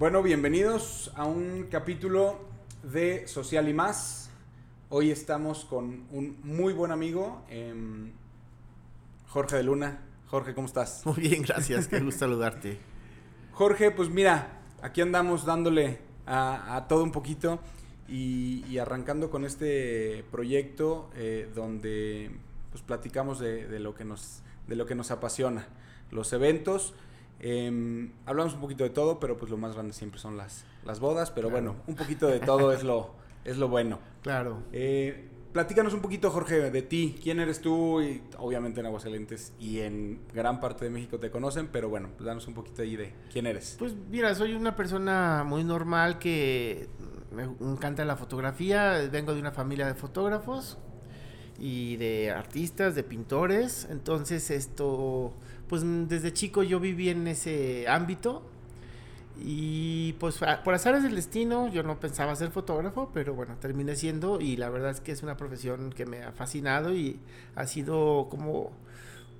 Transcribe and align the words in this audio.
Bueno, 0.00 0.22
bienvenidos 0.22 1.12
a 1.14 1.26
un 1.26 1.64
capítulo 1.64 2.38
de 2.82 3.28
Social 3.28 3.68
y 3.68 3.74
más. 3.74 4.30
Hoy 4.88 5.10
estamos 5.10 5.66
con 5.66 6.06
un 6.10 6.40
muy 6.42 6.72
buen 6.72 6.90
amigo, 6.90 7.44
em, 7.50 8.10
Jorge 9.28 9.56
de 9.56 9.62
Luna. 9.62 10.00
Jorge, 10.28 10.54
¿cómo 10.54 10.68
estás? 10.68 11.04
Muy 11.04 11.16
bien, 11.16 11.42
gracias. 11.42 11.86
Qué 11.86 12.00
gusto 12.00 12.20
saludarte. 12.20 12.78
Jorge, 13.52 13.90
pues 13.90 14.08
mira, 14.08 14.62
aquí 14.80 15.02
andamos 15.02 15.44
dándole 15.44 15.98
a, 16.26 16.86
todo 16.88 17.04
un 17.04 17.12
poquito 17.12 17.60
y, 18.08 18.78
arrancando 18.78 19.28
con 19.28 19.44
este 19.44 20.24
proyecto 20.30 21.10
eh, 21.14 21.50
donde 21.54 22.30
pues 22.70 22.82
platicamos 22.82 23.38
de, 23.38 23.78
lo 23.78 23.94
que 23.94 24.06
nos, 24.06 24.40
de 24.66 24.76
lo 24.76 24.86
que 24.86 24.94
nos 24.94 25.10
apasiona, 25.10 25.68
los 26.10 26.32
eventos. 26.32 26.94
Em, 27.40 28.12
hablamos 28.26 28.54
un 28.54 28.60
poquito 28.60 28.84
de 28.84 28.90
todo, 28.90 29.18
pero 29.18 29.36
pues 29.36 29.50
lo 29.50 29.56
más 29.56 29.74
grande 29.74 29.92
siempre 29.92 30.20
son 30.20 30.36
las, 30.36 30.64
las 30.84 31.00
bodas, 31.00 31.30
pero 31.30 31.50
bueno, 31.50 31.76
un 31.86 31.94
poquito 31.96 32.26
de 32.26 32.38
todo 32.40 32.72
es 32.72 32.84
lo, 32.84 33.14
es 33.44 33.56
lo 33.56 33.68
bueno. 33.68 33.98
Claro. 34.22 34.62
Eh, 34.72 35.28
platícanos 35.52 35.94
un 35.94 36.00
poquito, 36.00 36.30
Jorge, 36.30 36.70
de 36.70 36.82
ti. 36.82 37.18
¿Quién 37.22 37.40
eres 37.40 37.60
tú? 37.60 38.00
Y 38.02 38.22
obviamente 38.38 38.80
en 38.80 38.86
Aguascalientes 38.86 39.52
y 39.58 39.80
en 39.80 40.20
gran 40.32 40.60
parte 40.60 40.84
de 40.84 40.90
México 40.90 41.18
te 41.18 41.30
conocen, 41.30 41.68
pero 41.68 41.88
bueno, 41.88 42.10
pues 42.16 42.26
danos 42.26 42.46
un 42.46 42.54
poquito 42.54 42.82
ahí 42.82 42.96
de 42.96 43.14
quién 43.32 43.46
eres. 43.46 43.76
Pues 43.78 43.94
mira, 44.10 44.34
soy 44.34 44.54
una 44.54 44.76
persona 44.76 45.44
muy 45.46 45.64
normal 45.64 46.18
que 46.18 46.88
me 47.32 47.44
encanta 47.44 48.04
la 48.04 48.16
fotografía. 48.16 49.08
Vengo 49.10 49.34
de 49.34 49.40
una 49.40 49.52
familia 49.52 49.86
de 49.86 49.94
fotógrafos 49.94 50.78
y 51.58 51.96
de 51.96 52.30
artistas, 52.30 52.94
de 52.94 53.02
pintores. 53.02 53.86
Entonces 53.90 54.50
esto, 54.50 55.34
pues 55.70 55.84
desde 56.08 56.32
chico 56.32 56.64
yo 56.64 56.80
viví 56.80 57.10
en 57.10 57.28
ese 57.28 57.86
ámbito. 57.88 58.42
Y 59.38 60.14
pues 60.14 60.38
por 60.64 60.74
azares 60.74 61.04
del 61.04 61.14
destino 61.14 61.68
yo 61.72 61.84
no 61.84 62.00
pensaba 62.00 62.34
ser 62.34 62.50
fotógrafo, 62.50 63.10
pero 63.14 63.34
bueno, 63.34 63.56
terminé 63.58 63.94
siendo 63.94 64.40
y 64.40 64.56
la 64.56 64.68
verdad 64.68 64.90
es 64.90 65.00
que 65.00 65.12
es 65.12 65.22
una 65.22 65.36
profesión 65.36 65.90
que 65.90 66.04
me 66.06 66.24
ha 66.24 66.32
fascinado 66.32 66.92
y 66.92 67.20
ha 67.54 67.66
sido 67.66 68.26
como, 68.28 68.72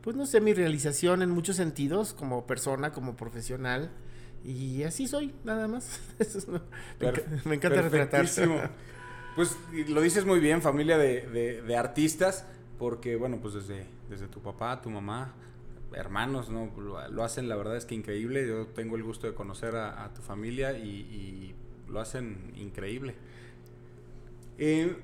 pues 0.02 0.14
no 0.14 0.24
sé, 0.24 0.40
mi 0.40 0.54
realización 0.54 1.20
en 1.20 1.30
muchos 1.30 1.56
sentidos, 1.56 2.14
como 2.14 2.46
persona, 2.46 2.92
como 2.92 3.16
profesional. 3.16 3.90
Y 4.44 4.84
así 4.84 5.08
soy, 5.08 5.34
nada 5.42 5.66
más. 5.66 6.00
me, 7.44 7.56
encanta 7.56 7.82
retratarse. 7.82 8.48
Pues 9.36 9.56
lo 9.88 10.00
dices 10.00 10.26
muy 10.26 10.40
bien, 10.40 10.60
familia 10.60 10.98
de, 10.98 11.62
de, 11.64 11.76
artistas, 11.76 12.44
porque 12.80 13.14
bueno, 13.14 13.38
pues 13.40 13.54
desde, 13.54 13.86
desde 14.08 14.26
tu 14.26 14.40
papá, 14.40 14.82
tu 14.82 14.90
mamá, 14.90 15.32
hermanos, 15.94 16.50
¿no? 16.50 16.70
Lo, 16.78 17.24
hacen, 17.24 17.48
la 17.48 17.56
verdad 17.56 17.76
es 17.76 17.84
que 17.84 17.94
increíble. 17.94 18.46
Yo 18.46 18.66
tengo 18.68 18.96
el 18.96 19.02
gusto 19.02 19.26
de 19.26 19.34
conocer 19.34 19.76
a, 19.76 20.12
tu 20.14 20.22
familia 20.22 20.72
y, 20.72 21.54
lo 21.88 22.00
hacen 22.00 22.52
increíble. 22.56 23.14
Eh, 24.58 24.96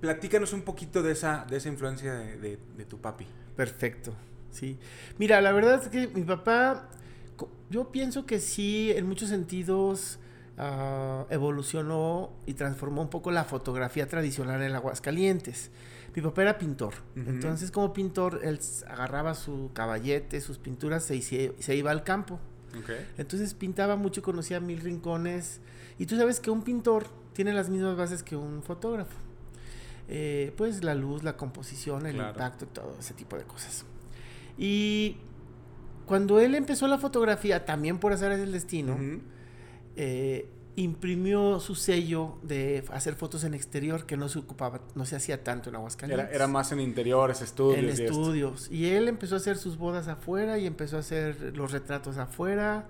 platícanos 0.00 0.52
un 0.52 0.62
poquito 0.62 1.02
de 1.02 1.12
esa, 1.12 1.46
de 1.48 1.56
esa 1.56 1.68
influencia 1.68 2.14
de, 2.14 2.58
tu 2.88 2.98
papi. 2.98 3.26
Perfecto, 3.56 4.12
sí. 4.50 4.78
Mira, 5.18 5.40
la 5.40 5.52
verdad 5.52 5.82
es 5.82 5.88
que 5.88 6.08
mi 6.08 6.22
papá, 6.22 6.90
yo 7.70 7.90
pienso 7.90 8.26
que 8.26 8.38
sí, 8.38 8.92
en 8.94 9.06
muchos 9.06 9.30
sentidos 9.30 10.18
Ah, 10.58 11.26
evolucionó 11.28 12.30
y 12.46 12.54
transformó 12.54 13.02
un 13.02 13.10
poco 13.10 13.30
la 13.30 13.44
fotografía 13.44 14.08
tradicional 14.08 14.62
en 14.62 14.74
Aguascalientes. 14.74 15.70
Mi 16.16 16.22
papá 16.22 16.40
era 16.40 16.56
pintor, 16.56 16.94
entonces 17.14 17.70
como 17.70 17.92
pintor 17.92 18.40
él 18.42 18.58
agarraba 18.88 19.34
su 19.34 19.70
caballete, 19.74 20.40
sus 20.40 20.56
pinturas 20.56 21.04
se, 21.04 21.76
iba 21.76 21.90
al 21.90 22.04
campo. 22.04 22.40
Entonces 23.18 23.52
pintaba 23.52 23.96
mucho, 23.96 24.22
conocía 24.22 24.58
mil 24.58 24.80
rincones 24.80 25.60
y 25.98 26.06
tú 26.06 26.16
sabes 26.16 26.40
que 26.40 26.50
un 26.50 26.62
pintor 26.62 27.06
tiene 27.34 27.52
las 27.52 27.68
mismas 27.68 27.98
bases 27.98 28.22
que 28.22 28.34
un 28.34 28.62
fotógrafo. 28.62 29.14
Eh, 30.08 30.54
pues 30.56 30.82
la 30.82 30.94
luz, 30.94 31.22
la 31.22 31.36
composición, 31.36 32.06
el 32.06 32.16
impacto, 32.16 32.66
todo 32.66 32.96
ese 32.98 33.12
tipo 33.12 33.36
de 33.36 33.44
cosas. 33.44 33.84
Y 34.56 35.18
cuando 36.06 36.40
él 36.40 36.54
empezó 36.54 36.88
la 36.88 36.96
fotografía, 36.96 37.66
también 37.66 37.98
por 37.98 38.14
hacer 38.14 38.32
el 38.32 38.52
destino, 38.52 38.96
eh, 39.96 40.48
imprimió 40.76 41.58
su 41.58 41.74
sello 41.74 42.38
de 42.42 42.84
hacer 42.92 43.14
fotos 43.14 43.44
en 43.44 43.54
exterior 43.54 44.04
que 44.04 44.18
no 44.18 44.28
se 44.28 44.38
ocupaba, 44.38 44.80
no 44.94 45.06
se 45.06 45.16
hacía 45.16 45.42
tanto 45.42 45.70
en 45.70 45.76
Aguascalientes. 45.76 46.28
Era, 46.34 46.46
más 46.46 46.70
en 46.70 46.80
interiores, 46.80 47.40
estudios. 47.40 47.78
En 47.78 47.88
estudios. 47.88 48.70
Y 48.70 48.90
él 48.90 49.08
empezó 49.08 49.34
a 49.34 49.38
hacer 49.38 49.56
sus 49.56 49.78
bodas 49.78 50.06
afuera 50.06 50.58
y 50.58 50.66
empezó 50.66 50.98
a 50.98 51.00
hacer 51.00 51.56
los 51.56 51.72
retratos 51.72 52.18
afuera. 52.18 52.86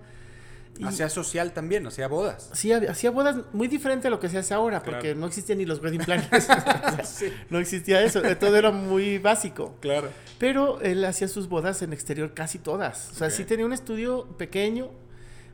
hacía 0.85 1.09
social 1.09 1.53
también, 1.53 1.87
hacía 1.87 2.09
bodas. 2.09 2.51
Sí, 2.55 2.73
hacía 2.73 3.13
bodas 3.13 3.37
muy 3.53 3.69
diferente 3.69 4.09
a 4.09 4.11
lo 4.11 4.19
que 4.19 4.29
se 4.29 4.39
hace 4.39 4.53
ahora, 4.53 4.83
porque 4.83 5.15
no 5.15 5.27
existían 5.27 5.59
ni 5.59 5.65
los 5.65 5.81
wedding 5.81 6.01
planners. 6.05 6.49
No 7.51 7.61
existía 7.61 8.03
eso, 8.03 8.21
todo 8.41 8.57
era 8.57 8.73
muy 8.73 9.19
básico. 9.19 9.77
Claro. 9.81 10.09
Pero 10.39 10.81
él 10.81 11.05
hacía 11.05 11.29
sus 11.29 11.49
bodas 11.49 11.83
en 11.83 11.93
exterior 11.93 12.35
casi 12.35 12.59
todas. 12.59 13.11
O 13.13 13.15
sea, 13.15 13.31
sí 13.31 13.45
tenía 13.45 13.65
un 13.65 13.73
estudio 13.73 14.27
pequeño, 14.37 14.91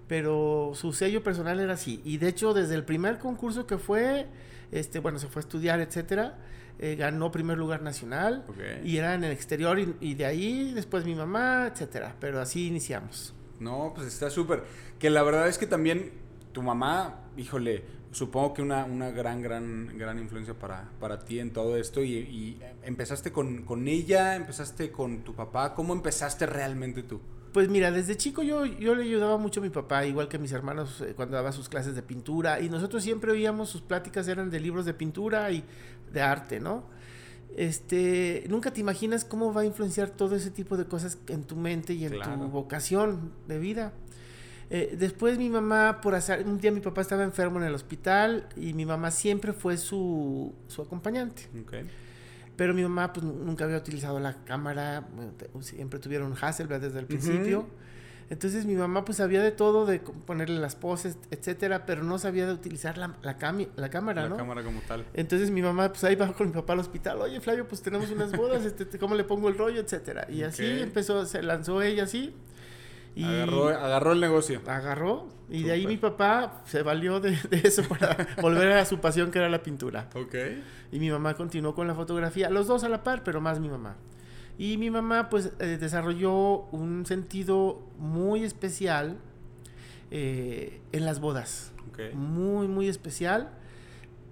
pero 0.08 0.72
su 0.74 0.92
sello 0.92 1.22
personal 1.22 1.60
era 1.60 1.74
así. 1.74 2.00
Y 2.04 2.18
de 2.18 2.28
hecho, 2.28 2.54
desde 2.54 2.74
el 2.74 2.84
primer 2.84 3.18
concurso 3.18 3.66
que 3.66 3.78
fue, 3.78 4.26
este, 4.70 4.98
bueno, 4.98 5.18
se 5.18 5.28
fue 5.28 5.40
a 5.40 5.44
estudiar, 5.44 5.80
etcétera, 5.80 6.38
eh, 6.78 6.96
ganó 6.96 7.30
primer 7.30 7.58
lugar 7.58 7.82
nacional 7.82 8.44
y 8.82 8.96
era 8.96 9.14
en 9.14 9.22
el 9.24 9.30
exterior 9.30 9.78
y, 9.78 10.14
de 10.14 10.26
ahí 10.26 10.72
después 10.74 11.04
mi 11.04 11.14
mamá, 11.14 11.68
etcétera. 11.72 12.16
Pero 12.18 12.40
así 12.40 12.66
iniciamos. 12.66 13.34
No, 13.60 13.92
pues 13.94 14.08
está 14.08 14.30
súper. 14.30 14.64
Que 14.98 15.10
la 15.10 15.22
verdad 15.22 15.48
es 15.48 15.58
que 15.58 15.66
también 15.66 16.12
tu 16.52 16.62
mamá, 16.62 17.20
híjole, 17.36 17.84
supongo 18.10 18.54
que 18.54 18.62
una, 18.62 18.84
una 18.84 19.10
gran, 19.10 19.42
gran, 19.42 19.96
gran 19.96 20.18
influencia 20.18 20.54
para, 20.54 20.90
para 20.98 21.24
ti 21.24 21.38
en 21.38 21.52
todo 21.52 21.76
esto. 21.76 22.02
Y, 22.02 22.14
y 22.14 22.60
empezaste 22.82 23.30
con, 23.30 23.62
con 23.62 23.86
ella, 23.86 24.34
empezaste 24.34 24.90
con 24.90 25.22
tu 25.22 25.34
papá. 25.34 25.74
¿Cómo 25.74 25.92
empezaste 25.92 26.46
realmente 26.46 27.02
tú? 27.02 27.20
Pues 27.52 27.68
mira, 27.68 27.90
desde 27.90 28.16
chico 28.16 28.42
yo, 28.42 28.64
yo 28.64 28.94
le 28.94 29.04
ayudaba 29.04 29.36
mucho 29.36 29.60
a 29.60 29.62
mi 29.62 29.68
papá, 29.68 30.06
igual 30.06 30.28
que 30.28 30.38
a 30.38 30.40
mis 30.40 30.52
hermanos 30.52 31.02
eh, 31.02 31.12
cuando 31.14 31.36
daba 31.36 31.52
sus 31.52 31.68
clases 31.68 31.94
de 31.94 32.02
pintura, 32.02 32.60
y 32.60 32.70
nosotros 32.70 33.02
siempre 33.02 33.30
oíamos 33.30 33.68
sus 33.68 33.82
pláticas, 33.82 34.26
eran 34.28 34.50
de 34.50 34.58
libros 34.58 34.86
de 34.86 34.94
pintura 34.94 35.50
y 35.50 35.62
de 36.12 36.22
arte, 36.22 36.60
¿no? 36.60 36.84
Este, 37.54 38.46
nunca 38.48 38.72
te 38.72 38.80
imaginas 38.80 39.26
cómo 39.26 39.52
va 39.52 39.60
a 39.60 39.64
influenciar 39.66 40.08
todo 40.08 40.34
ese 40.34 40.50
tipo 40.50 40.78
de 40.78 40.86
cosas 40.86 41.18
en 41.28 41.44
tu 41.44 41.54
mente 41.54 41.92
y 41.92 42.06
en 42.06 42.18
tu 42.20 42.30
vocación 42.48 43.32
de 43.46 43.58
vida. 43.58 43.92
Eh, 44.70 44.96
después 44.98 45.36
mi 45.36 45.50
mamá, 45.50 46.00
por 46.00 46.14
hacer, 46.14 46.46
un 46.46 46.56
día 46.56 46.70
mi 46.70 46.80
papá 46.80 47.02
estaba 47.02 47.24
enfermo 47.24 47.58
en 47.58 47.66
el 47.66 47.74
hospital 47.74 48.48
y 48.56 48.72
mi 48.72 48.86
mamá 48.86 49.10
siempre 49.10 49.52
fue 49.52 49.76
su, 49.76 50.54
su 50.68 50.80
acompañante. 50.80 51.42
Okay. 51.66 51.86
Pero 52.62 52.74
mi 52.74 52.84
mamá 52.84 53.12
pues 53.12 53.26
nunca 53.26 53.64
había 53.64 53.76
utilizado 53.76 54.20
la 54.20 54.44
cámara, 54.44 55.04
siempre 55.62 55.98
tuvieron 55.98 56.32
Hasselblad 56.40 56.80
desde 56.80 57.00
el 57.00 57.06
principio. 57.06 57.66
Entonces 58.30 58.66
mi 58.66 58.76
mamá 58.76 59.04
pues 59.04 59.18
sabía 59.18 59.42
de 59.42 59.50
todo, 59.50 59.84
de 59.84 59.98
ponerle 59.98 60.60
las 60.60 60.76
poses, 60.76 61.18
etcétera, 61.32 61.86
pero 61.86 62.04
no 62.04 62.18
sabía 62.18 62.46
de 62.46 62.52
utilizar 62.52 62.98
la, 62.98 63.16
la, 63.20 63.36
la 63.74 63.90
cámara, 63.90 64.28
¿no? 64.28 64.36
La 64.36 64.36
cámara 64.36 64.62
como 64.62 64.80
tal. 64.82 65.04
Entonces 65.14 65.50
mi 65.50 65.60
mamá 65.60 65.88
pues 65.88 66.04
ahí 66.04 66.14
va 66.14 66.32
con 66.34 66.46
mi 66.46 66.52
papá 66.52 66.74
al 66.74 66.78
hospital, 66.78 67.20
oye 67.20 67.40
Flavio, 67.40 67.66
pues 67.66 67.82
tenemos 67.82 68.12
unas 68.12 68.30
bodas, 68.30 68.64
este, 68.78 68.96
¿cómo 68.96 69.16
le 69.16 69.24
pongo 69.24 69.48
el 69.48 69.58
rollo, 69.58 69.80
etcétera? 69.80 70.28
Y 70.30 70.44
así 70.44 70.64
empezó, 70.64 71.26
se 71.26 71.42
lanzó 71.42 71.82
ella 71.82 72.04
así. 72.04 72.32
Y 73.14 73.24
agarró, 73.24 73.68
agarró 73.68 74.12
el 74.12 74.20
negocio. 74.20 74.60
Agarró. 74.66 75.28
Y 75.50 75.64
de 75.64 75.72
ahí 75.72 75.86
mi 75.86 75.98
papá 75.98 76.62
se 76.64 76.82
valió 76.82 77.20
de, 77.20 77.36
eso 77.62 77.82
para 77.84 78.16
volver 78.40 78.72
a 78.72 78.84
su 78.86 79.00
pasión 79.00 79.30
que 79.30 79.38
era 79.38 79.48
la 79.48 79.62
pintura. 79.62 80.08
Ok. 80.14 80.34
Y 80.92 80.98
mi 80.98 81.10
mamá 81.10 81.34
continuó 81.34 81.74
con 81.74 81.86
la 81.86 81.94
fotografía. 81.94 82.48
Los 82.48 82.66
dos 82.66 82.84
a 82.84 82.88
la 82.88 83.02
par, 83.02 83.22
pero 83.22 83.40
más 83.40 83.60
mi 83.60 83.68
mamá. 83.68 83.96
Y 84.58 84.76
mi 84.78 84.90
mamá 84.90 85.28
pues 85.28 85.52
eh, 85.58 85.78
desarrolló 85.78 86.66
un 86.70 87.04
sentido 87.06 87.86
muy 87.98 88.44
especial 88.44 89.18
eh, 90.10 90.80
en 90.92 91.04
las 91.04 91.20
bodas. 91.20 91.72
Okay. 91.90 92.14
Muy, 92.14 92.68
muy 92.68 92.88
especial 92.88 93.50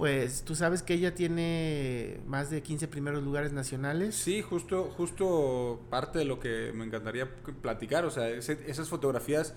pues 0.00 0.44
tú 0.46 0.54
sabes 0.54 0.82
que 0.82 0.94
ella 0.94 1.14
tiene 1.14 2.20
más 2.26 2.48
de 2.48 2.62
15 2.62 2.88
primeros 2.88 3.22
lugares 3.22 3.52
nacionales. 3.52 4.14
Sí, 4.14 4.40
justo, 4.40 4.90
justo 4.96 5.78
parte 5.90 6.18
de 6.18 6.24
lo 6.24 6.40
que 6.40 6.72
me 6.74 6.86
encantaría 6.86 7.28
platicar, 7.60 8.06
o 8.06 8.10
sea, 8.10 8.30
esas 8.30 8.88
fotografías 8.88 9.52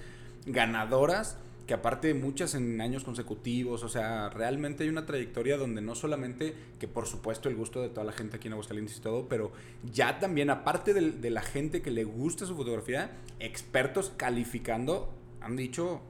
ganadoras 0.45 1.37
que 1.65 1.73
aparte 1.73 2.13
muchas 2.13 2.55
en 2.55 2.81
años 2.81 3.05
consecutivos, 3.05 3.83
o 3.83 3.87
sea, 3.87 4.27
realmente 4.31 4.83
hay 4.83 4.89
una 4.89 5.05
trayectoria 5.05 5.55
donde 5.55 5.81
no 5.81 5.95
solamente, 5.95 6.53
que 6.77 6.89
por 6.89 7.07
supuesto 7.07 7.47
el 7.47 7.55
gusto 7.55 7.81
de 7.81 7.87
toda 7.87 8.03
la 8.03 8.11
gente 8.11 8.35
aquí 8.35 8.47
en 8.47 8.53
Aguascalientes 8.55 8.97
y 8.97 8.99
todo, 8.99 9.29
pero 9.29 9.53
ya 9.93 10.19
también 10.19 10.49
aparte 10.49 10.93
de 10.93 11.29
la 11.29 11.41
gente 11.41 11.81
que 11.81 11.89
le 11.89 12.03
gusta 12.03 12.45
su 12.45 12.57
fotografía, 12.57 13.11
expertos 13.39 14.11
calificando 14.17 15.09
han 15.39 15.55
dicho 15.55 16.01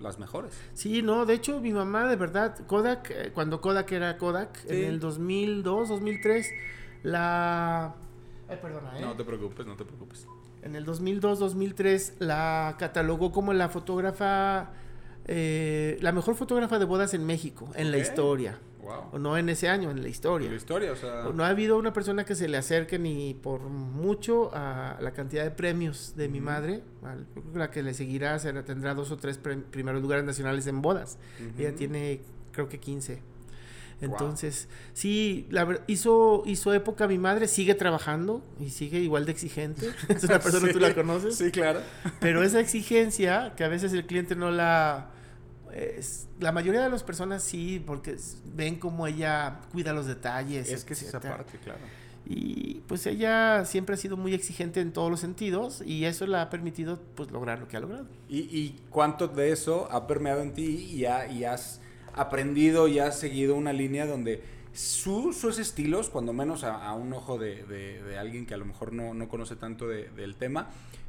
las 0.00 0.18
mejores. 0.18 0.52
Sí, 0.74 1.02
no, 1.02 1.26
de 1.26 1.34
hecho 1.34 1.60
mi 1.60 1.72
mamá 1.72 2.08
de 2.08 2.16
verdad, 2.16 2.56
Kodak, 2.66 3.10
eh, 3.10 3.30
cuando 3.34 3.60
Kodak 3.60 3.90
era 3.92 4.16
Kodak, 4.18 4.64
en 4.68 4.84
el 4.84 5.00
2002, 5.00 5.88
2003, 5.88 6.50
la... 7.02 7.94
Ay, 8.48 8.58
perdona, 8.62 8.98
¿eh? 8.98 9.02
No 9.02 9.16
te 9.16 9.24
preocupes, 9.24 9.66
no 9.66 9.76
te 9.76 9.84
preocupes. 9.84 10.26
en 10.62 10.74
el 10.74 10.86
2002-2003 10.86 12.14
la 12.18 12.76
catalogó 12.78 13.30
como 13.32 13.52
la 13.52 13.68
fotógrafa, 13.68 14.70
eh, 15.26 15.98
la 16.00 16.12
mejor 16.12 16.34
fotógrafa 16.34 16.78
de 16.78 16.84
bodas 16.84 17.14
en 17.14 17.26
México, 17.26 17.68
en 17.74 17.90
la 17.90 17.98
historia. 17.98 18.58
O 19.12 19.18
no 19.18 19.36
en 19.36 19.48
ese 19.48 19.68
año, 19.68 19.90
en 19.90 20.02
la 20.02 20.08
historia. 20.08 20.46
En 20.46 20.52
la 20.52 20.56
historia, 20.56 20.92
o 20.92 20.96
sea. 20.96 21.24
No 21.34 21.44
ha 21.44 21.48
habido 21.48 21.78
una 21.78 21.92
persona 21.92 22.24
que 22.24 22.34
se 22.34 22.48
le 22.48 22.56
acerque 22.56 22.98
ni 22.98 23.34
por 23.34 23.60
mucho 23.60 24.50
a 24.54 24.98
la 25.00 25.12
cantidad 25.12 25.44
de 25.44 25.50
premios 25.50 26.14
de 26.16 26.28
mi 26.28 26.40
madre. 26.40 26.82
la 27.54 27.70
que 27.70 27.82
le 27.82 27.94
seguirá 27.94 28.38
será, 28.38 28.64
tendrá 28.64 28.94
dos 28.94 29.10
o 29.10 29.16
tres 29.16 29.38
primeros 29.38 30.02
lugares 30.02 30.24
nacionales 30.24 30.66
en 30.66 30.82
bodas. 30.82 31.18
Ella 31.58 31.74
tiene, 31.74 32.20
creo 32.52 32.68
que 32.68 32.78
15. 32.78 33.22
Entonces, 34.00 34.68
sí, 34.92 35.46
la 35.50 35.80
hizo, 35.86 36.42
hizo 36.46 36.72
época 36.72 37.08
mi 37.08 37.18
madre, 37.18 37.48
sigue 37.48 37.74
trabajando 37.74 38.44
y 38.60 38.70
sigue 38.70 39.00
igual 39.00 39.24
de 39.26 39.32
exigente. 39.32 39.90
Es 40.08 40.24
una 40.24 40.38
persona, 40.38 40.68
tú 40.72 40.78
la 40.78 40.94
conoces. 40.94 41.36
Sí, 41.36 41.50
claro. 41.50 41.80
Pero 42.20 42.42
esa 42.42 42.60
exigencia, 42.60 43.54
que 43.56 43.64
a 43.64 43.68
veces 43.68 43.92
el 43.92 44.06
cliente 44.06 44.36
no 44.36 44.50
la... 44.50 45.10
la 46.40 46.52
mayoría 46.52 46.82
de 46.82 46.90
las 46.90 47.02
personas 47.02 47.42
sí, 47.42 47.82
porque 47.84 48.16
ven 48.54 48.76
cómo 48.76 49.06
ella 49.06 49.60
cuida 49.72 49.92
los 49.92 50.06
detalles. 50.06 50.70
Es 50.70 50.84
que 50.84 50.94
es 50.94 51.02
esa 51.02 51.20
parte, 51.20 51.58
claro. 51.58 51.80
Y 52.26 52.82
pues 52.86 53.06
ella 53.06 53.64
siempre 53.64 53.94
ha 53.94 53.98
sido 53.98 54.16
muy 54.16 54.34
exigente 54.34 54.80
en 54.80 54.92
todos 54.92 55.10
los 55.10 55.20
sentidos 55.20 55.82
y 55.84 56.04
eso 56.04 56.26
le 56.26 56.36
ha 56.36 56.50
permitido 56.50 57.00
pues 57.14 57.30
lograr 57.30 57.58
lo 57.58 57.68
que 57.68 57.76
ha 57.76 57.80
logrado. 57.80 58.06
¿Y, 58.28 58.40
y 58.40 58.80
cuánto 58.90 59.28
de 59.28 59.52
eso 59.52 59.88
ha 59.90 60.06
permeado 60.06 60.42
en 60.42 60.52
ti 60.52 60.64
y, 60.64 61.06
y 61.06 61.44
has 61.44 61.80
aprendido 62.14 62.88
y 62.88 62.98
has 62.98 63.18
seguido 63.18 63.54
una 63.54 63.72
línea 63.72 64.06
donde 64.06 64.42
sus 64.78 65.58
estilos, 65.58 66.08
cuando 66.08 66.32
menos 66.32 66.62
a, 66.64 66.92
un 66.92 67.12
ojo 67.12 67.38
de, 67.38 68.16
alguien 68.18 68.46
que 68.46 68.54
a 68.54 68.56
lo 68.56 68.64
mejor 68.64 68.92
no, 68.92 69.28
conoce 69.28 69.56
tanto 69.56 69.88
del 69.88 70.36
tema, 70.36 70.68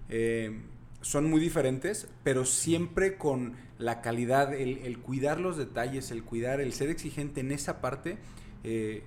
eh, 0.10 0.60
son 1.02 1.30
muy 1.30 1.40
diferentes, 1.40 2.08
pero 2.24 2.46
siempre 2.46 3.18
con 3.18 3.56
la 3.78 4.02
calidad, 4.02 4.54
el, 4.54 5.00
cuidar 5.00 5.40
los 5.40 5.58
detalles, 5.58 6.12
el 6.12 6.24
cuidar, 6.24 6.60
el 6.60 6.74
ser 6.74 6.90
exigente 6.90 7.42
en 7.42 7.52
esa 7.52 7.82
parte, 7.82 8.18
eh, 8.64 9.04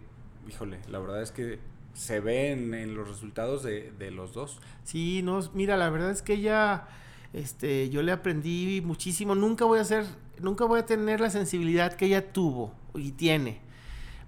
híjole, 0.49 0.79
la 0.89 0.99
verdad 0.99 1.23
es 1.23 1.31
que 1.31 1.59
se 1.95 2.21
ve 2.21 2.53
en, 2.53 2.95
los 2.95 3.07
resultados 3.07 3.63
de, 3.63 3.93
de, 3.99 4.11
los 4.11 4.33
dos. 4.33 4.61
Sí, 4.85 5.21
no, 5.23 5.41
mira, 5.53 5.77
la 5.77 5.91
verdad 5.91 6.11
es 6.11 6.23
que 6.23 6.35
ella, 6.35 6.89
este, 7.35 7.91
yo 7.91 8.03
le 8.03 8.13
aprendí 8.13 8.81
muchísimo, 8.83 9.35
nunca 9.35 9.67
voy 9.67 9.79
a 9.79 9.85
ser 9.85 10.07
nunca 10.43 10.65
voy 10.65 10.81
a 10.81 10.87
tener 10.87 11.21
la 11.21 11.31
sensibilidad 11.31 11.95
que 11.95 12.07
ella 12.07 12.33
tuvo 12.33 12.75
y 12.95 13.13
tiene. 13.13 13.61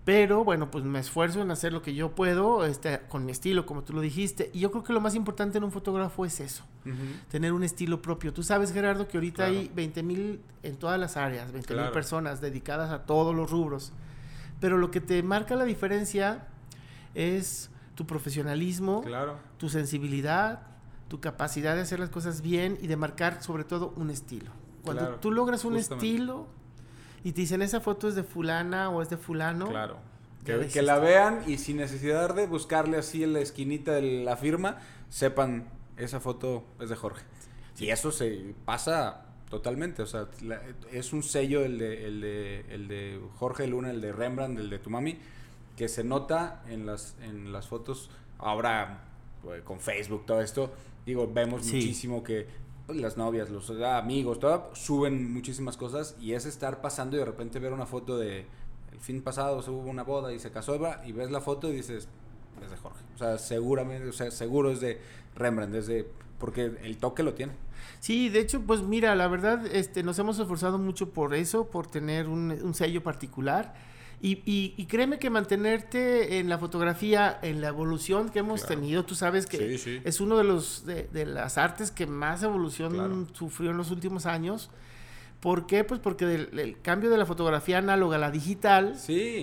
Pero 0.04 0.44
bueno, 0.44 0.70
pues 0.70 0.84
me 0.84 0.98
esfuerzo 0.98 1.40
en 1.40 1.50
hacer 1.50 1.72
lo 1.72 1.80
que 1.80 1.94
yo 1.94 2.14
puedo, 2.14 2.66
este, 2.66 3.00
con 3.08 3.24
mi 3.24 3.32
estilo, 3.32 3.64
como 3.64 3.84
tú 3.84 3.94
lo 3.94 4.02
dijiste. 4.02 4.50
Y 4.52 4.60
yo 4.60 4.70
creo 4.70 4.84
que 4.84 4.92
lo 4.92 5.00
más 5.00 5.14
importante 5.14 5.56
en 5.56 5.64
un 5.64 5.72
fotógrafo 5.72 6.26
es 6.26 6.40
eso, 6.40 6.64
tener 7.30 7.54
un 7.54 7.64
estilo 7.64 8.02
propio. 8.02 8.32
Tú 8.34 8.42
sabes, 8.42 8.72
Gerardo, 8.72 9.08
que 9.08 9.16
ahorita 9.16 9.46
hay 9.46 9.70
20 9.74 10.02
mil 10.02 10.40
en 10.62 10.76
todas 10.76 11.00
las 11.00 11.16
áreas, 11.16 11.52
20 11.52 11.74
mil 11.74 11.88
personas 11.88 12.42
dedicadas 12.42 12.90
a 12.90 13.06
todos 13.06 13.34
los 13.34 13.50
rubros. 13.50 13.92
Pero 14.60 14.76
lo 14.76 14.90
que 14.90 15.00
te 15.00 15.22
marca 15.22 15.56
la 15.56 15.64
diferencia 15.64 16.48
es 17.14 17.70
tu 17.94 18.06
profesionalismo, 18.06 19.02
tu 19.56 19.70
sensibilidad, 19.70 20.66
tu 21.08 21.20
capacidad 21.20 21.74
de 21.76 21.80
hacer 21.80 21.98
las 21.98 22.10
cosas 22.10 22.42
bien 22.42 22.76
y 22.82 22.88
de 22.88 22.96
marcar 22.96 23.42
sobre 23.42 23.64
todo 23.64 23.94
un 23.96 24.10
estilo. 24.10 24.50
Cuando 24.82 25.14
tú 25.14 25.30
logras 25.30 25.64
un 25.64 25.76
estilo 25.76 26.46
y 27.24 27.32
te 27.32 27.40
dicen 27.40 27.62
esa 27.62 27.80
foto 27.80 28.06
es 28.06 28.14
de 28.14 28.22
fulana 28.22 28.90
o 28.90 29.00
es 29.02 29.08
de 29.08 29.16
fulano. 29.16 29.68
Claro. 29.68 29.96
Que, 30.44 30.82
la 30.82 30.98
vean 30.98 31.42
y 31.46 31.56
sin 31.56 31.78
necesidad 31.78 32.34
de 32.34 32.46
buscarle 32.46 32.98
así 32.98 33.24
en 33.24 33.32
la 33.32 33.40
esquinita 33.40 33.92
de 33.92 34.22
la 34.22 34.36
firma, 34.36 34.78
sepan, 35.08 35.66
esa 35.96 36.20
foto 36.20 36.64
es 36.80 36.90
de 36.90 36.96
Jorge. 36.96 37.24
Y 37.78 37.88
eso 37.88 38.12
se 38.12 38.54
pasa 38.66 39.22
totalmente, 39.48 40.02
o 40.02 40.06
sea, 40.06 40.28
es 40.92 41.14
un 41.14 41.22
sello 41.22 41.64
el 41.64 41.78
de, 41.78 42.06
el, 42.06 42.20
de, 42.20 42.60
el 42.68 42.88
de 42.88 43.20
Jorge 43.36 43.66
Luna, 43.66 43.90
el 43.90 44.02
de 44.02 44.12
Rembrandt, 44.12 44.58
el 44.58 44.68
de 44.68 44.78
tu 44.78 44.90
mami, 44.90 45.18
que 45.78 45.88
se 45.88 46.04
nota 46.04 46.62
en 46.68 46.84
las, 46.84 47.16
en 47.22 47.50
las 47.50 47.66
fotos, 47.66 48.10
ahora 48.36 49.04
pues, 49.42 49.62
con 49.62 49.80
Facebook, 49.80 50.26
todo 50.26 50.42
esto, 50.42 50.74
digo, 51.06 51.30
vemos 51.32 51.64
muchísimo 51.64 52.22
que 52.22 52.46
las 52.88 53.16
novias, 53.16 53.50
los 53.50 53.70
amigos, 53.70 54.38
todo, 54.38 54.70
suben 54.74 55.32
muchísimas 55.32 55.76
cosas 55.76 56.16
y 56.20 56.32
es 56.32 56.44
estar 56.44 56.80
pasando 56.80 57.16
y 57.16 57.20
de 57.20 57.24
repente 57.24 57.58
ver 57.58 57.72
una 57.72 57.86
foto 57.86 58.18
de 58.18 58.46
el 58.92 59.00
fin 59.00 59.22
pasado 59.22 59.62
se 59.62 59.70
hubo 59.70 59.88
una 59.88 60.02
boda 60.02 60.32
y 60.32 60.38
se 60.38 60.50
casó 60.50 60.78
y 61.04 61.12
ves 61.12 61.30
la 61.30 61.40
foto 61.40 61.68
y 61.70 61.76
dices 61.76 62.08
es 62.62 62.70
de 62.70 62.76
Jorge. 62.76 63.00
O 63.14 63.18
sea, 63.18 63.38
seguramente, 63.38 64.08
o 64.08 64.12
sea, 64.12 64.30
seguro 64.30 64.70
es 64.70 64.80
de 64.80 65.00
Rembrandt, 65.34 65.74
es 65.74 65.86
de 65.86 66.08
porque 66.38 66.72
el 66.82 66.98
toque 66.98 67.22
lo 67.22 67.34
tiene. 67.34 67.52
Sí, 68.00 68.28
de 68.28 68.40
hecho, 68.40 68.60
pues 68.60 68.82
mira, 68.82 69.14
la 69.14 69.28
verdad, 69.28 69.66
este, 69.66 70.02
nos 70.02 70.18
hemos 70.18 70.38
esforzado 70.38 70.78
mucho 70.78 71.10
por 71.10 71.34
eso, 71.34 71.66
por 71.68 71.86
tener 71.86 72.28
un, 72.28 72.50
un 72.50 72.74
sello 72.74 73.02
particular 73.02 73.74
y, 74.26 74.86
créeme 74.86 75.18
que 75.18 75.28
mantenerte 75.28 76.38
en 76.38 76.48
la 76.48 76.56
fotografía, 76.56 77.38
en 77.42 77.60
la 77.60 77.68
evolución 77.68 78.30
que 78.30 78.38
hemos 78.38 78.64
tenido, 78.64 79.04
tú 79.04 79.14
sabes 79.14 79.44
que 79.44 80.02
es 80.02 80.20
uno 80.20 80.38
de 80.38 80.44
los 80.44 80.86
de, 80.86 81.26
las 81.26 81.58
artes 81.58 81.90
que 81.90 82.06
más 82.06 82.42
evolución 82.42 83.28
sufrió 83.34 83.72
en 83.72 83.76
los 83.76 83.90
últimos 83.90 84.24
años. 84.24 84.70
¿Por 85.40 85.66
qué? 85.66 85.84
Pues 85.84 86.00
porque 86.00 86.24
el, 86.24 86.78
cambio 86.80 87.10
de 87.10 87.18
la 87.18 87.26
fotografía 87.26 87.76
análoga 87.76 88.16
a 88.16 88.18
la 88.18 88.30
digital 88.30 88.98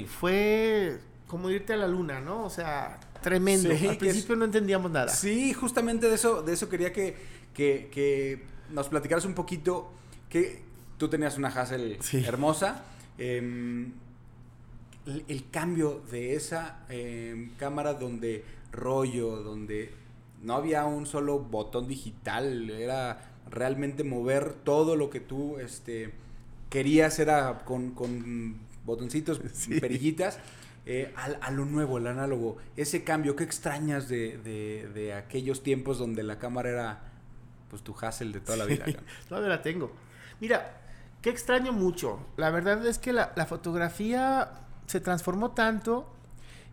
fue 0.08 1.00
como 1.28 1.52
irte 1.52 1.74
a 1.74 1.78
la 1.78 1.88
luna, 1.88 2.20
¿no? 2.20 2.44
O 2.44 2.50
sea, 2.50 3.00
tremendo. 3.22 3.70
Al 3.70 3.98
principio 3.98 4.36
no 4.36 4.46
entendíamos 4.46 4.90
nada. 4.90 5.10
Sí, 5.10 5.54
justamente 5.54 6.10
de 6.10 6.16
eso, 6.16 6.42
de 6.42 6.54
eso 6.54 6.70
quería 6.70 6.92
que, 6.92 7.16
que, 7.54 8.44
nos 8.72 8.90
platicaras 8.90 9.26
un 9.26 9.36
poquito. 9.36 9.92
Que 10.28 10.64
tú 10.98 11.08
tenías 11.08 11.38
una 11.38 11.50
Hassel 11.50 12.00
hermosa. 12.26 12.84
Eh, 13.20 13.92
el, 15.06 15.50
cambio 15.50 16.02
de 16.12 16.36
esa 16.36 16.86
em, 16.90 17.50
cámara 17.58 17.94
donde 17.94 18.44
rollo, 18.72 19.38
donde 19.38 19.94
no 20.42 20.56
había 20.56 20.86
un 20.86 21.06
solo 21.06 21.40
botón 21.40 21.88
digital, 21.88 22.70
era 22.70 23.32
realmente 23.50 24.04
mover 24.04 24.54
todo 24.54 24.96
lo 24.96 25.10
que 25.10 25.20
tú 25.20 25.58
este, 25.60 26.14
querías, 26.70 27.20
era 27.20 27.60
con, 27.66 27.92
con 27.92 28.58
botoncitos, 28.86 29.40
perillitas. 29.82 30.40
Eh, 30.88 31.14
a, 31.16 31.52
lo 31.52 31.66
nuevo, 31.66 32.00
el 32.00 32.08
análogo, 32.08 32.58
ese 32.76 33.04
cambio, 33.04 33.36
¿qué 33.36 33.44
extrañas 33.44 34.10
de, 34.10 34.40
de, 34.40 35.14
aquellos 35.14 35.62
tiempos 35.62 36.00
donde 36.00 36.24
la 36.24 36.40
cámara 36.40 36.70
era 36.70 37.00
pues 37.70 37.84
tu 37.84 37.96
Hassel 38.02 38.32
de 38.32 38.40
toda 38.40 38.58
la 38.58 38.66
vida? 38.66 38.86
todavía 39.30 39.50
la 39.50 39.62
tengo. 39.62 39.92
Mira, 40.40 40.82
qué 41.22 41.30
extraño 41.30 41.72
mucho. 41.72 42.26
La 42.36 42.50
verdad 42.50 42.84
es 42.88 42.98
que 42.98 43.14
la, 43.14 43.32
la 43.36 43.46
fotografía 43.46 44.50
se 44.92 45.00
transformó 45.00 45.52
tanto 45.52 46.06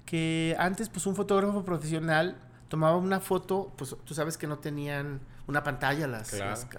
que 0.05 0.57
antes 0.59 0.89
pues 0.89 1.07
un 1.07 1.15
fotógrafo 1.15 1.65
profesional 1.65 2.37
tomaba 2.69 2.97
una 2.97 3.21
foto, 3.21 3.73
pues 3.77 3.95
tú 4.05 4.13
sabes 4.13 4.37
que 4.37 4.49
no 4.49 4.59
tenían 4.59 5.21
una 5.47 5.63
pantalla 5.63 6.09
las, 6.09 6.35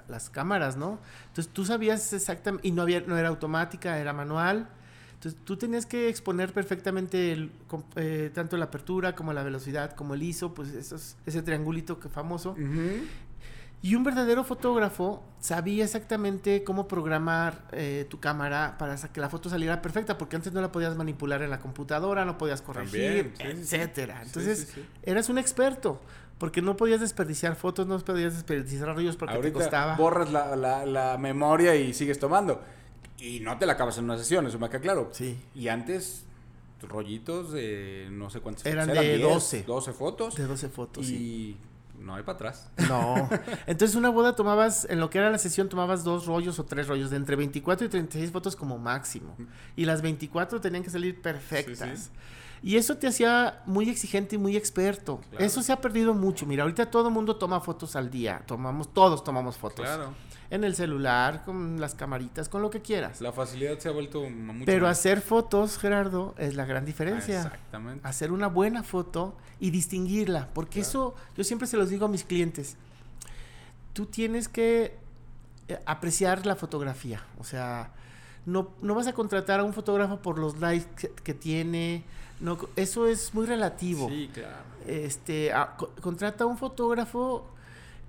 las, 0.09 0.29
cámaras, 0.29 0.75
¿no? 0.75 0.99
Entonces 1.27 1.51
tú 1.53 1.63
sabías 1.63 2.11
exactamente, 2.11 2.67
y 2.67 2.71
no, 2.71 2.81
había, 2.81 2.99
no 3.01 3.17
era 3.17 3.29
automática, 3.29 3.97
era 3.97 4.11
manual. 4.11 4.67
Entonces 5.13 5.39
tú 5.45 5.55
tenías 5.55 5.85
que 5.85 6.09
exponer 6.09 6.51
perfectamente 6.53 7.49
eh, 7.95 8.31
tanto 8.33 8.57
la 8.57 8.65
apertura 8.65 9.15
como 9.15 9.31
la 9.31 9.43
velocidad, 9.43 9.93
como 9.93 10.13
el 10.13 10.23
ISO, 10.23 10.53
pues 10.53 11.15
ese 11.25 11.41
triangulito 11.41 11.99
que 11.99 12.09
famoso. 12.09 12.55
Y 13.81 13.95
un 13.95 14.03
verdadero 14.03 14.43
fotógrafo 14.43 15.23
sabía 15.39 15.85
exactamente 15.85 16.63
cómo 16.65 16.87
programar 16.87 17.65
eh, 17.71 18.05
tu 18.09 18.19
cámara 18.19 18.75
para 18.77 18.97
que 18.97 19.21
la 19.21 19.29
foto 19.29 19.49
saliera 19.49 19.81
perfecta, 19.81 20.17
porque 20.17 20.35
antes 20.35 20.51
no 20.51 20.59
la 20.59 20.71
podías 20.71 20.97
manipular 20.97 21.41
en 21.41 21.49
la 21.49 21.59
computadora, 21.59 22.25
no 22.25 22.37
podías 22.37 22.61
corregir, 22.61 23.33
etcétera. 23.39 24.21
Entonces, 24.21 24.73
eras 25.03 25.29
un 25.29 25.37
experto, 25.37 26.01
porque 26.37 26.61
no 26.61 26.75
podías 26.75 26.99
desperdiciar 26.99 27.55
fotos, 27.55 27.87
no 27.87 27.97
podías 27.99 28.33
desperdiciar 28.33 28.93
rollos 28.95 29.15
porque 29.15 29.37
te 29.37 29.53
costaba. 29.53 29.95
Borras 29.95 30.29
la, 30.31 30.55
la, 30.85 31.17
memoria 31.17 31.75
y 31.75 31.93
sigues 31.93 32.19
tomando. 32.19 32.61
Y 33.17 33.39
no 33.39 33.57
te 33.57 33.65
la 33.65 33.73
acabas 33.73 33.97
en 33.97 34.05
una 34.05 34.17
sesión, 34.17 34.45
eso 34.47 34.59
me 34.59 34.69
queda 34.69 34.81
claro. 34.81 35.09
Sí. 35.13 35.37
Y 35.55 35.69
antes 35.69 36.25
rollitos 36.81 37.51
de 37.51 38.07
no 38.09 38.29
sé 38.29 38.39
cuántas 38.39 38.65
eran 38.65 38.87
de 38.87 39.17
12 39.17 39.63
12 39.63 39.91
fotos 39.91 40.35
de 40.35 40.45
12 40.45 40.69
fotos 40.69 41.09
y 41.09 41.57
no 41.99 42.15
hay 42.15 42.23
para 42.23 42.35
atrás. 42.35 42.69
No. 42.87 43.29
Entonces, 43.67 43.95
una 43.95 44.09
boda 44.09 44.35
tomabas, 44.35 44.87
en 44.89 44.99
lo 44.99 45.09
que 45.09 45.17
era 45.17 45.29
la 45.29 45.37
sesión, 45.37 45.69
tomabas 45.69 46.03
dos 46.03 46.25
rollos 46.25 46.59
o 46.59 46.65
tres 46.65 46.87
rollos, 46.87 47.09
de 47.09 47.17
entre 47.17 47.35
24 47.35 47.87
y 47.87 47.89
36 47.89 48.31
fotos 48.31 48.55
como 48.55 48.77
máximo. 48.77 49.35
Y 49.75 49.85
las 49.85 50.01
24 50.01 50.61
tenían 50.61 50.83
que 50.83 50.89
salir 50.89 51.21
perfectas. 51.21 52.11
Y 52.61 52.75
eso 52.75 52.97
te 52.97 53.07
hacía 53.07 53.61
muy 53.65 53.89
exigente 53.89 54.35
y 54.35 54.37
muy 54.37 54.57
experto. 54.57 55.21
Eso 55.37 55.61
se 55.61 55.71
ha 55.71 55.79
perdido 55.79 56.13
mucho. 56.13 56.45
Mira, 56.45 56.63
ahorita 56.63 56.89
todo 56.89 57.07
el 57.07 57.13
mundo 57.13 57.35
toma 57.37 57.61
fotos 57.61 57.95
al 57.95 58.09
día. 58.09 58.43
Tomamos, 58.45 58.93
todos 58.93 59.23
tomamos 59.23 59.57
fotos. 59.57 59.85
Claro 59.85 60.13
en 60.51 60.63
el 60.63 60.75
celular, 60.75 61.43
con 61.45 61.79
las 61.79 61.93
camaritas, 61.93 62.49
con 62.49 62.61
lo 62.61 62.69
que 62.69 62.81
quieras. 62.81 63.21
La 63.21 63.31
facilidad 63.31 63.77
se 63.77 63.89
ha 63.89 63.91
vuelto 63.91 64.27
mucho 64.29 64.65
Pero 64.65 64.87
hacer 64.87 65.21
fotos, 65.21 65.77
Gerardo, 65.77 66.33
es 66.37 66.55
la 66.55 66.65
gran 66.65 66.85
diferencia. 66.85 67.43
exactamente. 67.43 68.07
Hacer 68.07 68.31
una 68.31 68.47
buena 68.47 68.83
foto 68.83 69.35
y 69.59 69.69
distinguirla, 69.69 70.49
porque 70.53 70.79
eso 70.79 71.15
yo 71.37 71.43
siempre 71.43 71.67
se 71.67 71.77
los 71.77 71.89
digo 71.89 72.05
a 72.05 72.09
mis 72.09 72.23
clientes. 72.23 72.77
tú 73.93 74.05
tienes 74.05 74.47
que 74.47 74.95
eh, 75.67 75.79
apreciar 75.85 76.45
la 76.45 76.55
fotografía. 76.55 77.21
O 77.37 77.43
sea, 77.43 77.91
no, 78.45 78.69
no 78.81 78.95
vas 78.95 79.07
a 79.07 79.13
contratar 79.13 79.59
a 79.59 79.63
un 79.63 79.73
fotógrafo 79.73 80.17
por 80.17 80.39
los 80.39 80.59
likes 80.59 81.11
que, 81.23 81.33
tiene. 81.33 82.03
No, 82.39 82.57
eso 82.75 83.07
es 83.07 83.33
muy 83.35 83.45
relativo. 83.45 84.09
Sí, 84.09 84.29
claro. 84.33 84.63
Este, 84.87 85.51
contrata 86.01 86.45
a 86.45 86.47
un 86.47 86.57
fotógrafo 86.57 87.45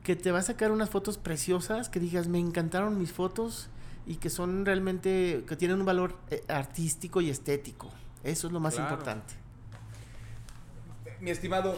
que 0.02 0.16
te 0.16 0.32
va 0.32 0.38
a 0.38 0.42
sacar 0.42 0.70
unas 0.70 0.90
fotos 0.90 1.18
preciosas, 1.18 1.88
que 1.88 2.00
digas, 2.00 2.28
me 2.28 2.38
encantaron 2.38 2.98
mis 2.98 3.12
fotos 3.12 3.68
y 4.06 4.16
que 4.16 4.30
son 4.30 4.64
realmente, 4.64 5.44
que 5.46 5.56
tienen 5.56 5.78
un 5.78 5.86
valor 5.86 6.16
eh, 6.30 6.42
artístico 6.48 7.20
y 7.20 7.30
estético. 7.30 7.90
Eso 8.24 8.46
es 8.46 8.52
lo 8.52 8.60
más 8.60 8.78
importante. 8.78 9.34
Mi 11.20 11.30
estimado, 11.30 11.76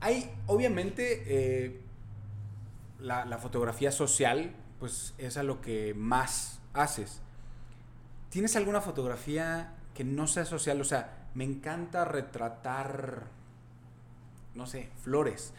hay 0.00 0.30
obviamente 0.46 1.22
eh, 1.26 1.80
la, 2.98 3.24
la, 3.24 3.38
fotografía 3.38 3.92
social, 3.92 4.52
pues 4.80 5.14
es 5.18 5.36
a 5.36 5.44
lo 5.44 5.60
que 5.60 5.94
más 5.94 6.60
haces. 6.72 7.20
¿Tienes 8.30 8.56
alguna 8.56 8.80
fotografía 8.80 9.74
que 9.94 10.04
no 10.04 10.26
sea 10.26 10.44
social? 10.44 10.80
O 10.80 10.84
sea, 10.84 11.28
me 11.34 11.44
encanta 11.44 12.04
retratar, 12.04 13.26
no 14.54 14.66
sé, 14.66 14.90
flores. 15.02 15.52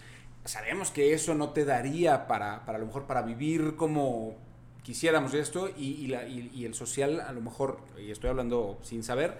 Sabemos 0.45 0.91
que 0.91 1.13
eso 1.13 1.35
no 1.35 1.49
te 1.49 1.65
daría 1.65 2.27
para, 2.27 2.65
para 2.65 2.77
a 2.77 2.81
lo 2.81 2.87
mejor 2.87 3.05
para 3.05 3.21
vivir 3.21 3.75
como 3.75 4.35
quisiéramos 4.83 5.33
esto 5.33 5.69
y, 5.69 6.13
el 6.13 6.73
social 6.73 7.21
a 7.21 7.31
lo 7.31 7.41
mejor, 7.41 7.79
y 7.97 8.11
estoy 8.11 8.29
hablando 8.29 8.77
sin 8.83 9.03
saber, 9.03 9.37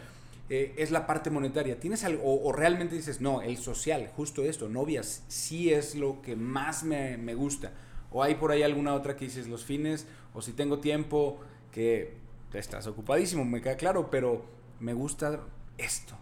eh, 0.49 0.73
es 0.77 0.91
la 0.91 1.05
parte 1.05 1.29
monetaria. 1.29 1.79
¿Tienes 1.79 2.03
algo, 2.03 2.23
o, 2.23 2.51
realmente 2.51 2.95
dices, 2.95 3.21
no, 3.21 3.41
el 3.41 3.57
social, 3.57 4.09
justo 4.15 4.43
esto, 4.43 4.69
novias, 4.69 5.23
sí 5.27 5.71
es 5.71 5.95
lo 5.95 6.21
que 6.21 6.35
más 6.35 6.83
me, 6.83 7.17
me 7.17 7.35
gusta? 7.35 7.71
¿O 8.11 8.23
hay 8.23 8.35
por 8.35 8.51
ahí 8.51 8.63
alguna 8.63 8.93
otra 8.93 9.15
que 9.15 9.25
dices 9.25 9.47
los 9.47 9.65
fines? 9.65 10.07
¿O 10.33 10.41
si 10.41 10.53
tengo 10.53 10.79
tiempo 10.79 11.39
que 11.71 12.13
estás 12.53 12.87
ocupadísimo, 12.87 13.43
me 13.43 13.61
queda 13.61 13.75
claro, 13.75 14.09
pero 14.09 14.45
me 14.79 14.93
gusta 14.93 15.41
esto. 15.77 16.15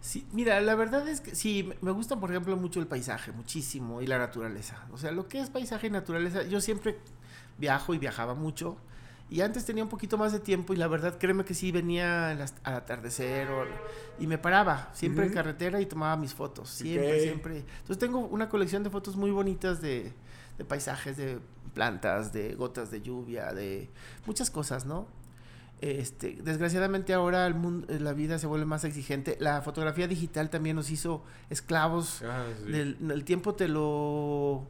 Sí, 0.00 0.26
mira, 0.32 0.60
la 0.60 0.74
verdad 0.74 1.08
es 1.08 1.20
que 1.20 1.34
sí, 1.34 1.70
me 1.80 1.90
gusta, 1.90 2.18
por 2.18 2.30
ejemplo, 2.30 2.56
mucho 2.56 2.80
el 2.80 2.86
paisaje, 2.86 3.32
muchísimo, 3.32 4.00
y 4.00 4.06
la 4.06 4.18
naturaleza. 4.18 4.86
O 4.92 4.98
sea, 4.98 5.10
lo 5.10 5.28
que 5.28 5.40
es 5.40 5.50
paisaje 5.50 5.88
y 5.88 5.90
naturaleza, 5.90 6.44
yo 6.44 6.60
siempre 6.60 6.98
viajo 7.58 7.94
y 7.94 7.98
viajaba 7.98 8.34
mucho. 8.34 8.76
Y 9.30 9.42
antes 9.42 9.66
tenía 9.66 9.82
un 9.82 9.90
poquito 9.90 10.16
más 10.16 10.32
de 10.32 10.40
tiempo 10.40 10.72
y 10.72 10.76
la 10.76 10.88
verdad, 10.88 11.18
créeme 11.18 11.44
que 11.44 11.52
sí 11.52 11.70
venía 11.70 12.30
al 12.30 12.40
atardecer 12.64 13.48
y 14.18 14.26
me 14.26 14.38
paraba 14.38 14.88
siempre 14.94 15.26
en 15.26 15.32
carretera 15.34 15.82
y 15.82 15.86
tomaba 15.86 16.16
mis 16.16 16.32
fotos. 16.32 16.70
Siempre, 16.70 17.20
siempre. 17.20 17.58
Entonces 17.58 17.98
tengo 17.98 18.20
una 18.20 18.48
colección 18.48 18.82
de 18.84 18.90
fotos 18.90 19.16
muy 19.16 19.30
bonitas 19.30 19.82
de, 19.82 20.14
de 20.56 20.64
paisajes, 20.64 21.18
de 21.18 21.40
plantas, 21.74 22.32
de 22.32 22.54
gotas 22.54 22.90
de 22.90 23.02
lluvia, 23.02 23.52
de 23.52 23.90
muchas 24.24 24.50
cosas, 24.50 24.86
¿no? 24.86 25.06
Este, 25.80 26.38
desgraciadamente 26.42 27.14
ahora 27.14 27.46
el 27.46 27.54
mundo, 27.54 27.86
eh, 27.88 28.00
la 28.00 28.12
vida 28.12 28.38
se 28.38 28.46
vuelve 28.46 28.66
más 28.66 28.84
exigente. 28.84 29.36
La 29.40 29.62
fotografía 29.62 30.08
digital 30.08 30.50
también 30.50 30.76
nos 30.76 30.90
hizo 30.90 31.22
esclavos. 31.50 32.22
Ah, 32.24 32.46
el 32.66 33.24
tiempo 33.24 33.54
te 33.54 33.68
lo 33.68 34.66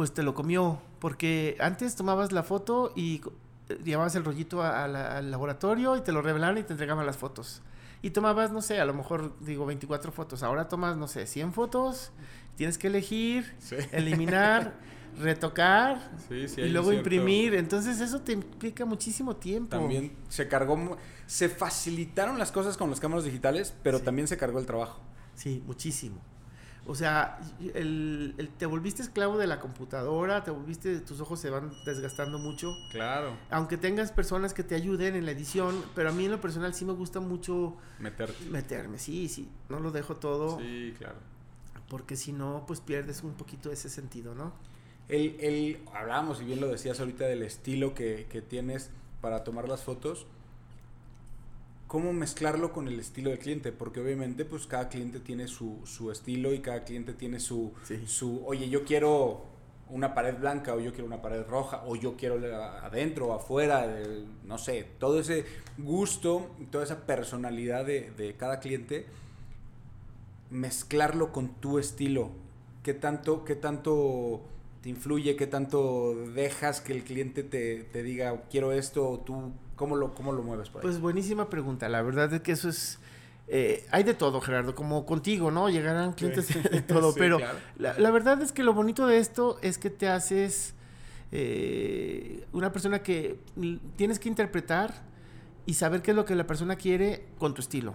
pues 0.00 0.14
te 0.14 0.22
lo 0.22 0.32
comió, 0.32 0.80
porque 0.98 1.58
antes 1.60 1.94
tomabas 1.94 2.32
la 2.32 2.42
foto 2.42 2.90
y 2.96 3.20
eh, 3.68 3.78
llevabas 3.84 4.14
el 4.14 4.24
rollito 4.24 4.62
al 4.62 5.30
laboratorio 5.30 5.94
y 5.96 6.00
te 6.00 6.10
lo 6.10 6.22
revelaban 6.22 6.56
y 6.56 6.62
te 6.62 6.72
entregaban 6.72 7.04
las 7.04 7.18
fotos. 7.18 7.60
Y 8.00 8.08
tomabas, 8.08 8.50
no 8.50 8.62
sé, 8.62 8.80
a 8.80 8.86
lo 8.86 8.94
mejor 8.94 9.34
digo 9.40 9.66
24 9.66 10.10
fotos. 10.10 10.42
Ahora 10.42 10.68
tomas, 10.68 10.96
no 10.96 11.06
sé, 11.06 11.26
100 11.26 11.52
fotos, 11.52 12.12
tienes 12.56 12.78
que 12.78 12.86
elegir, 12.86 13.54
eliminar 13.92 14.72
retocar 15.18 16.10
y 16.30 16.68
luego 16.68 16.92
imprimir. 16.92 17.54
Entonces 17.54 18.00
eso 18.00 18.20
te 18.20 18.32
implica 18.32 18.84
muchísimo 18.84 19.36
tiempo. 19.36 19.70
También 19.76 20.12
se 20.28 20.48
cargó, 20.48 20.96
se 21.26 21.48
facilitaron 21.48 22.38
las 22.38 22.52
cosas 22.52 22.76
con 22.76 22.90
las 22.90 23.00
cámaras 23.00 23.24
digitales, 23.24 23.74
pero 23.82 24.00
también 24.00 24.28
se 24.28 24.36
cargó 24.36 24.58
el 24.58 24.66
trabajo. 24.66 25.00
Sí, 25.34 25.62
muchísimo. 25.66 26.20
O 26.86 26.94
sea, 26.94 27.38
el, 27.74 28.50
te 28.58 28.66
volviste 28.66 29.02
esclavo 29.02 29.38
de 29.38 29.46
la 29.46 29.60
computadora, 29.60 30.42
te 30.42 30.50
volviste, 30.50 31.00
tus 31.00 31.20
ojos 31.20 31.38
se 31.38 31.50
van 31.50 31.70
desgastando 31.84 32.38
mucho. 32.38 32.74
Claro. 32.90 33.36
Aunque 33.50 33.76
tengas 33.76 34.12
personas 34.12 34.54
que 34.54 34.64
te 34.64 34.74
ayuden 34.74 35.14
en 35.14 35.26
la 35.26 35.32
edición, 35.32 35.84
pero 35.94 36.08
a 36.08 36.12
mí 36.12 36.24
en 36.24 36.30
lo 36.32 36.40
personal 36.40 36.74
sí 36.74 36.84
me 36.84 36.92
gusta 36.94 37.20
mucho 37.20 37.76
Meterte. 37.98 38.44
meterme. 38.46 38.98
Sí, 38.98 39.28
sí, 39.28 39.48
no 39.68 39.78
lo 39.78 39.90
dejo 39.92 40.16
todo. 40.16 40.58
Sí, 40.58 40.94
claro. 40.98 41.18
Porque 41.88 42.16
si 42.16 42.32
no, 42.32 42.64
pues 42.66 42.80
pierdes 42.80 43.22
un 43.22 43.34
poquito 43.34 43.70
ese 43.70 43.88
sentido, 43.88 44.34
¿no? 44.34 44.52
El, 45.10 45.36
el, 45.40 45.78
hablábamos, 45.92 46.40
y 46.40 46.44
bien 46.44 46.60
lo 46.60 46.68
decías 46.68 47.00
ahorita, 47.00 47.24
del 47.24 47.42
estilo 47.42 47.94
que, 47.94 48.26
que 48.30 48.40
tienes 48.40 48.90
para 49.20 49.42
tomar 49.42 49.68
las 49.68 49.82
fotos. 49.82 50.26
¿Cómo 51.88 52.12
mezclarlo 52.12 52.72
con 52.72 52.86
el 52.86 53.00
estilo 53.00 53.30
del 53.30 53.40
cliente? 53.40 53.72
Porque 53.72 54.00
obviamente, 54.00 54.44
pues 54.44 54.68
cada 54.68 54.88
cliente 54.88 55.18
tiene 55.18 55.48
su, 55.48 55.80
su 55.84 56.12
estilo 56.12 56.54
y 56.54 56.60
cada 56.60 56.84
cliente 56.84 57.12
tiene 57.12 57.40
su, 57.40 57.72
su, 58.06 58.46
oye, 58.46 58.68
yo 58.68 58.84
quiero 58.84 59.42
una 59.88 60.14
pared 60.14 60.38
blanca 60.38 60.72
o 60.74 60.78
yo 60.78 60.92
quiero 60.92 61.06
una 61.06 61.20
pared 61.20 61.44
roja 61.48 61.82
o 61.84 61.96
yo 61.96 62.16
quiero 62.16 62.36
adentro 62.84 63.26
o 63.26 63.32
afuera, 63.32 63.92
no 64.44 64.56
sé, 64.56 64.86
todo 65.00 65.18
ese 65.18 65.44
gusto, 65.78 66.48
toda 66.70 66.84
esa 66.84 67.06
personalidad 67.06 67.84
de, 67.84 68.12
de, 68.12 68.36
cada 68.36 68.60
cliente, 68.60 69.06
mezclarlo 70.50 71.32
con 71.32 71.48
tu 71.48 71.80
estilo. 71.80 72.30
¿Qué 72.84 72.94
tanto, 72.94 73.44
qué 73.44 73.56
tanto 73.56 74.42
te 74.80 74.88
influye? 74.88 75.36
¿Qué 75.36 75.46
tanto 75.46 76.14
dejas 76.34 76.80
que 76.80 76.92
el 76.92 77.04
cliente 77.04 77.42
te, 77.42 77.84
te 77.84 78.02
diga, 78.02 78.42
quiero 78.50 78.72
esto, 78.72 79.08
o 79.08 79.20
tú, 79.20 79.52
cómo 79.76 79.96
lo, 79.96 80.14
cómo 80.14 80.32
lo 80.32 80.42
mueves 80.42 80.68
por 80.70 80.80
ahí? 80.80 80.82
Pues 80.82 81.00
buenísima 81.00 81.50
pregunta. 81.50 81.88
La 81.88 82.02
verdad 82.02 82.32
es 82.32 82.40
que 82.40 82.52
eso 82.52 82.68
es... 82.68 82.98
Eh, 83.52 83.84
hay 83.90 84.04
de 84.04 84.14
todo, 84.14 84.40
Gerardo, 84.40 84.76
como 84.76 85.04
contigo, 85.04 85.50
¿no? 85.50 85.68
Llegarán 85.68 86.12
clientes 86.12 86.48
de 86.70 86.82
todo, 86.86 87.12
pero 87.14 87.40
la, 87.78 87.98
la, 87.98 88.10
verdad 88.12 88.40
es 88.42 88.52
que 88.52 88.62
lo 88.62 88.74
bonito 88.74 89.08
de 89.08 89.18
esto 89.18 89.58
es 89.60 89.76
que 89.76 89.90
te 89.90 90.08
haces 90.08 90.74
eh, 91.32 92.44
una 92.52 92.72
persona 92.72 93.02
que 93.02 93.38
tienes 93.96 94.18
que 94.18 94.28
interpretar 94.28 94.94
y 95.66 95.74
saber 95.74 96.02
qué 96.02 96.10
es 96.10 96.16
lo 96.16 96.24
que 96.24 96.34
la 96.34 96.46
persona 96.46 96.76
quiere 96.76 97.26
con 97.38 97.54
tu 97.54 97.60
estilo. 97.60 97.94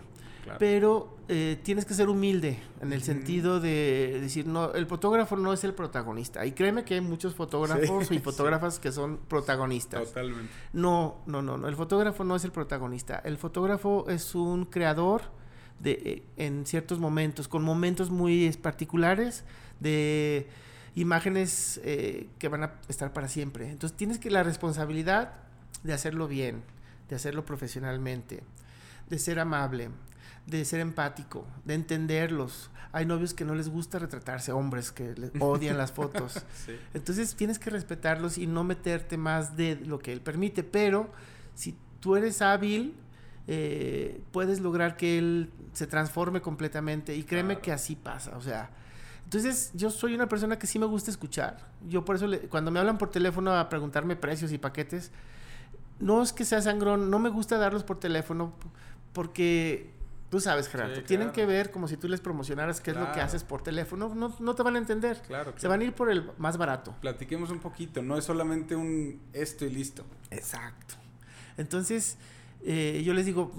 Pero 0.60 1.18
eh, 1.28 1.60
tienes 1.64 1.86
que 1.86 1.94
ser 1.94 2.10
humilde 2.10 2.60
en 2.82 2.94
el 2.94 3.02
sentido 3.02 3.60
de 3.60 4.20
decir, 4.22 4.46
no, 4.46 4.74
el 4.74 4.86
fotógrafo 4.86 5.36
no 5.36 5.54
es 5.54 5.64
el 5.64 5.74
protagonista. 5.74 6.46
Y 6.46 6.52
créeme 6.52 6.84
que 6.84 6.96
hay 6.96 7.02
muchos 7.02 7.34
fotógrafos 7.36 8.12
y 8.12 8.20
fotógrafas 8.20 8.80
que 8.80 8.92
son 8.92 9.18
protagonistas. 9.28 10.06
Totalmente. 10.10 10.52
No, 10.74 11.18
no, 11.26 11.42
no, 11.42 11.58
no. 11.58 11.68
El 11.68 11.76
fotógrafo 11.76 12.24
no 12.24 12.36
es 12.36 12.44
el 12.46 12.52
protagonista. 12.52 13.22
El 13.26 13.38
fotógrafo 13.38 14.06
es 14.10 14.36
un 14.36 14.66
creador 14.66 15.24
de, 15.80 15.92
eh, 15.92 16.24
en 16.38 16.66
ciertos 16.66 17.00
momentos, 17.00 17.48
con 17.48 17.64
momentos 17.64 18.10
muy 18.10 18.52
particulares 18.62 19.44
de 19.80 20.48
imágenes 20.96 21.82
eh, 21.84 22.30
que 22.40 22.48
van 22.48 22.64
a 22.64 22.74
estar 22.88 23.14
para 23.14 23.28
siempre. 23.28 23.70
Entonces 23.70 23.98
tienes 23.98 24.18
que 24.18 24.32
la 24.32 24.44
responsabilidad 24.44 25.34
de 25.84 25.94
hacerlo 25.94 26.28
bien, 26.28 26.64
de 27.10 27.16
hacerlo 27.16 27.46
profesionalmente, 27.46 28.44
de 29.10 29.20
ser 29.20 29.40
amable, 29.40 29.90
de 30.48 30.64
ser 30.66 30.80
empático, 30.80 31.46
de 31.64 31.74
entenderlos. 31.74 32.70
Hay 32.92 33.06
novios 33.06 33.34
que 33.34 33.44
no 33.46 33.56
les 33.56 33.70
gusta 33.70 34.00
retratarse, 34.00 34.52
hombres 34.52 34.92
que 34.92 35.16
odian 35.40 35.78
las 35.78 35.92
fotos. 35.92 36.44
Entonces 36.94 37.36
tienes 37.36 37.60
que 37.60 37.70
respetarlos 37.70 38.38
y 38.38 38.48
no 38.48 38.64
meterte 38.64 39.18
más 39.18 39.58
de 39.58 39.76
lo 39.76 40.00
que 40.00 40.14
él 40.14 40.22
permite. 40.22 40.64
Pero 40.64 41.10
si 41.56 41.76
tú 42.00 42.16
eres 42.16 42.42
hábil, 42.42 42.96
eh, 43.48 44.22
puedes 44.32 44.60
lograr 44.62 44.98
que 44.98 45.18
él 45.18 45.52
se 45.74 45.88
transforme 45.88 46.42
completamente. 46.42 47.16
Y 47.16 47.24
créeme 47.24 47.60
que 47.60 47.72
así 47.72 47.96
pasa. 47.96 48.38
O 48.38 48.42
sea, 48.42 48.70
entonces 49.26 49.72
yo 49.74 49.90
soy 49.90 50.14
una 50.14 50.30
persona 50.30 50.58
que 50.58 50.68
sí 50.68 50.80
me 50.80 50.86
gusta 50.86 51.12
escuchar. 51.12 51.58
Yo 51.88 52.06
por 52.06 52.16
eso 52.16 52.28
cuando 52.50 52.72
me 52.72 52.80
hablan 52.80 52.98
por 52.98 53.10
teléfono 53.10 53.54
a 53.54 53.68
preguntarme 53.70 54.16
precios 54.16 54.52
y 54.52 54.58
paquetes, 54.58 55.12
no 56.00 56.22
es 56.22 56.32
que 56.32 56.46
sea 56.46 56.62
sangrón, 56.62 57.10
no 57.10 57.20
me 57.20 57.30
gusta 57.30 57.58
darlos 57.58 57.84
por 57.84 58.00
teléfono 58.00 58.54
porque 59.14 59.95
Tú 60.30 60.40
sabes, 60.40 60.68
Gerardo. 60.68 61.02
Tienen 61.04 61.32
que 61.32 61.46
ver 61.46 61.72
como 61.72 61.88
si 61.88 61.98
tú 61.98 62.08
les 62.08 62.20
promocionaras 62.20 62.82
qué 62.82 62.92
es 62.92 62.98
lo 62.98 63.12
que 63.12 63.22
haces 63.22 63.44
por 63.44 63.62
teléfono. 63.62 64.14
No, 64.14 64.36
no 64.40 64.56
te 64.56 64.64
van 64.64 64.76
a 64.76 64.80
entender. 64.80 65.22
Claro, 65.28 65.54
Se 65.56 65.68
van 65.68 65.82
a 65.82 65.84
ir 65.84 65.94
por 65.94 66.10
el 66.10 66.30
más 66.38 66.58
barato. 66.58 66.96
Platiquemos 67.00 67.52
un 67.52 67.60
poquito. 67.60 68.02
No 68.02 68.18
es 68.18 68.26
solamente 68.26 68.76
un 68.76 69.22
esto 69.34 69.66
y 69.66 69.70
listo. 69.70 70.04
Exacto. 70.32 70.96
Entonces, 71.58 72.18
eh, 72.68 73.04
yo 73.06 73.14
les 73.14 73.28
digo, 73.28 73.52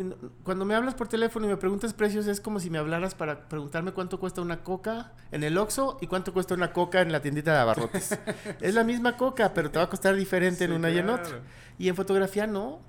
cuando 0.42 0.64
me 0.64 0.75
hablas 0.75 0.94
por 0.94 1.06
teléfono 1.06 1.46
y 1.46 1.49
me 1.49 1.56
preguntas 1.56 1.94
precios, 1.94 2.26
es 2.26 2.40
como 2.40 2.58
si 2.58 2.70
me 2.70 2.78
hablaras 2.78 3.14
para 3.14 3.49
preguntarme 3.49 3.92
cuánto 3.92 4.18
cuesta 4.18 4.40
una 4.40 4.64
coca 4.64 5.12
en 5.30 5.44
el 5.44 5.56
Oxxo 5.58 5.99
y 6.00 6.08
cuánto 6.08 6.32
cuesta 6.32 6.54
una 6.54 6.73
coca 6.73 7.00
en 7.00 7.12
la 7.12 7.23
tiendita 7.23 7.52
de 7.52 7.58
abarrotes. 7.58 8.18
es 8.61 8.75
la 8.75 8.82
misma 8.82 9.16
coca, 9.16 9.54
pero 9.54 9.70
te 9.70 9.78
va 9.78 9.85
a 9.85 9.88
costar 9.88 10.16
diferente 10.16 10.64
en 10.64 10.73
una 10.73 10.90
y 10.90 10.99
en 10.99 11.08
otra. 11.08 11.40
Y 11.78 11.88
en 11.88 11.94
fotografía 11.94 12.49
no. 12.49 12.80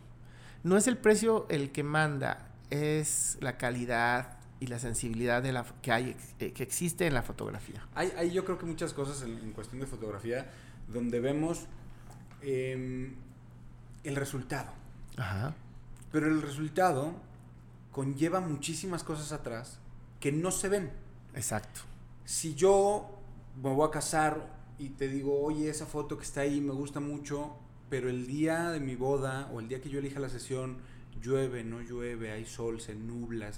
No 0.64 0.76
es 0.76 0.88
el 0.88 0.98
precio 0.98 1.46
el 1.50 1.72
que 1.72 1.84
manda, 1.84 2.50
es 2.70 3.38
la 3.42 3.58
calidad 3.58 4.38
y 4.60 4.68
la 4.68 4.80
sensibilidad 4.80 5.44
de 5.44 5.52
la, 5.52 5.66
que, 5.82 5.92
hay, 5.92 6.16
eh, 6.40 6.52
que 6.52 6.64
existe 6.64 7.06
en 7.06 7.14
la 7.14 7.22
fotografía. 7.22 7.88
Hay, 7.96 8.12
hay 8.18 8.32
yo 8.32 8.44
creo 8.44 8.58
que 8.58 8.66
muchas 8.66 8.94
cosas 8.94 9.22
en, 9.22 9.52
cuestión 9.52 9.80
de 9.80 9.88
fotografía. 9.88 10.50
donde 10.88 11.20
vemos 11.20 11.66
em, 12.42 13.16
el 14.04 14.16
resultado. 14.16 14.72
Ajá. 15.18 15.54
Pero 16.12 16.28
el 16.28 16.42
resultado 16.42 17.14
conlleva 17.92 18.40
muchísimas 18.40 19.04
cosas 19.04 19.32
atrás 19.32 19.80
que 20.20 20.32
no 20.32 20.52
se 20.52 20.70
ven. 20.70 20.92
Exacto. 21.34 21.82
Si 22.26 22.56
yo 22.56 23.20
me 23.62 23.74
voy 23.74 23.88
a 23.88 23.92
casar 23.92 24.56
y 24.80 24.90
te 24.90 25.08
digo, 25.08 25.42
oye, 25.42 25.70
esa 25.70 25.86
foto 25.86 26.18
que 26.18 26.24
está 26.24 26.42
ahí 26.42 26.62
me 26.62 26.74
gusta 26.74 27.00
mucho, 27.00 27.58
pero 27.90 28.10
el 28.10 28.28
día 28.28 28.72
de 28.72 28.80
mi 28.80 28.96
boda 28.96 29.50
o 29.54 29.60
el 29.60 29.68
día 29.68 29.82
que 29.82 29.90
yo 29.90 30.00
elija 30.00 30.20
la 30.20 30.30
sesión, 30.30 30.78
llueve, 31.28 31.64
no 31.64 31.82
llueve, 31.82 32.32
hay 32.32 32.46
sol, 32.46 32.80
se 32.80 32.96
nubla. 32.96 33.52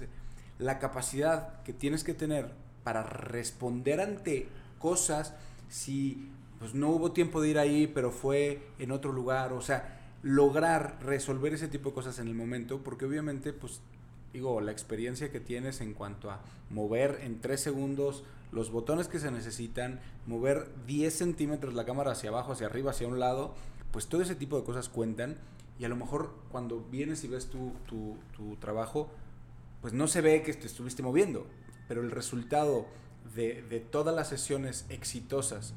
La 0.58 0.78
capacidad 0.78 1.62
que 1.62 1.72
tienes 1.72 2.04
que 2.04 2.14
tener 2.14 2.50
para 2.82 3.02
responder 3.02 4.00
ante 4.00 4.48
cosas, 4.78 5.34
si 5.68 6.28
pues 6.58 6.74
no 6.74 6.90
hubo 6.90 7.12
tiempo 7.12 7.40
de 7.40 7.48
ir 7.48 7.58
ahí, 7.58 7.86
pero 7.86 8.10
fue 8.10 8.60
en 8.78 8.92
otro 8.92 9.12
lugar, 9.12 9.52
o 9.54 9.62
sea, 9.62 9.98
lograr 10.22 10.98
resolver 11.00 11.54
ese 11.54 11.68
tipo 11.68 11.88
de 11.88 11.94
cosas 11.94 12.18
en 12.18 12.28
el 12.28 12.34
momento, 12.34 12.82
porque 12.82 13.06
obviamente, 13.06 13.54
pues, 13.54 13.80
digo, 14.34 14.60
la 14.60 14.70
experiencia 14.70 15.30
que 15.30 15.40
tienes 15.40 15.80
en 15.80 15.94
cuanto 15.94 16.30
a 16.30 16.42
mover 16.68 17.20
en 17.22 17.40
tres 17.40 17.62
segundos 17.62 18.24
los 18.52 18.70
botones 18.70 19.08
que 19.08 19.18
se 19.18 19.30
necesitan, 19.30 20.00
mover 20.26 20.68
10 20.86 21.14
centímetros 21.14 21.72
la 21.72 21.86
cámara 21.86 22.12
hacia 22.12 22.28
abajo, 22.28 22.52
hacia 22.52 22.66
arriba, 22.66 22.90
hacia 22.90 23.08
un 23.08 23.20
lado, 23.20 23.54
pues 23.92 24.06
todo 24.06 24.20
ese 24.20 24.34
tipo 24.34 24.58
de 24.58 24.64
cosas 24.64 24.88
cuentan 24.88 25.38
y 25.80 25.86
a 25.86 25.88
lo 25.88 25.96
mejor 25.96 26.34
cuando 26.50 26.84
vienes 26.90 27.24
y 27.24 27.28
ves 27.28 27.46
tu, 27.46 27.72
tu, 27.86 28.18
tu 28.36 28.56
trabajo, 28.56 29.08
pues 29.80 29.94
no 29.94 30.08
se 30.08 30.20
ve 30.20 30.42
que 30.42 30.52
te 30.52 30.66
estuviste 30.66 31.02
moviendo, 31.02 31.46
pero 31.88 32.02
el 32.02 32.10
resultado 32.10 32.86
de, 33.34 33.62
de 33.62 33.80
todas 33.80 34.14
las 34.14 34.28
sesiones 34.28 34.84
exitosas, 34.90 35.72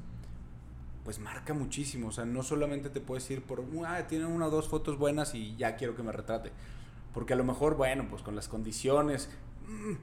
pues 1.06 1.20
marca 1.20 1.54
muchísimo. 1.54 2.10
O 2.10 2.12
sea, 2.12 2.26
no 2.26 2.44
solamente 2.44 2.90
te 2.90 3.00
puedes 3.00 3.32
ir 3.32 3.44
por, 3.44 3.64
ah, 3.88 4.06
tiene 4.10 4.26
una 4.26 4.48
o 4.48 4.50
dos 4.50 4.68
fotos 4.68 4.98
buenas 4.98 5.36
y 5.36 5.56
ya 5.56 5.78
quiero 5.78 5.96
que 5.96 6.04
me 6.04 6.12
retrate. 6.12 6.52
Porque 7.14 7.32
a 7.32 7.38
lo 7.38 7.46
mejor, 7.46 7.78
bueno, 7.78 8.08
pues 8.10 8.24
con 8.24 8.36
las 8.36 8.50
condiciones, 8.50 9.30
mm, 9.70 9.94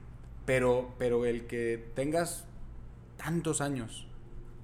pero, 0.47 0.95
pero 0.97 1.25
el 1.25 1.45
que 1.45 1.91
tengas 1.93 2.45
tantos 3.17 3.61
años 3.61 4.07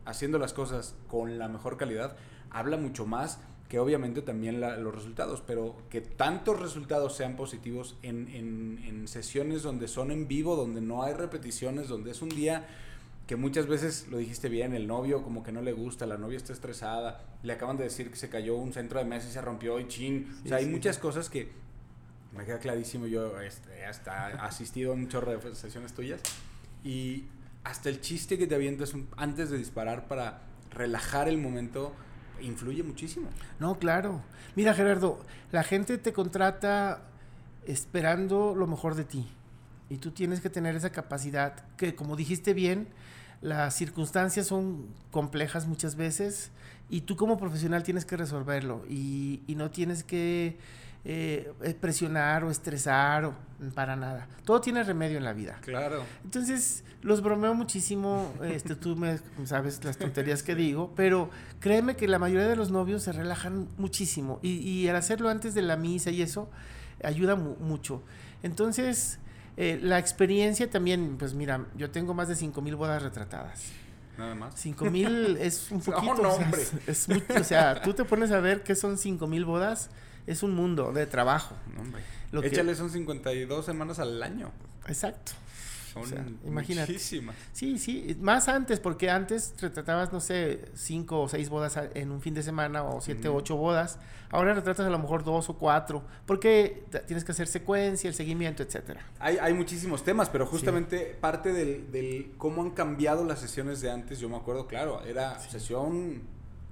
haciendo 0.04 0.40
las 0.40 0.54
cosas 0.54 0.96
con 1.08 1.38
la 1.38 1.48
mejor 1.48 1.78
calidad, 1.78 2.18
habla 2.50 2.78
mucho 2.78 3.06
más 3.06 3.40
que 3.70 3.80
obviamente 3.80 4.22
también 4.22 4.62
los 4.62 4.96
resultados, 4.96 5.44
pero 5.46 5.76
que 5.90 6.00
tantos 6.00 6.60
resultados 6.60 7.16
sean 7.16 7.36
positivos 7.36 7.98
en, 8.02 8.30
en, 8.30 8.84
en, 8.86 9.08
sesiones 9.08 9.62
donde 9.62 9.90
son 9.90 10.12
en 10.12 10.28
vivo, 10.28 10.56
donde 10.56 10.80
no 10.80 11.04
hay 11.04 11.14
repeticiones, 11.14 11.90
donde 11.90 12.12
es 12.12 12.22
un 12.22 12.30
día 12.30 12.66
que 13.28 13.36
muchas 13.36 13.68
veces, 13.68 14.08
lo 14.10 14.18
dijiste 14.18 14.48
bien, 14.48 14.74
el 14.74 14.88
novio 14.88 15.22
como 15.22 15.44
que 15.44 15.52
no 15.52 15.62
le 15.62 15.74
gusta, 15.74 16.06
la 16.06 16.18
novia 16.18 16.38
está 16.38 16.54
estresada, 16.54 17.26
le 17.44 17.52
acaban 17.52 17.76
de 17.76 17.84
decir 17.84 18.10
que 18.10 18.16
se 18.16 18.30
cayó 18.30 18.56
un 18.56 18.72
centro 18.72 19.00
de 19.00 19.06
mesa 19.06 19.28
y 19.28 19.32
se 19.34 19.42
rompió 19.42 19.80
y 19.82 19.88
chin, 19.90 20.34
o 20.46 20.48
sea, 20.48 20.58
hay 20.58 20.66
muchas 20.66 20.98
cosas 20.98 21.30
que 21.30 21.52
me 22.32 22.46
queda 22.46 22.60
clarísimo, 22.60 23.06
yo 23.06 23.42
este, 23.42 23.86
hasta 23.86 24.28
asistido 24.46 24.94
a 24.94 24.96
muchas 24.96 25.24
sesiones 25.58 25.94
tuyas 25.94 26.22
y 26.86 27.26
hasta 27.66 27.90
el 27.90 28.00
chiste 28.00 28.38
que 28.38 28.48
te 28.48 28.56
avientas 28.56 28.94
antes 29.18 29.50
de 29.50 29.58
disparar 29.58 30.08
para 30.08 30.44
relajar 30.72 31.28
el 31.28 31.38
momento 31.38 31.94
influye 32.42 32.84
muchísimo. 32.84 33.30
No, 33.60 33.80
claro. 33.80 34.22
Mira, 34.56 34.74
Gerardo, 34.74 35.20
la 35.52 35.64
gente 35.64 35.98
te 35.98 36.14
contrata 36.14 37.02
esperando 37.66 38.56
lo 38.56 38.68
mejor 38.68 38.96
de 38.96 39.04
ti. 39.04 39.28
Y 39.90 39.98
tú 39.98 40.12
tienes 40.12 40.42
que 40.42 40.50
tener 40.50 40.76
esa 40.76 40.92
capacidad 40.92 41.66
que, 41.78 41.96
como 41.96 42.16
dijiste 42.16 42.54
bien, 42.54 42.88
las 43.42 43.76
circunstancias 43.76 44.48
son 44.48 44.88
complejas 45.12 45.68
muchas 45.68 45.96
veces 45.96 46.52
y 46.90 47.02
tú 47.02 47.16
como 47.16 47.38
profesional 47.38 47.84
tienes 47.84 48.06
que 48.06 48.18
resolverlo 48.18 48.84
y, 48.90 49.42
y 49.48 49.56
no 49.56 49.70
tienes 49.70 50.04
que 50.04 50.58
eh, 51.10 51.54
presionar 51.80 52.44
o 52.44 52.52
estresar 52.52 53.24
o, 53.24 53.34
para 53.74 53.96
nada. 53.96 54.28
Todo 54.44 54.60
tiene 54.60 54.84
remedio 54.84 55.18
en 55.18 55.24
la 55.24 55.32
vida. 55.32 55.58
Claro. 55.62 56.04
Entonces, 56.26 56.84
los 57.02 57.22
bromeo 57.22 57.54
muchísimo, 57.54 58.34
este, 58.44 58.76
tú 58.76 58.98
me 58.98 59.18
sabes 59.46 59.82
las 59.86 59.98
tonterías 59.98 60.44
que 60.44 60.54
digo, 60.54 60.92
pero 60.98 61.30
créeme 61.62 61.96
que 61.96 62.10
la 62.10 62.20
mayoría 62.20 62.48
de 62.48 62.58
los 62.58 62.72
novios 62.72 63.04
se 63.04 63.14
relajan 63.14 63.70
muchísimo 63.78 64.40
y, 64.42 64.58
y 64.58 64.90
al 64.90 64.98
hacerlo 64.98 65.30
antes 65.30 65.54
de 65.54 65.62
la 65.62 65.78
misa 65.78 66.12
y 66.12 66.22
eso, 66.22 66.50
ayuda 67.02 67.38
mu 67.38 67.56
mucho. 67.56 68.04
Entonces, 68.44 69.20
eh, 69.56 69.80
la 69.82 70.00
experiencia 70.00 70.70
también, 70.70 71.16
pues 71.18 71.34
mira, 71.34 71.68
yo 71.78 71.90
tengo 71.90 72.14
más 72.14 72.28
de 72.28 72.36
5 72.36 72.62
mil 72.62 72.76
bodas 72.76 73.02
retratadas. 73.02 73.64
Nada 74.18 74.36
más. 74.36 74.56
5 74.60 74.92
mil 74.92 75.38
es 75.38 75.72
un 75.72 75.80
poquito. 75.84 76.16
No, 76.16 76.22
no, 76.22 76.34
hombre. 76.34 76.64
Es, 76.86 77.08
es 77.08 77.30
o 77.30 77.44
sea, 77.46 77.82
tú 77.82 77.94
te 77.94 78.04
pones 78.04 78.32
a 78.32 78.42
ver 78.42 78.64
qué 78.64 78.76
son 78.76 78.98
5 78.98 79.26
mil 79.26 79.46
bodas 79.46 79.90
es 80.28 80.44
un 80.44 80.54
mundo 80.54 80.92
de 80.92 81.08
trabajo. 81.08 81.56
Hombre. 81.80 82.04
Lo 82.32 82.44
Échale, 82.44 82.76
son 82.76 82.90
52 82.90 83.66
semanas 83.66 84.00
al 84.00 84.22
año. 84.22 84.52
Exacto. 84.88 85.32
Son 85.94 86.04
o 86.04 86.06
sea, 86.06 86.26
imagínate. 86.46 86.92
muchísimas. 86.92 87.36
Sí, 87.54 87.80
sí, 87.80 88.18
más 88.20 88.50
antes, 88.50 88.82
porque 88.82 89.10
antes 89.10 89.54
retratabas, 89.60 90.12
no 90.12 90.20
sé, 90.20 90.66
cinco 90.76 91.22
o 91.22 91.30
seis 91.30 91.50
bodas 91.50 91.80
en 91.94 92.12
un 92.12 92.22
fin 92.22 92.34
de 92.34 92.44
semana 92.44 92.84
o 92.84 93.00
siete 93.00 93.30
o 93.30 93.36
ocho 93.36 93.56
bodas. 93.56 93.98
Ahora 94.30 94.54
retratas 94.54 94.86
a 94.86 94.90
lo 94.90 95.00
mejor 95.00 95.24
dos 95.24 95.50
o 95.50 95.58
cuatro, 95.58 96.04
porque 96.26 96.84
tienes 97.08 97.24
que 97.24 97.32
hacer 97.32 97.48
secuencia, 97.48 98.10
el 98.10 98.14
seguimiento, 98.14 98.62
etcétera. 98.62 99.08
Hay, 99.20 99.38
hay 99.38 99.54
muchísimos 99.54 100.04
temas, 100.04 100.30
pero 100.30 100.46
justamente 100.46 101.12
sí. 101.12 101.18
parte 101.22 101.54
del, 101.54 101.90
del, 101.94 102.34
cómo 102.38 102.62
han 102.62 102.72
cambiado 102.72 103.24
las 103.24 103.40
sesiones 103.40 103.80
de 103.80 103.90
antes, 103.90 104.20
yo 104.20 104.28
me 104.28 104.36
acuerdo, 104.36 104.68
claro, 104.68 105.02
era 105.06 105.40
sí. 105.40 105.52
sesión 105.52 106.24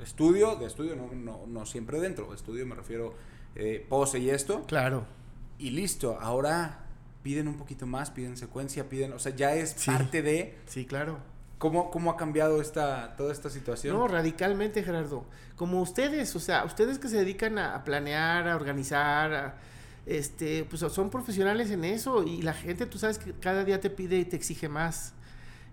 estudio, 0.04 0.58
de 0.58 0.66
estudio, 0.66 0.98
no, 0.98 1.10
no, 1.14 1.48
no 1.48 1.66
siempre 1.66 2.02
dentro, 2.02 2.34
estudio 2.34 2.66
me 2.66 2.76
refiero 2.76 3.16
eh, 3.56 3.86
pose 3.88 4.20
y 4.20 4.30
esto. 4.30 4.64
Claro. 4.68 5.06
Y 5.58 5.72
listo, 5.72 6.18
ahora 6.20 6.86
piden 7.24 7.48
un 7.48 7.56
poquito 7.56 7.86
más, 7.86 8.12
piden 8.12 8.38
secuencia, 8.38 8.88
piden, 8.90 9.14
o 9.14 9.20
sea, 9.20 9.36
ya 9.36 9.56
es 9.56 9.72
sí. 9.78 9.90
parte 9.90 10.22
de... 10.22 10.58
Sí, 10.68 10.86
claro. 10.86 11.18
¿Cómo, 11.58 11.90
¿Cómo 11.90 12.12
ha 12.12 12.18
cambiado 12.18 12.62
esta, 12.62 13.16
toda 13.16 13.32
esta 13.32 13.50
situación? 13.50 13.98
No, 13.98 14.08
radicalmente, 14.08 14.84
Gerardo. 14.84 15.26
Como 15.56 15.82
ustedes, 15.82 16.36
o 16.36 16.40
sea, 16.40 16.66
ustedes 16.66 17.00
que 17.00 17.08
se 17.08 17.18
dedican 17.18 17.58
a, 17.58 17.76
a 17.76 17.84
planear, 17.84 18.48
a 18.48 18.56
organizar, 18.56 19.34
a, 19.34 19.56
este, 20.06 20.66
pues 20.66 20.82
son 20.94 21.10
profesionales 21.10 21.72
en 21.72 21.84
eso 21.84 22.24
y 22.24 22.42
la 22.42 22.54
gente, 22.54 22.86
tú 22.86 23.00
sabes 23.00 23.18
que 23.18 23.34
cada 23.34 23.64
día 23.64 23.80
te 23.80 23.90
pide 23.90 24.18
y 24.18 24.26
te 24.26 24.36
exige 24.36 24.70
más. 24.70 25.14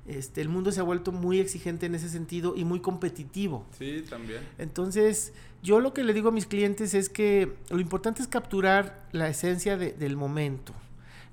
Este, 0.06 0.40
el 0.40 0.48
mundo 0.48 0.72
se 0.72 0.80
ha 0.80 0.82
vuelto 0.82 1.12
muy 1.12 1.38
exigente 1.38 1.86
en 1.86 1.94
ese 1.94 2.08
sentido 2.08 2.54
y 2.56 2.64
muy 2.64 2.80
competitivo. 2.80 3.66
Sí, 3.78 4.04
también. 4.08 4.40
Entonces, 4.58 5.32
yo 5.62 5.80
lo 5.80 5.94
que 5.94 6.02
le 6.02 6.12
digo 6.12 6.30
a 6.30 6.32
mis 6.32 6.46
clientes 6.46 6.94
es 6.94 7.08
que 7.08 7.52
lo 7.70 7.80
importante 7.80 8.20
es 8.20 8.28
capturar 8.28 9.06
la 9.12 9.28
esencia 9.28 9.76
de, 9.76 9.92
del 9.92 10.16
momento. 10.16 10.72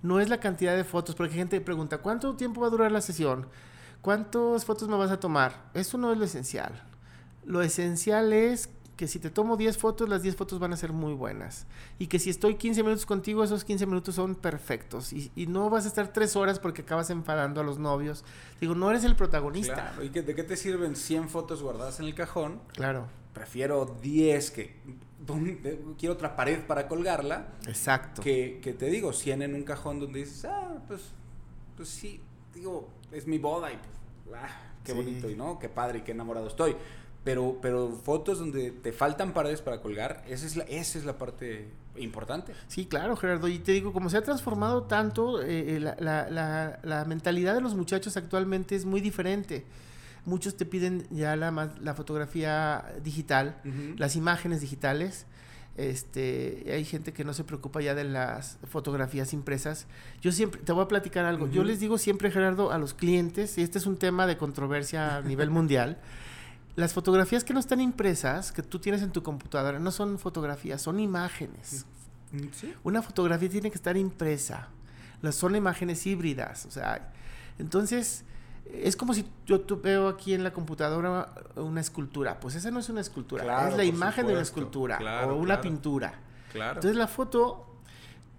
No 0.04 0.20
es 0.20 0.30
la 0.30 0.40
cantidad 0.40 0.76
de 0.76 0.84
fotos, 0.84 1.16
porque 1.16 1.34
gente 1.34 1.60
pregunta, 1.62 1.98
¿cuánto 1.98 2.36
tiempo 2.36 2.62
va 2.62 2.68
a 2.68 2.70
durar 2.70 2.92
la 2.92 3.02
sesión? 3.02 3.48
¿Cuántas 4.02 4.66
fotos 4.66 4.88
me 4.88 4.96
vas 4.96 5.12
a 5.12 5.20
tomar? 5.20 5.70
Eso 5.74 5.98
no 5.98 6.12
es 6.12 6.18
lo 6.18 6.26
esencial. 6.26 6.84
Lo 7.46 7.62
esencial 7.62 8.32
es 8.32 8.70
que 9.00 9.08
si 9.08 9.18
te 9.18 9.30
tomo 9.30 9.56
10 9.56 9.78
fotos, 9.78 10.10
las 10.10 10.24
10 10.24 10.36
fotos 10.36 10.60
van 10.60 10.74
a 10.74 10.76
ser 10.76 10.92
muy 10.92 11.14
buenas. 11.14 11.68
Y 12.00 12.08
que 12.08 12.20
si 12.20 12.30
estoy 12.30 12.56
15 12.56 12.84
minutos 12.84 13.06
contigo, 13.06 13.46
esos 13.46 13.64
15 13.64 13.86
minutos 13.86 14.14
son 14.16 14.36
perfectos. 14.36 15.14
Y, 15.14 15.32
y 15.38 15.48
no 15.48 15.70
vas 15.70 15.86
a 15.86 15.88
estar 15.88 16.12
3 16.12 16.36
horas 16.36 16.60
porque 16.60 16.82
acabas 16.82 17.10
enfadando 17.10 17.62
a 17.62 17.64
los 17.64 17.80
novios. 17.80 18.26
Digo, 18.60 18.76
no 18.76 18.90
eres 18.90 19.06
el 19.06 19.16
protagonista. 19.16 19.74
Claro. 19.74 20.04
¿Y 20.04 20.10
que, 20.10 20.22
de 20.22 20.36
qué 20.36 20.44
te 20.44 20.58
sirven 20.58 20.98
100 20.98 21.30
fotos 21.30 21.64
guardadas 21.64 22.02
en 22.02 22.08
el 22.08 22.14
cajón? 22.14 22.60
Claro. 22.74 23.08
Prefiero 23.34 23.86
10 24.02 24.52
que... 24.52 24.76
Quiero 25.98 26.16
otra 26.16 26.36
pared 26.36 26.60
para 26.68 26.90
colgarla. 26.90 27.54
Exacto. 27.68 28.22
Que, 28.22 28.60
que 28.62 28.74
te 28.74 28.88
digo, 28.88 29.14
100 29.14 29.44
en 29.44 29.56
un 29.56 29.64
cajón 29.64 30.02
donde 30.02 30.20
dices, 30.20 30.44
ah, 30.44 30.84
pues, 30.90 31.04
pues 31.78 31.88
sí, 31.88 32.20
digo, 32.54 32.90
es 33.14 33.28
mi 33.28 33.38
boda 33.38 33.72
y 33.72 33.78
pues, 33.78 34.42
ah, 34.42 34.74
qué 34.84 34.92
sí. 34.92 34.98
bonito 34.98 35.30
y 35.30 35.36
no, 35.36 35.58
qué 35.58 35.70
padre 35.70 36.00
y 36.00 36.02
qué 36.02 36.12
enamorado 36.12 36.48
estoy 36.48 36.76
pero, 37.24 37.58
pero 37.62 37.90
fotos 37.92 38.40
donde 38.40 38.72
te 38.72 38.92
faltan 38.92 39.34
paredes 39.34 39.62
para 39.62 39.82
colgar, 39.82 40.24
esa 40.28 40.46
es 40.46 40.56
la, 40.56 40.64
esa 40.66 40.98
es 40.98 41.06
la 41.06 41.18
parte 41.18 41.68
importante. 41.98 42.54
Sí, 42.68 42.86
claro, 42.86 43.16
Gerardo. 43.16 43.48
Y 43.48 43.60
te 43.60 43.72
digo, 43.74 43.94
como 43.94 44.10
se 44.10 44.18
ha 44.18 44.22
transformado 44.22 44.84
tanto, 44.84 45.42
eh, 45.42 45.80
la, 45.80 45.96
la, 46.00 46.30
la, 46.30 46.80
la, 46.84 47.06
mentalidad 47.06 47.54
de 47.56 47.62
los 47.62 47.76
muchachos 47.76 48.18
actualmente 48.18 48.76
es 48.76 48.86
muy 48.86 49.02
diferente. 49.02 49.66
Muchos 50.26 50.56
te 50.56 50.66
piden 50.66 51.08
ya 51.10 51.36
la, 51.36 51.72
la 51.82 51.94
fotografía 51.94 52.86
digital, 53.04 53.62
uh 53.66 53.68
-huh. 53.68 53.98
las 53.98 54.16
imágenes 54.16 54.62
digitales. 54.62 55.26
Este, 55.78 56.66
hay 56.74 56.84
gente 56.84 57.14
que 57.14 57.24
no 57.24 57.34
se 57.34 57.46
preocupa 57.46 57.82
ya 57.82 57.96
de 57.96 58.04
las 58.04 58.58
fotografías 58.68 59.32
impresas. 59.32 59.88
Yo 60.22 60.32
siempre, 60.32 60.62
te 60.62 60.74
voy 60.74 60.84
a 60.84 60.88
platicar 60.88 61.26
algo. 61.26 61.46
Uh 61.46 61.48
-huh. 61.50 61.54
Yo 61.54 61.64
les 61.64 61.80
digo 61.80 61.98
siempre, 61.98 62.32
Gerardo, 62.32 62.72
a 62.72 62.78
los 62.78 62.94
clientes, 62.94 63.58
y 63.58 63.62
este 63.62 63.78
es 63.78 63.86
un 63.86 63.98
tema 63.98 64.28
de 64.28 64.38
controversia 64.38 65.18
a 65.18 65.22
nivel 65.22 65.50
mundial, 65.58 65.98
las 66.80 66.94
fotografías 66.94 67.44
que 67.44 67.54
no 67.54 67.60
están 67.60 67.82
impresas, 67.82 68.52
que 68.52 68.64
tú 68.64 68.80
tienes 68.80 69.02
en 69.02 69.12
tu 69.12 69.22
computadora, 69.22 69.80
no 69.80 69.92
son 69.92 70.18
fotografías, 70.18 70.82
son 70.82 71.00
imágenes. 71.00 71.86
¿Sí? 72.54 72.74
Una 72.84 73.02
fotografía 73.02 73.50
tiene 73.50 73.70
que 73.70 73.76
estar 73.76 73.98
impresa. 73.98 74.70
Las 75.22 75.36
son 75.36 75.56
imágenes 75.56 76.08
híbridas, 76.08 76.66
o 76.66 76.72
sea, 76.72 77.12
entonces 77.58 78.24
es 78.72 78.96
como 78.96 79.14
si 79.14 79.26
yo 79.46 79.66
veo 79.82 80.08
aquí 80.08 80.34
en 80.34 80.44
la 80.44 80.54
computadora 80.54 81.34
una 81.56 81.82
escultura. 81.82 82.40
Pues 82.40 82.56
esa 82.56 82.72
no 82.72 82.80
es 82.80 82.88
una 82.88 83.02
escultura, 83.02 83.68
es 83.68 83.76
la 83.76 83.84
imagen 83.84 84.28
de 84.28 84.34
una 84.34 84.42
escultura 84.42 85.28
o 85.28 85.36
una 85.36 85.60
pintura. 85.60 86.14
Claro. 86.54 86.76
Entonces 86.76 86.96
la 86.96 87.08
foto 87.08 87.82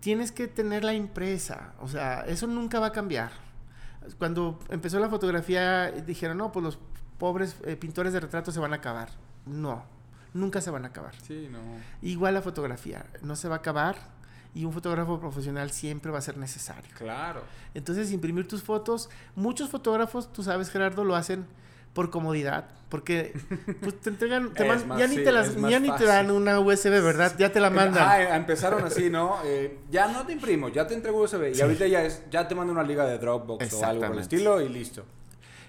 tienes 0.00 0.32
que 0.32 0.48
tenerla 0.48 0.94
impresa. 0.94 1.74
O 1.80 1.88
sea, 1.88 2.22
eso 2.22 2.46
nunca 2.46 2.80
va 2.80 2.86
a 2.86 2.92
cambiar. 2.92 3.32
Cuando 4.18 4.58
empezó 4.70 4.98
la 4.98 5.10
fotografía 5.10 5.90
dijeron, 5.90 6.38
no, 6.38 6.52
pues 6.52 6.64
los 6.64 6.78
pobres 7.20 7.54
eh, 7.64 7.76
pintores 7.76 8.12
de 8.12 8.18
retratos 8.18 8.52
se 8.52 8.58
van 8.58 8.72
a 8.72 8.76
acabar. 8.76 9.10
No, 9.46 9.84
nunca 10.34 10.60
se 10.60 10.72
van 10.72 10.84
a 10.84 10.88
acabar. 10.88 11.14
Sí, 11.22 11.48
no. 11.52 11.60
Igual 12.02 12.34
la 12.34 12.42
fotografía, 12.42 13.06
no 13.22 13.36
se 13.36 13.46
va 13.46 13.56
a 13.56 13.58
acabar 13.58 13.96
y 14.54 14.64
un 14.64 14.72
fotógrafo 14.72 15.20
profesional 15.20 15.70
siempre 15.70 16.10
va 16.10 16.18
a 16.18 16.22
ser 16.22 16.36
necesario. 16.36 16.90
Claro. 16.96 17.42
Entonces, 17.74 18.10
imprimir 18.10 18.48
tus 18.48 18.64
fotos, 18.64 19.08
muchos 19.36 19.70
fotógrafos, 19.70 20.32
tú 20.32 20.42
sabes, 20.42 20.70
Gerardo, 20.70 21.04
lo 21.04 21.14
hacen 21.14 21.46
por 21.92 22.10
comodidad, 22.10 22.68
porque 22.88 23.32
pues, 23.82 24.00
te 24.00 24.10
entregan, 24.10 24.52
ya 24.54 25.06
ni 25.06 25.16
te 25.16 25.32
las, 25.32 25.56
ya 25.56 25.80
ni 25.80 25.90
te 25.92 26.04
dan 26.04 26.30
una 26.30 26.58
USB, 26.58 27.02
¿verdad? 27.02 27.34
Ya 27.38 27.52
te 27.52 27.60
la 27.60 27.70
mandan. 27.70 28.08
Ah, 28.08 28.36
empezaron 28.36 28.84
así, 28.84 29.10
¿no? 29.10 29.38
Eh, 29.44 29.78
ya 29.90 30.08
no 30.08 30.24
te 30.24 30.32
imprimo, 30.32 30.68
ya 30.68 30.86
te 30.86 30.94
entrego 30.94 31.22
USB 31.22 31.54
y 31.54 31.60
ahorita 31.60 31.86
ya 31.86 32.02
es, 32.04 32.22
ya 32.30 32.48
te 32.48 32.54
mando 32.54 32.72
una 32.72 32.82
liga 32.82 33.04
de 33.06 33.18
Dropbox 33.18 33.72
o 33.72 33.84
algo 33.84 34.06
por 34.06 34.12
el 34.12 34.22
estilo 34.22 34.60
y 34.60 34.68
listo. 34.68 35.04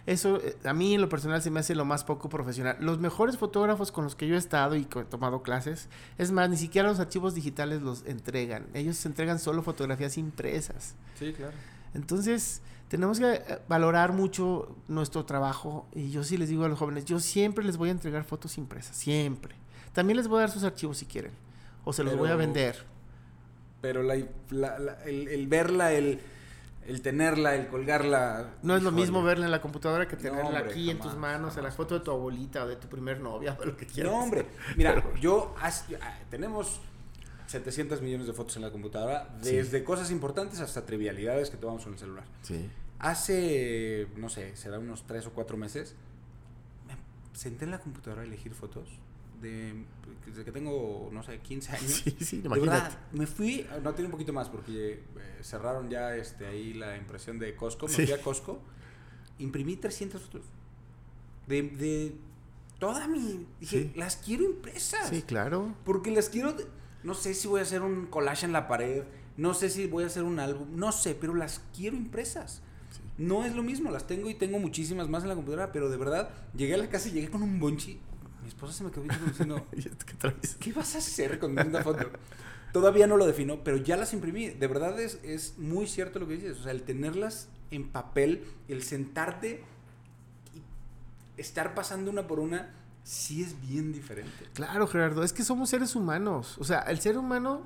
Eso 0.05 0.41
eh, 0.41 0.55
a 0.63 0.73
mí 0.73 0.95
en 0.95 1.01
lo 1.01 1.09
personal 1.09 1.41
se 1.41 1.51
me 1.51 1.59
hace 1.59 1.75
lo 1.75 1.85
más 1.85 2.03
poco 2.03 2.29
profesional. 2.29 2.77
Los 2.79 2.99
mejores 2.99 3.37
fotógrafos 3.37 3.91
con 3.91 4.03
los 4.03 4.15
que 4.15 4.27
yo 4.27 4.35
he 4.35 4.37
estado 4.37 4.75
y 4.75 4.81
he 4.81 5.03
tomado 5.05 5.43
clases, 5.43 5.89
es 6.17 6.31
más, 6.31 6.49
ni 6.49 6.57
siquiera 6.57 6.87
los 6.87 6.99
archivos 6.99 7.35
digitales 7.35 7.81
los 7.81 8.05
entregan. 8.05 8.67
Ellos 8.73 9.05
entregan 9.05 9.39
solo 9.39 9.61
fotografías 9.63 10.17
impresas. 10.17 10.95
Sí, 11.19 11.33
claro. 11.33 11.53
Entonces, 11.93 12.61
tenemos 12.87 13.19
que 13.19 13.33
eh, 13.33 13.59
valorar 13.67 14.13
mucho 14.13 14.75
nuestro 14.87 15.25
trabajo 15.25 15.87
y 15.93 16.11
yo 16.11 16.23
sí 16.23 16.37
les 16.37 16.49
digo 16.49 16.65
a 16.65 16.69
los 16.69 16.79
jóvenes, 16.79 17.05
yo 17.05 17.19
siempre 17.19 17.63
les 17.63 17.77
voy 17.77 17.89
a 17.89 17.91
entregar 17.91 18.23
fotos 18.23 18.57
impresas, 18.57 18.95
siempre. 18.95 19.55
También 19.93 20.17
les 20.17 20.27
voy 20.27 20.37
a 20.37 20.41
dar 20.41 20.51
sus 20.51 20.63
archivos 20.63 20.97
si 20.97 21.05
quieren 21.05 21.31
o 21.83 21.93
se 21.93 22.03
los 22.03 22.17
voy 22.17 22.29
a 22.29 22.35
vender. 22.35 22.83
Pero 23.81 24.03
la, 24.03 24.15
el 24.15 25.47
verla, 25.47 25.91
el 25.91 26.19
el 26.87 27.01
tenerla, 27.01 27.55
el 27.55 27.67
colgarla. 27.67 28.55
No 28.63 28.75
es 28.75 28.83
lo 28.83 28.91
mismo 28.91 29.23
verla 29.23 29.45
en 29.45 29.51
la 29.51 29.61
computadora 29.61 30.07
que 30.07 30.17
tenerla 30.17 30.59
aquí 30.59 30.89
en 30.89 30.99
tus 30.99 31.15
manos, 31.15 31.57
en 31.57 31.63
la 31.63 31.71
foto 31.71 31.95
de 31.99 32.03
tu 32.03 32.11
abuelita 32.11 32.63
o 32.63 32.67
de 32.67 32.75
tu 32.75 32.87
primer 32.87 33.19
novia 33.19 33.57
o 33.59 33.65
lo 33.65 33.77
que 33.77 33.85
quieras. 33.85 34.11
No, 34.11 34.19
hombre. 34.19 34.45
Mira, 34.75 35.03
yo 35.19 35.55
ah, 35.59 35.71
tenemos 36.29 36.81
700 37.47 38.01
millones 38.01 38.27
de 38.27 38.33
fotos 38.33 38.55
en 38.55 38.63
la 38.63 38.71
computadora, 38.71 39.29
desde 39.41 39.83
cosas 39.83 40.09
importantes 40.11 40.59
hasta 40.59 40.85
trivialidades 40.85 41.49
que 41.49 41.57
tomamos 41.57 41.85
en 41.85 41.93
el 41.93 41.99
celular. 41.99 42.23
Sí. 42.41 42.69
Hace, 42.99 44.07
no 44.15 44.29
sé, 44.29 44.55
será 44.55 44.79
unos 44.79 45.05
3 45.07 45.27
o 45.27 45.31
4 45.31 45.57
meses, 45.57 45.95
me 46.87 46.95
senté 47.33 47.65
en 47.65 47.71
la 47.71 47.79
computadora 47.79 48.21
a 48.21 48.25
elegir 48.25 48.53
fotos 48.53 48.99
de, 49.41 49.73
desde 50.25 50.45
que 50.45 50.51
tengo, 50.51 51.09
no 51.11 51.23
sé, 51.23 51.39
15 51.39 51.71
años. 51.75 51.91
Sí, 51.91 52.15
sí, 52.19 52.41
de 52.41 52.49
verdad, 52.49 52.97
me 53.11 53.27
fui, 53.27 53.65
no 53.83 53.93
tiene 53.93 54.05
un 54.05 54.11
poquito 54.11 54.33
más 54.33 54.49
porque 54.49 54.93
eh, 54.93 55.39
cerraron 55.41 55.89
ya 55.89 56.15
este, 56.15 56.45
ahí 56.45 56.73
la 56.73 56.97
impresión 56.97 57.39
de 57.39 57.55
Costco, 57.55 57.87
me 57.87 57.93
fui 57.93 58.11
a 58.11 58.21
Costco, 58.21 58.59
imprimí 59.39 59.75
300 59.75 60.21
fotos. 60.21 60.43
De, 61.47 61.63
de 61.63 62.15
toda 62.79 63.07
mi... 63.07 63.45
Dije, 63.59 63.91
las 63.95 64.15
quiero 64.15 64.43
impresas. 64.43 65.09
Sí, 65.09 65.23
claro. 65.23 65.73
Porque 65.83 66.11
las 66.11 66.29
quiero... 66.29 66.55
No 67.03 67.15
sé 67.15 67.33
si 67.33 67.47
voy 67.47 67.59
a 67.59 67.63
hacer 67.63 67.81
un 67.81 68.05
collage 68.05 68.45
en 68.45 68.53
la 68.53 68.67
pared, 68.67 69.03
no 69.35 69.55
sé 69.55 69.71
si 69.71 69.87
voy 69.87 70.03
a 70.03 70.07
hacer 70.07 70.21
un 70.21 70.39
álbum, 70.39 70.67
no 70.75 70.91
sé, 70.91 71.15
pero 71.15 71.33
las 71.33 71.61
quiero 71.75 71.97
impresas. 71.97 72.61
No 73.17 73.43
es 73.43 73.55
lo 73.55 73.63
mismo, 73.63 73.89
las 73.89 74.05
tengo 74.05 74.29
y 74.29 74.35
tengo 74.35 74.59
muchísimas 74.59 75.09
más 75.09 75.23
en 75.23 75.29
la 75.29 75.35
computadora, 75.35 75.71
pero 75.71 75.89
de 75.89 75.97
verdad, 75.97 76.29
llegué 76.55 76.75
a 76.75 76.77
la 76.77 76.89
casa 76.89 77.09
y 77.09 77.13
llegué 77.13 77.29
con 77.29 77.41
un 77.41 77.59
bonchi 77.59 77.99
mi 78.41 78.47
esposa 78.47 78.73
se 78.73 78.83
me 78.83 78.91
quedó 78.91 79.03
diciendo, 79.03 79.65
¿qué 79.71 80.33
¿Qué 80.59 80.73
vas 80.73 80.95
a 80.95 80.97
hacer 80.99 81.39
con 81.39 81.57
una 81.57 81.83
foto? 81.83 82.09
Todavía 82.73 83.05
no 83.07 83.17
lo 83.17 83.25
defino, 83.27 83.63
pero 83.63 83.77
ya 83.77 83.97
las 83.97 84.13
imprimí. 84.13 84.49
De 84.49 84.67
verdad 84.67 84.99
es, 84.99 85.19
es 85.23 85.57
muy 85.57 85.87
cierto 85.87 86.19
lo 86.19 86.27
que 86.27 86.35
dices. 86.35 86.59
O 86.59 86.63
sea, 86.63 86.71
el 86.71 86.83
tenerlas 86.83 87.49
en 87.69 87.89
papel, 87.89 88.45
el 88.67 88.83
sentarte 88.83 89.63
y 90.55 90.61
estar 91.41 91.73
pasando 91.75 92.09
una 92.09 92.27
por 92.27 92.39
una, 92.39 92.69
sí 93.03 93.43
es 93.43 93.59
bien 93.61 93.91
diferente. 93.91 94.47
Claro, 94.53 94.87
Gerardo, 94.87 95.23
es 95.23 95.33
que 95.33 95.43
somos 95.43 95.69
seres 95.69 95.95
humanos. 95.95 96.57
O 96.59 96.63
sea, 96.63 96.79
el 96.81 96.99
ser 96.99 97.17
humano 97.17 97.65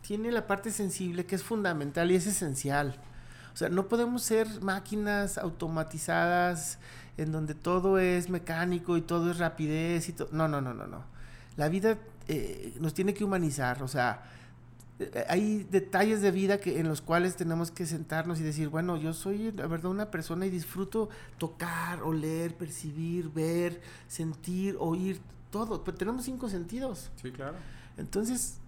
tiene 0.00 0.30
la 0.30 0.46
parte 0.46 0.70
sensible 0.70 1.26
que 1.26 1.34
es 1.34 1.42
fundamental 1.42 2.10
y 2.10 2.14
es 2.14 2.26
esencial. 2.26 2.98
O 3.52 3.56
sea, 3.56 3.68
no 3.68 3.88
podemos 3.88 4.22
ser 4.22 4.60
máquinas 4.60 5.38
automatizadas 5.38 6.78
en 7.16 7.32
donde 7.32 7.54
todo 7.54 7.98
es 7.98 8.28
mecánico 8.28 8.96
y 8.96 9.02
todo 9.02 9.30
es 9.30 9.38
rapidez 9.38 10.08
y 10.08 10.12
todo. 10.12 10.28
No, 10.32 10.48
no, 10.48 10.60
no, 10.60 10.74
no, 10.74 10.86
no. 10.86 11.04
La 11.56 11.68
vida 11.68 11.98
eh, 12.28 12.74
nos 12.80 12.94
tiene 12.94 13.14
que 13.14 13.24
humanizar, 13.24 13.82
o 13.82 13.88
sea, 13.88 14.22
eh, 14.98 15.24
hay 15.28 15.66
detalles 15.70 16.22
de 16.22 16.30
vida 16.30 16.58
que, 16.58 16.80
en 16.80 16.88
los 16.88 17.00
cuales 17.00 17.36
tenemos 17.36 17.70
que 17.70 17.86
sentarnos 17.86 18.40
y 18.40 18.42
decir, 18.42 18.68
bueno, 18.68 18.96
yo 18.96 19.12
soy 19.12 19.52
la 19.52 19.66
verdad 19.66 19.90
una 19.90 20.10
persona 20.10 20.46
y 20.46 20.50
disfruto 20.50 21.08
tocar, 21.38 22.02
oler, 22.02 22.54
percibir, 22.54 23.30
ver, 23.30 23.80
sentir, 24.08 24.76
oír, 24.78 25.20
todo, 25.50 25.84
pero 25.84 25.96
tenemos 25.96 26.24
cinco 26.24 26.48
sentidos. 26.48 27.10
Sí, 27.22 27.30
claro. 27.30 27.56
Entonces, 27.96 28.58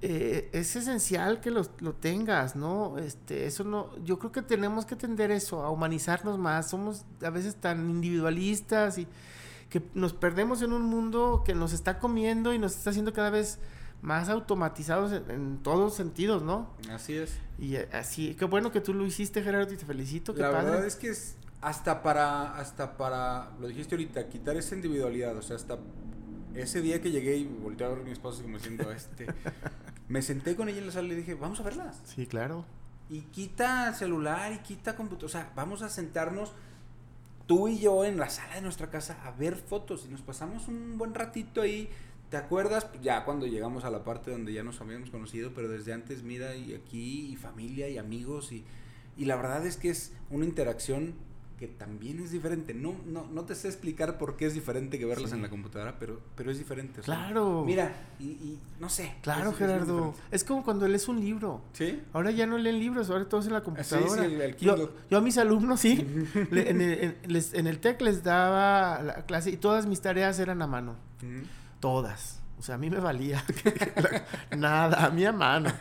eh, 0.00 0.48
es 0.52 0.76
esencial 0.76 1.40
que 1.40 1.50
lo, 1.50 1.62
lo, 1.80 1.92
tengas, 1.92 2.54
¿no? 2.54 2.98
Este, 2.98 3.46
eso 3.46 3.64
no, 3.64 3.96
yo 4.04 4.18
creo 4.18 4.30
que 4.30 4.42
tenemos 4.42 4.86
que 4.86 4.94
tender 4.94 5.32
eso, 5.32 5.64
a 5.64 5.70
humanizarnos 5.70 6.38
más. 6.38 6.70
Somos 6.70 7.04
a 7.22 7.30
veces 7.30 7.56
tan 7.56 7.90
individualistas 7.90 8.98
y 8.98 9.08
que 9.68 9.82
nos 9.94 10.12
perdemos 10.12 10.62
en 10.62 10.72
un 10.72 10.82
mundo 10.82 11.42
que 11.44 11.54
nos 11.54 11.72
está 11.72 11.98
comiendo 11.98 12.54
y 12.54 12.58
nos 12.58 12.76
está 12.76 12.90
haciendo 12.90 13.12
cada 13.12 13.30
vez 13.30 13.58
más 14.00 14.28
automatizados 14.28 15.10
en, 15.12 15.58
todos 15.64 15.94
sentidos, 15.94 16.42
¿no? 16.42 16.70
Así 16.90 17.14
es. 17.14 17.32
Y 17.58 17.74
eh, 17.74 17.88
así, 17.92 18.36
qué 18.36 18.44
bueno 18.44 18.70
que 18.70 18.80
tú 18.80 18.94
lo 18.94 19.04
hiciste, 19.04 19.42
Gerardo, 19.42 19.74
y 19.74 19.76
te 19.76 19.84
felicito. 19.84 20.32
La 20.34 20.50
verdad 20.50 20.86
es 20.86 20.94
que 20.94 21.08
es 21.08 21.34
hasta 21.60 22.02
para, 22.02 22.56
hasta 22.56 22.96
para, 22.96 23.50
lo 23.60 23.66
dijiste 23.66 23.96
ahorita, 23.96 24.28
quitar 24.28 24.56
esa 24.56 24.76
individualidad, 24.76 25.36
o 25.36 25.42
sea, 25.42 25.56
hasta 25.56 25.76
ese 26.62 26.80
día 26.80 27.00
que 27.00 27.10
llegué 27.10 27.36
y 27.36 27.44
volteé 27.44 27.86
a 27.86 27.90
ver 27.90 28.00
a 28.00 28.02
mi 28.02 28.10
esposa 28.10 28.42
como 28.42 28.56
diciendo, 28.56 28.90
este, 28.92 29.26
me 30.08 30.22
senté 30.22 30.56
con 30.56 30.68
ella 30.68 30.78
en 30.78 30.86
la 30.86 30.92
sala 30.92 31.06
y 31.06 31.10
le 31.10 31.16
dije, 31.16 31.34
vamos 31.34 31.60
a 31.60 31.62
verlas. 31.62 32.00
Sí, 32.04 32.26
claro. 32.26 32.64
Y 33.10 33.22
quita 33.22 33.92
celular 33.94 34.52
y 34.52 34.58
quita 34.58 34.96
computadora, 34.96 35.26
o 35.26 35.28
sea, 35.30 35.52
vamos 35.56 35.82
a 35.82 35.88
sentarnos 35.88 36.52
tú 37.46 37.68
y 37.68 37.78
yo 37.78 38.04
en 38.04 38.18
la 38.18 38.28
sala 38.28 38.56
de 38.56 38.60
nuestra 38.60 38.90
casa 38.90 39.18
a 39.24 39.30
ver 39.30 39.56
fotos 39.56 40.04
y 40.06 40.08
nos 40.08 40.20
pasamos 40.20 40.68
un 40.68 40.98
buen 40.98 41.14
ratito 41.14 41.62
ahí. 41.62 41.88
¿Te 42.30 42.36
acuerdas? 42.36 42.86
Ya 43.00 43.24
cuando 43.24 43.46
llegamos 43.46 43.84
a 43.84 43.90
la 43.90 44.04
parte 44.04 44.30
donde 44.30 44.52
ya 44.52 44.62
nos 44.62 44.82
habíamos 44.82 45.08
conocido, 45.08 45.52
pero 45.54 45.68
desde 45.68 45.94
antes, 45.94 46.22
mira, 46.22 46.54
y 46.54 46.74
aquí, 46.74 47.32
y 47.32 47.36
familia, 47.36 47.88
y 47.88 47.96
amigos, 47.96 48.52
y, 48.52 48.66
y 49.16 49.24
la 49.24 49.36
verdad 49.36 49.64
es 49.64 49.78
que 49.78 49.88
es 49.88 50.12
una 50.28 50.44
interacción 50.44 51.14
que 51.58 51.66
también 51.66 52.20
es 52.20 52.30
diferente. 52.30 52.72
No, 52.72 52.94
no, 53.06 53.26
no 53.26 53.42
te 53.44 53.54
sé 53.54 53.68
explicar 53.68 54.16
por 54.16 54.36
qué 54.36 54.46
es 54.46 54.54
diferente 54.54 54.98
que 54.98 55.04
verlas 55.04 55.32
en 55.32 55.42
la 55.42 55.50
computadora, 55.50 55.98
pero, 55.98 56.20
pero 56.36 56.50
es 56.50 56.58
diferente. 56.58 57.02
claro. 57.02 57.64
mira, 57.66 57.92
y, 58.20 58.58
no 58.80 58.88
sé. 58.88 59.14
Claro, 59.22 59.52
Gerardo. 59.52 60.14
Es, 60.30 60.44
como 60.44 60.64
cuando 60.64 60.86
lees 60.88 61.08
un 61.08 61.20
libro. 61.20 61.60
Sí. 61.72 62.00
Ahora 62.12 62.30
ya 62.30 62.46
no 62.46 62.56
leen 62.58 62.78
libros, 62.78 63.10
ahora 63.10 63.28
todo 63.28 63.40
es 63.40 63.46
en 63.48 63.52
la 63.52 63.62
computadora. 63.62 64.24
Sí, 64.24 64.30
sí, 64.30 64.34
el 64.40 64.56
yo, 64.56 64.90
yo, 65.10 65.18
a 65.18 65.20
mis 65.20 65.36
alumnos, 65.36 65.80
sí, 65.80 65.98
en, 66.34 66.80
el, 66.80 67.16
en, 67.52 67.66
el 67.66 67.78
TEC 67.80 68.00
les 68.00 68.22
daba 68.22 69.02
la 69.02 69.26
clase 69.26 69.50
y 69.50 69.56
todas 69.56 69.86
mis 69.86 70.00
tareas 70.00 70.38
eran 70.38 70.62
a 70.62 70.66
mano. 70.66 70.96
Todas. 71.80 72.40
O 72.58 72.62
sea, 72.62 72.74
a 72.74 72.78
mí 72.78 72.90
me 72.90 72.98
valía 72.98 73.44
nada, 74.56 75.06
a 75.06 75.10
mí 75.10 75.24
a 75.24 75.32
mano. 75.32 75.70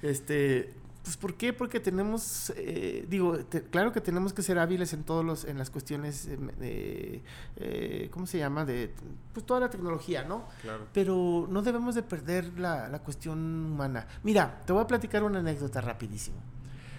Este, 0.00 0.74
pues 1.08 1.16
¿por 1.16 1.36
qué? 1.36 1.54
Porque 1.54 1.80
tenemos, 1.80 2.52
eh, 2.54 3.06
digo, 3.08 3.38
claro 3.70 3.92
que 3.92 4.02
tenemos 4.02 4.34
que 4.34 4.42
ser 4.42 4.58
hábiles 4.58 4.92
en 4.92 5.04
todos 5.04 5.24
los, 5.24 5.46
en 5.46 5.56
las 5.56 5.70
cuestiones 5.70 6.28
de, 6.58 7.22
eh, 7.56 8.10
¿cómo 8.12 8.26
se 8.26 8.36
llama? 8.36 8.66
De, 8.66 8.92
pues 9.32 9.46
toda 9.46 9.58
la 9.58 9.70
tecnología, 9.70 10.24
¿no? 10.24 10.46
Claro. 10.60 10.86
Pero 10.92 11.46
no 11.48 11.62
debemos 11.62 11.94
de 11.94 12.02
perder 12.02 12.58
la, 12.58 12.90
la 12.90 12.98
cuestión 12.98 13.38
humana. 13.72 14.06
Mira, 14.22 14.60
te 14.66 14.74
voy 14.74 14.82
a 14.82 14.86
platicar 14.86 15.22
una 15.22 15.38
anécdota 15.38 15.80
rapidísimo. 15.80 16.36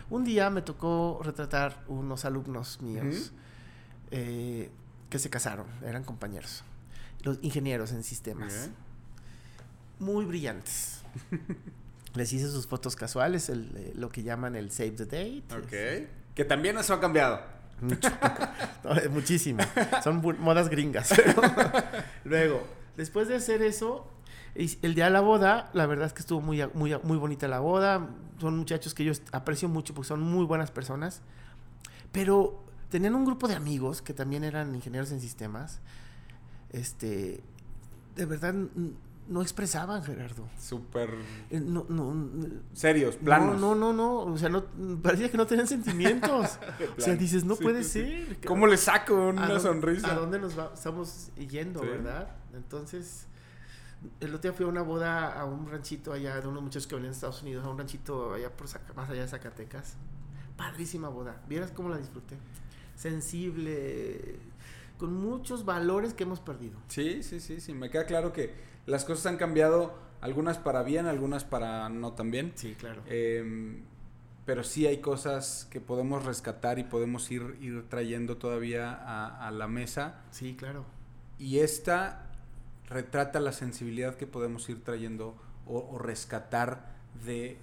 Un 0.10 0.24
día 0.24 0.50
me 0.50 0.64
tocó 0.64 1.22
retratar 1.24 1.84
unos 1.88 2.26
alumnos 2.26 2.82
míos 2.82 3.32
eh, 4.10 4.72
que 5.12 5.20
se 5.20 5.30
casaron, 5.30 5.68
eran 5.86 6.04
compañeros, 6.04 6.64
los 7.22 7.38
ingenieros 7.44 7.92
en 7.92 8.04
sistemas. 8.04 8.72
Muy 10.00 10.26
brillantes. 10.26 11.04
Les 12.16 12.34
hice 12.34 12.50
sus 12.50 12.68
fotos 12.68 12.96
casuales, 12.96 13.50
el, 13.50 13.72
eh, 13.76 13.94
lo 13.96 14.10
que 14.10 14.24
llaman 14.24 14.56
el 14.56 14.72
save 14.72 14.92
the 14.92 15.06
date. 15.06 15.44
Ok. 15.56 16.36
Que 16.36 16.46
también 16.46 16.78
eso 16.78 16.94
ha 16.94 17.00
cambiado. 17.00 17.40
Mucho. 17.82 18.10
muchísimo. 19.12 19.64
Son 20.04 20.22
modas 20.40 20.70
gringas. 20.70 21.14
Luego, 22.24 22.64
después 22.98 23.28
de 23.28 23.36
hacer 23.36 23.62
eso, 23.62 24.08
el 24.56 24.96
día 24.96 25.06
de 25.06 25.12
la 25.12 25.22
boda, 25.22 25.70
la 25.74 25.86
verdad 25.86 26.08
es 26.08 26.14
que 26.14 26.20
estuvo 26.20 26.42
muy, 26.42 26.62
muy, 26.74 26.98
muy 27.04 27.18
bonita 27.18 27.48
la 27.48 27.60
boda. 27.60 28.10
Son 28.40 28.58
muchachos 28.58 28.94
que 28.94 29.04
yo 29.04 29.14
aprecio 29.32 29.70
mucho 29.70 29.94
porque 29.94 30.08
son 30.08 30.22
muy 30.22 30.46
buenas 30.46 30.72
personas. 30.72 31.22
Pero 32.12 32.64
tenían 32.90 33.16
un 33.16 33.26
grupo 33.26 33.48
de 33.48 33.56
amigos 33.56 34.02
que 34.02 34.14
también 34.14 34.44
eran 34.44 34.76
ingenieros 34.76 35.12
en 35.12 35.22
sistemas. 35.22 35.80
Este, 36.72 37.42
de 38.16 38.26
verdad 38.26 38.54
no 39.30 39.44
expresaban, 39.44 40.04
Gerardo. 40.04 40.50
Súper. 40.60 41.14
Eh, 41.52 41.60
no, 41.60 41.86
no, 41.88 42.50
Serios, 42.74 43.16
planos. 43.16 43.62
No, 43.62 43.76
no, 43.76 43.94
no, 43.94 44.22
O 44.22 44.38
sea, 44.38 44.50
no, 44.50 44.66
parecía 45.02 45.30
que 45.30 45.38
no 45.38 45.46
tenían 45.46 45.68
sentimientos. 45.68 46.60
o 46.98 47.02
sea, 47.02 47.16
dices, 47.16 47.46
no 47.46 47.56
puede 47.56 47.84
ser. 47.84 48.40
¿Cómo 48.46 48.66
le 48.66 48.76
saco 48.76 49.30
una 49.30 49.60
sonrisa? 49.60 50.12
¿A 50.12 50.16
dónde 50.16 50.40
nos 50.40 50.58
va, 50.58 50.72
estamos 50.74 51.32
yendo, 51.36 51.82
verdad? 51.82 52.36
Entonces, 52.54 53.28
el 54.20 54.34
otro 54.34 54.50
día 54.50 54.54
fui 54.54 54.66
a 54.66 54.70
una 54.70 54.82
boda 54.82 55.40
a 55.40 55.46
un 55.46 55.70
ranchito 55.70 56.12
allá 56.12 56.42
de 56.42 56.48
unos 56.48 56.64
muchachos 56.64 56.88
que 56.88 56.96
venían 56.96 57.12
de 57.12 57.16
Estados 57.16 57.44
Unidos, 57.44 57.64
a 57.66 57.70
un 57.70 57.78
ranchito 57.78 58.34
allá 58.34 58.50
por 58.52 58.68
más 58.96 59.10
allá 59.10 59.22
de 59.22 59.28
Zacatecas. 59.28 59.96
Padrísima 60.58 61.08
boda. 61.08 61.42
Vieras 61.48 61.72
cómo 61.72 61.90
la 61.90 61.98
disfruté. 61.98 62.36
Sensible, 62.96 64.40
con 64.98 65.14
muchos 65.14 65.64
valores 65.66 66.16
que 66.16 66.24
hemos 66.24 66.40
perdido. 66.40 66.80
Sí, 66.88 67.22
sí, 67.22 67.40
sí, 67.40 67.62
sí. 67.62 67.74
Me 67.74 67.90
queda 67.92 68.06
claro 68.06 68.34
que 68.34 68.69
las 68.90 69.06
cosas 69.06 69.28
han 69.28 69.38
cambiado, 69.38 69.94
algunas 70.20 70.58
para 70.58 70.84
bien, 70.84 71.06
algunas 71.06 71.44
para 71.44 71.90
no 71.90 72.14
tan 72.14 72.32
bien. 72.32 72.52
Sí, 72.56 72.76
claro. 72.78 73.02
Em, 73.08 73.84
pero 74.46 74.64
sí 74.64 74.88
hay 74.88 74.98
cosas 74.98 75.68
que 75.70 75.80
podemos 75.80 76.26
rescatar 76.26 76.80
y 76.80 76.84
podemos 76.84 77.30
ir, 77.30 77.56
ir 77.62 77.88
trayendo 77.88 78.38
todavía 78.38 78.92
a, 78.92 79.52
la 79.52 79.68
mesa. 79.68 80.22
Sí, 80.32 80.56
claro. 80.56 80.86
Y 81.38 81.60
esta 81.60 82.26
retrata 82.88 83.40
la 83.40 83.52
sensibilidad 83.52 84.16
que 84.16 84.26
podemos 84.26 84.68
ir 84.70 84.84
trayendo 84.84 85.36
o, 85.68 86.00
rescatar 86.00 86.96
de 87.24 87.60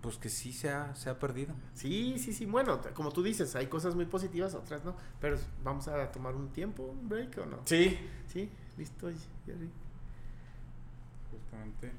pues 0.00 0.18
que 0.18 0.28
sí 0.28 0.52
se 0.52 0.68
ha, 0.68 0.94
se 0.96 1.08
ha 1.08 1.18
perdido. 1.20 1.54
Sí, 1.74 2.18
sí, 2.18 2.32
sí. 2.32 2.44
Bueno, 2.44 2.80
como 2.92 3.10
tú 3.10 3.22
dices, 3.22 3.54
hay 3.54 3.68
cosas 3.68 3.94
muy 3.94 4.04
positivas, 4.04 4.54
otras 4.54 4.84
no. 4.84 4.96
Pero 5.20 5.38
vamos 5.62 5.86
a 5.86 6.10
tomar 6.10 6.34
un 6.34 6.48
tiempo, 6.48 6.82
un 6.82 7.08
break 7.08 7.38
o 7.38 7.46
no. 7.46 7.60
Sí. 7.64 7.96
Sí, 8.26 8.50
listo, 8.76 9.08
Jerry. 11.80 11.92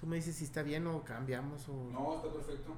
Tú 0.00 0.06
me 0.06 0.16
dices 0.16 0.36
si 0.36 0.44
está 0.44 0.62
bien 0.62 0.86
o 0.86 1.02
cambiamos 1.02 1.68
o... 1.68 1.90
No, 1.92 2.16
está 2.16 2.32
perfecto. 2.32 2.74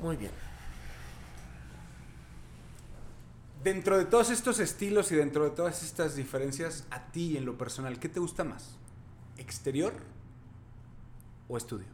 Muy 0.00 0.16
bien. 0.16 0.47
Dentro 3.68 3.98
de 3.98 4.06
todos 4.06 4.30
estos 4.30 4.60
estilos 4.60 5.12
y 5.12 5.16
dentro 5.16 5.44
de 5.44 5.50
todas 5.50 5.82
estas 5.82 6.16
diferencias, 6.16 6.86
a 6.90 7.12
ti 7.12 7.36
en 7.36 7.44
lo 7.44 7.58
personal, 7.58 7.98
¿qué 7.98 8.08
te 8.08 8.18
gusta 8.18 8.42
más? 8.42 8.78
¿Exterior 9.36 9.92
o 11.48 11.58
estudio? 11.58 11.84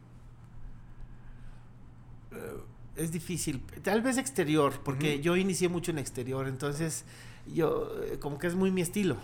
Eh, 2.31 2.61
es 2.95 3.11
difícil. 3.11 3.61
Tal 3.83 4.03
vez 4.03 4.19
exterior, 4.19 4.83
porque 4.85 5.21
yo 5.21 5.37
inicié 5.37 5.69
mucho 5.69 5.91
en 5.91 5.99
exterior, 5.99 6.47
entonces 6.47 7.07
yo 7.53 7.91
eh, 8.05 8.21
como 8.21 8.39
que 8.39 8.47
es 8.47 8.55
muy 8.55 8.71
mi 8.71 8.81
estilo. 8.81 9.17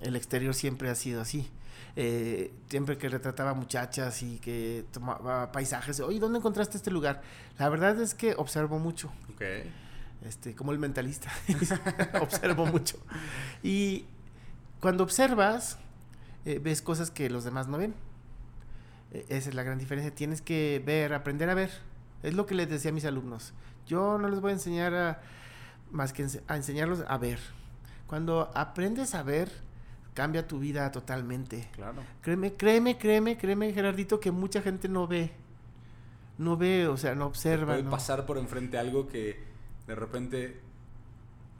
El 0.00 0.14
exterior 0.14 0.54
siempre 0.54 0.88
ha 0.88 0.94
sido 0.94 1.20
así. 1.20 1.48
Eh, 1.96 2.52
siempre 2.68 2.98
que 2.98 3.08
retrataba 3.08 3.52
muchachas 3.52 4.22
y 4.22 4.38
que 4.38 4.84
tomaba 4.92 5.50
paisajes, 5.50 5.98
oye, 5.98 6.20
¿dónde 6.20 6.38
encontraste 6.38 6.76
este 6.76 6.92
lugar? 6.92 7.22
La 7.58 7.68
verdad 7.68 8.00
es 8.00 8.14
que 8.14 8.36
observo 8.36 8.78
mucho. 8.78 9.10
Okay 9.34 9.85
este, 10.22 10.54
como 10.54 10.72
el 10.72 10.78
mentalista, 10.78 11.30
observo 12.20 12.66
mucho. 12.66 12.98
Y 13.62 14.06
cuando 14.80 15.04
observas, 15.04 15.78
eh, 16.44 16.60
ves 16.62 16.82
cosas 16.82 17.10
que 17.10 17.30
los 17.30 17.44
demás 17.44 17.68
no 17.68 17.78
ven. 17.78 17.94
E, 19.12 19.24
esa 19.28 19.50
es 19.50 19.54
la 19.54 19.62
gran 19.62 19.78
diferencia. 19.78 20.14
Tienes 20.14 20.42
que 20.42 20.82
ver, 20.84 21.12
aprender 21.12 21.50
a 21.50 21.54
ver. 21.54 21.70
Es 22.22 22.34
lo 22.34 22.46
que 22.46 22.54
les 22.54 22.68
decía 22.68 22.90
a 22.90 22.94
mis 22.94 23.04
alumnos. 23.04 23.52
Yo 23.86 24.18
no 24.18 24.28
les 24.28 24.40
voy 24.40 24.50
a 24.50 24.54
enseñar 24.54 24.94
a, 24.94 25.20
más 25.90 26.12
que 26.12 26.26
a 26.48 26.56
enseñarlos 26.56 27.04
a 27.06 27.18
ver. 27.18 27.38
Cuando 28.06 28.50
aprendes 28.54 29.14
a 29.14 29.22
ver, 29.22 29.50
cambia 30.14 30.46
tu 30.46 30.58
vida 30.58 30.90
totalmente. 30.92 31.68
Claro. 31.72 32.02
Créeme, 32.22 32.54
créeme, 32.54 32.98
créeme, 32.98 33.36
créeme, 33.36 33.72
Gerardito, 33.72 34.18
que 34.18 34.30
mucha 34.30 34.62
gente 34.62 34.88
no 34.88 35.06
ve. 35.06 35.32
No 36.38 36.56
ve, 36.56 36.86
o 36.88 36.96
sea, 36.96 37.14
no 37.14 37.26
observa. 37.26 37.74
Puede 37.74 37.90
pasar 37.90 38.26
por 38.26 38.38
enfrente 38.38 38.78
algo 38.78 39.08
que 39.08 39.55
de 39.86 39.94
repente, 39.94 40.60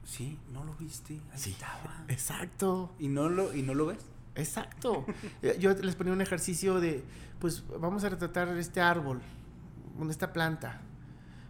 sí, 0.03 0.37
no 0.51 0.63
lo 0.63 0.73
viste, 0.75 1.21
ahí 1.31 1.39
sí, 1.39 1.51
estaba. 1.51 2.03
Exacto. 2.07 2.93
¿Y 2.99 3.07
no, 3.07 3.29
lo, 3.29 3.53
¿Y 3.53 3.61
no 3.61 3.73
lo 3.73 3.87
ves? 3.87 4.05
Exacto. 4.35 5.05
Eh, 5.41 5.57
yo 5.59 5.73
les 5.73 5.95
ponía 5.95 6.13
un 6.13 6.21
ejercicio 6.21 6.79
de, 6.79 7.03
pues 7.39 7.63
vamos 7.79 8.03
a 8.03 8.09
retratar 8.09 8.47
este 8.57 8.81
árbol, 8.81 9.21
esta 10.09 10.33
planta. 10.33 10.81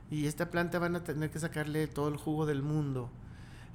Y 0.10 0.26
esta 0.26 0.50
planta 0.50 0.80
van 0.80 0.96
a 0.96 1.04
tener 1.04 1.30
que 1.30 1.40
sacarle 1.40 1.88
todo 1.88 2.08
el 2.08 2.18
jugo 2.18 2.46
del 2.46 2.62
mundo. 2.62 3.10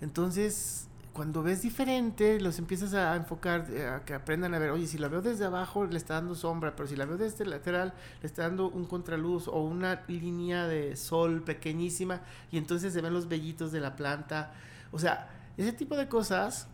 Entonces, 0.00 0.88
cuando 1.12 1.42
ves 1.42 1.62
diferente, 1.62 2.40
los 2.40 2.58
empiezas 2.58 2.94
a 2.94 3.14
enfocar, 3.16 3.66
eh, 3.70 3.86
a 3.86 4.04
que 4.04 4.14
aprendan 4.14 4.54
a 4.54 4.58
ver, 4.58 4.70
oye, 4.70 4.86
si 4.86 4.98
la 4.98 5.08
veo 5.08 5.20
desde 5.20 5.44
abajo 5.44 5.84
le 5.84 5.98
está 5.98 6.14
dando 6.14 6.34
sombra, 6.34 6.74
pero 6.74 6.88
si 6.88 6.96
la 6.96 7.04
veo 7.04 7.18
desde 7.18 7.44
el 7.44 7.50
lateral 7.50 7.92
le 8.20 8.26
está 8.26 8.42
dando 8.42 8.68
un 8.70 8.86
contraluz 8.86 9.46
o 9.48 9.62
una 9.62 10.04
línea 10.08 10.66
de 10.66 10.96
sol 10.96 11.42
pequeñísima 11.42 12.22
y 12.50 12.56
entonces 12.56 12.92
se 12.92 13.00
ven 13.02 13.12
los 13.12 13.28
vellitos 13.28 13.72
de 13.72 13.80
la 13.80 13.94
planta. 13.94 14.54
O 14.90 14.98
sea, 14.98 15.28
ese 15.56 15.72
tipo 15.72 15.96
de 15.96 16.08
cosas. 16.08 16.68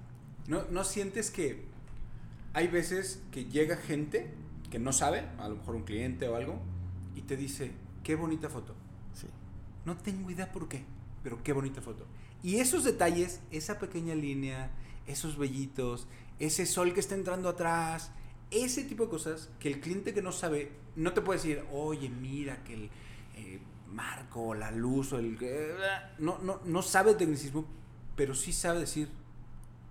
¿No, 0.47 0.63
no 0.71 0.85
sientes 0.85 1.31
que 1.31 1.67
hay 2.55 2.69
veces 2.69 3.23
que 3.31 3.45
llega 3.45 3.77
gente 3.77 4.33
que 4.71 4.79
no 4.79 4.93
sabe, 4.93 5.27
a 5.39 5.49
lo 5.49 5.57
mejor 5.57 5.75
un 5.75 5.83
cliente 5.83 6.29
o 6.29 6.37
algo, 6.37 6.61
y 7.15 7.23
te 7.23 7.37
dice, 7.37 7.73
qué 8.03 8.15
bonita 8.15 8.49
foto? 8.49 8.75
Sí. 9.15 9.27
No 9.85 9.97
tengo 9.97 10.31
idea 10.31 10.53
por 10.53 10.69
qué, 10.69 10.85
pero 11.23 11.43
qué 11.43 11.53
bonita 11.53 11.81
foto. 11.81 12.07
Y 12.43 12.61
esos 12.61 12.85
detalles, 12.85 13.41
esa 13.51 13.79
pequeña 13.79 14.15
línea, 14.15 14.71
esos 15.07 15.37
vellitos, 15.39 16.07
ese 16.39 16.67
sol 16.67 16.95
que 16.95 17.01
está 17.01 17.15
entrando 17.15 17.49
atrás, 17.49 18.13
ese 18.51 18.85
tipo 18.85 19.05
de 19.05 19.11
cosas 19.11 19.51
que 19.59 19.69
el 19.69 19.81
cliente 19.81 20.15
que 20.15 20.23
no 20.23 20.33
sabe, 20.33 20.73
no 20.97 21.13
te 21.13 21.21
puede 21.21 21.39
decir, 21.39 21.65
oye, 21.73 22.09
mira 22.09 22.63
que 22.65 22.75
el 22.75 22.91
eh, 23.37 23.61
marco, 23.89 24.55
la 24.55 24.71
luz, 24.71 25.13
o 25.13 25.19
el... 25.19 25.39
no, 26.19 26.39
no, 26.39 26.61
no 26.65 26.83
sabe 26.83 27.15
tecnicismo, 27.15 27.65
pero 28.17 28.35
sí 28.35 28.53
sabe 28.53 28.81
decir, 28.81 29.09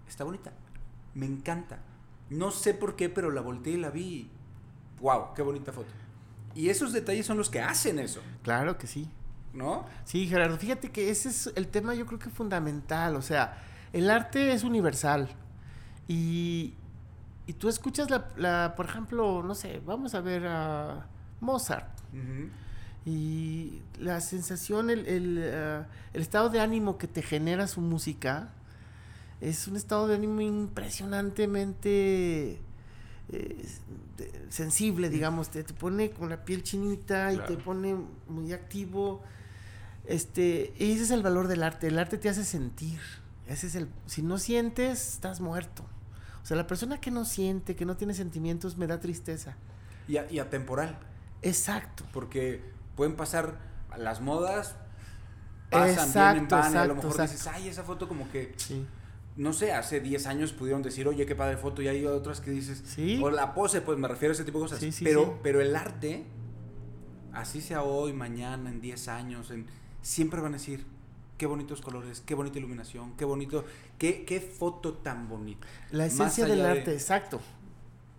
está 0.08 0.24
bonita, 0.24 0.54
me 1.14 1.26
encanta. 1.26 1.80
No 2.30 2.52
sé 2.52 2.74
por 2.74 2.96
qué, 2.96 3.10
pero 3.10 3.32
la 3.32 3.42
volteé 3.42 3.74
y 3.74 3.78
la 3.78 3.90
vi. 3.90 4.30
¡Wow! 5.00 5.34
¡Qué 5.34 5.42
bonita 5.42 5.72
foto! 5.72 5.88
Y 6.56 6.70
esos 6.70 6.92
detalles 6.92 7.26
son 7.26 7.38
los 7.38 7.50
que 7.50 7.62
hacen 7.62 8.00
eso. 8.00 8.22
Claro 8.44 8.78
que 8.78 8.88
sí. 8.88 9.08
¿No? 9.54 9.86
Sí, 10.06 10.28
Gerardo, 10.28 10.58
fíjate 10.58 10.92
que 10.92 11.10
ese 11.10 11.30
es 11.30 11.52
el 11.56 11.68
tema 11.68 11.94
yo 11.94 12.06
creo 12.06 12.20
que 12.20 12.30
fundamental, 12.30 13.16
o 13.16 13.22
sea, 13.22 13.64
el 13.94 14.10
arte 14.10 14.52
es 14.52 14.64
universal 14.64 15.30
y, 16.08 16.74
y 17.46 17.54
tú 17.54 17.70
escuchas 17.70 18.10
la, 18.10 18.74
por 18.76 18.86
ejemplo, 18.86 19.44
no 19.44 19.56
sé, 19.56 19.82
vamos 19.86 20.16
a 20.16 20.22
ver 20.22 20.48
a 20.48 21.08
Mozart. 21.40 21.96
Y 23.06 23.82
la 24.00 24.20
sensación, 24.20 24.90
el, 24.90 25.08
el, 25.08 25.38
eh, 25.40 25.84
el, 26.14 26.22
estado 26.22 26.50
de 26.50 26.60
ánimo 26.60 26.98
que 26.98 27.08
te 27.08 27.22
genera 27.22 27.68
su 27.68 27.80
música 27.80 28.50
es 29.40 29.66
un 29.70 29.78
estado 29.78 30.10
de 30.10 30.16
ánimo 30.16 30.42
impresionantemente 30.42 32.60
eh, 33.30 33.66
sensible, 34.50 35.10
digamos, 35.10 35.50
te, 35.50 35.64
te, 35.64 35.74
pone 35.74 36.12
con 36.12 36.30
la 36.30 36.44
piel 36.44 36.64
chinita 36.64 37.32
y 37.32 37.38
te 37.40 37.56
pone 37.56 37.96
muy 38.28 38.52
activo. 38.52 39.24
Este, 40.08 40.74
y 40.80 40.94
ese 40.94 41.04
es 41.04 41.12
el 41.12 41.22
valor 41.22 41.48
del 41.48 41.64
arte. 41.64 41.88
El 41.88 42.00
arte 42.00 42.18
te 42.18 42.30
hace 42.30 42.46
sentir. 42.46 43.00
Ese 43.46 43.68
es 43.68 43.76
el. 43.76 43.90
Si 44.06 44.22
no 44.22 44.38
sientes, 44.38 45.14
estás 45.14 45.42
muerto. 45.42 45.84
O 46.42 46.46
sea, 46.46 46.56
la 46.56 46.66
persona 46.66 47.02
que 47.02 47.12
no 47.12 47.26
siente, 47.26 47.76
que 47.76 47.86
no 47.86 47.98
tiene 47.98 48.14
sentimientos, 48.14 48.78
me 48.78 48.88
da 48.88 49.00
tristeza. 49.00 49.58
Y, 50.08 50.18
y 50.34 50.40
atemporal. 50.40 50.98
Exacto. 51.42 52.06
Porque 52.14 52.62
pueden 52.96 53.16
pasar 53.16 53.58
las 53.98 54.22
modas, 54.22 54.76
pasan, 55.70 56.08
exacto, 56.08 56.32
vienen, 56.34 56.48
van, 56.48 56.78
a 56.78 56.86
lo 56.86 56.96
mejor 56.96 57.22
dices, 57.22 57.48
ay, 57.48 57.68
esa 57.68 57.84
foto 57.84 58.08
como 58.08 58.30
que. 58.32 58.56
No 59.36 59.54
sé, 59.54 59.72
hace 59.72 60.00
10 60.00 60.26
años 60.26 60.52
pudieron 60.52 60.82
decir, 60.82 61.08
oye, 61.08 61.28
qué 61.28 61.36
padre 61.36 61.58
foto, 61.58 61.84
y 61.84 61.88
hay 61.88 62.04
otras 62.08 62.42
que 62.42 62.50
dices, 62.50 62.82
¿Sí? 62.88 63.20
o 63.22 63.30
la 63.30 63.54
pose, 63.54 63.82
pues 63.82 64.00
me 64.00 64.08
refiero 64.08 64.32
a 64.32 64.34
ese 64.34 64.44
tipo 64.44 64.58
de 64.58 64.64
cosas. 64.64 64.84
pero, 65.04 65.40
pero 65.44 65.62
el 65.62 65.76
arte, 65.76 66.26
así 67.34 67.62
sea 67.62 67.84
hoy, 67.84 68.14
mañana, 68.14 68.72
en 68.72 68.82
10 68.82 69.08
años, 69.10 69.52
en 69.52 69.68
siempre 70.08 70.40
van 70.42 70.54
a 70.54 70.58
decir, 70.58 70.86
qué 71.38 71.46
bonitos 71.46 71.82
colores, 71.82 72.22
qué 72.26 72.34
bonita 72.34 72.58
iluminación, 72.60 73.12
qué 73.18 73.26
bonito, 73.26 73.66
qué, 73.98 74.24
qué 74.26 74.40
foto 74.40 74.94
tan 74.94 75.28
bonita. 75.28 75.68
La 75.92 76.06
esencia 76.06 76.46
del 76.46 76.66
arte, 76.66 76.94
exacto. 76.94 77.42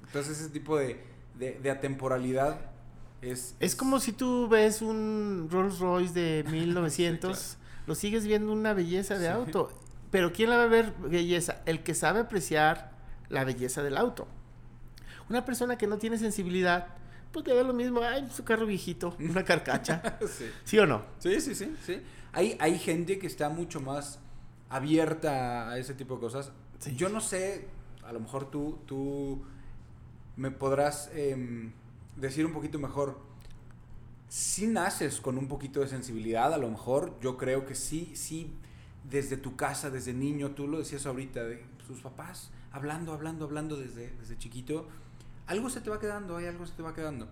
Entonces 0.07 0.39
ese 0.41 0.51
tipo 0.51 0.77
de, 0.77 1.03
de, 1.39 1.71
atemporalidad 1.71 2.61
Es, 3.23 3.55
Es 3.59 3.75
como 3.75 4.01
si 4.01 4.13
tú 4.13 4.49
ves 4.49 4.83
un 4.83 5.49
Rolls 5.51 5.79
Royce 5.81 6.13
de 6.13 6.45
1900, 6.51 7.57
lo 7.87 7.95
sigues 7.95 8.27
viendo 8.27 8.53
una 8.53 8.75
belleza 8.75 9.19
de 9.19 9.27
Sí. 9.27 9.33
auto. 9.33 9.71
Pero 10.11 10.33
¿quién 10.33 10.51
la 10.51 10.57
va 10.59 10.65
a 10.65 10.69
ver 10.69 10.93
belleza? 10.99 11.63
El 11.67 11.83
que 11.83 11.95
sabe 11.95 12.21
apreciar 12.21 12.93
la 13.29 13.45
belleza 13.45 13.83
del 13.83 13.97
auto. 13.97 14.29
Una 15.29 15.45
persona 15.45 15.77
que 15.77 15.87
no 15.87 15.99
tiene 15.99 16.17
sensibilidad, 16.19 16.87
pues 17.33 17.47
le 17.47 17.55
da 17.55 17.63
lo 17.63 17.75
mismo, 17.75 18.01
ay, 18.03 18.29
su 18.31 18.45
carro 18.45 18.67
viejito, 18.67 19.15
una 19.19 19.45
carcacha. 19.45 20.19
sí. 20.27 20.51
¿Sí 20.65 20.79
o 20.79 20.87
no? 20.87 21.03
Sí, 21.19 21.41
sí, 21.41 21.55
sí, 21.55 21.75
sí. 21.85 22.01
Hay, 22.33 22.57
hay 22.61 22.79
gente 22.79 23.19
que 23.19 23.27
está 23.27 23.49
mucho 23.49 23.81
más 23.81 24.19
abierta 24.69 25.71
a 25.71 25.79
ese 25.79 25.95
tipo 25.95 26.15
de 26.15 26.21
cosas. 26.21 26.53
Sí. 26.79 26.95
Yo 26.97 27.09
no 27.09 27.21
sé, 27.21 27.69
a 28.05 28.13
lo 28.13 28.21
mejor 28.21 28.51
tú, 28.51 28.79
tú 28.87 29.43
me 30.37 30.51
podrás 30.51 31.11
em, 31.15 31.73
decir 32.17 32.47
un 32.47 32.53
poquito 32.53 32.79
mejor. 32.79 33.19
Si 34.29 34.67
naces 34.67 35.21
con 35.21 35.39
un 35.39 35.49
poquito 35.49 35.81
de 35.81 35.89
sensibilidad, 35.89 36.53
a 36.53 36.59
lo 36.59 36.69
mejor 36.69 37.19
yo 37.21 37.37
creo 37.39 37.67
que 37.67 37.75
sí, 37.75 38.13
sí, 38.15 38.53
desde 39.09 39.37
tu 39.37 39.57
casa, 39.57 39.91
desde 39.91 40.13
niño, 40.13 40.51
tú 40.51 40.69
lo 40.69 40.79
decías 40.79 41.07
ahorita, 41.07 41.45
de 41.45 41.65
sus 41.87 42.01
papás, 42.01 42.51
hablando, 42.73 43.13
hablando, 43.13 43.47
hablando 43.47 43.77
desde, 43.77 44.11
desde 44.21 44.37
chiquito, 44.37 44.87
algo 45.49 45.71
se 45.71 45.81
te 45.81 45.91
va 45.91 45.99
quedando, 45.99 46.37
hay 46.37 46.47
algo 46.47 46.67
se 46.67 46.75
te 46.75 46.83
va 46.83 46.95
quedando. 46.95 47.29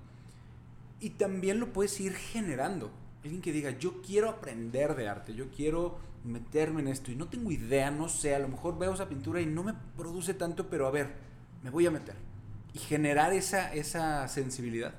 Y 1.01 1.11
también 1.11 1.61
lo 1.61 1.73
puedes 1.73 2.01
ir 2.01 2.15
generando. 2.15 2.91
Alguien 3.23 3.43
que 3.43 3.53
diga, 3.53 3.71
yo 3.79 4.01
quiero 4.03 4.31
aprender 4.31 4.97
de 4.97 5.09
arte, 5.09 5.35
yo 5.35 5.51
quiero 5.51 5.99
meterme 6.25 6.81
en 6.81 6.89
esto 6.89 7.13
y 7.13 7.15
no 7.15 7.29
tengo 7.29 7.51
idea, 7.53 7.91
no 7.91 8.09
sé, 8.09 8.35
a 8.35 8.39
lo 8.39 8.49
mejor 8.49 8.79
veo 8.79 8.95
esa 8.95 9.09
pintura 9.09 9.41
y 9.41 9.47
no 9.47 9.63
me 9.63 9.75
produce 9.97 10.35
tanto, 10.35 10.69
pero 10.69 10.87
a 10.87 10.91
ver, 10.91 11.15
me 11.63 11.71
voy 11.71 11.87
a 11.87 11.91
meter. 11.91 12.17
Y 12.73 12.79
generar 12.79 13.33
esa, 13.33 13.73
esa 13.73 14.27
sensibilidad. 14.29 14.95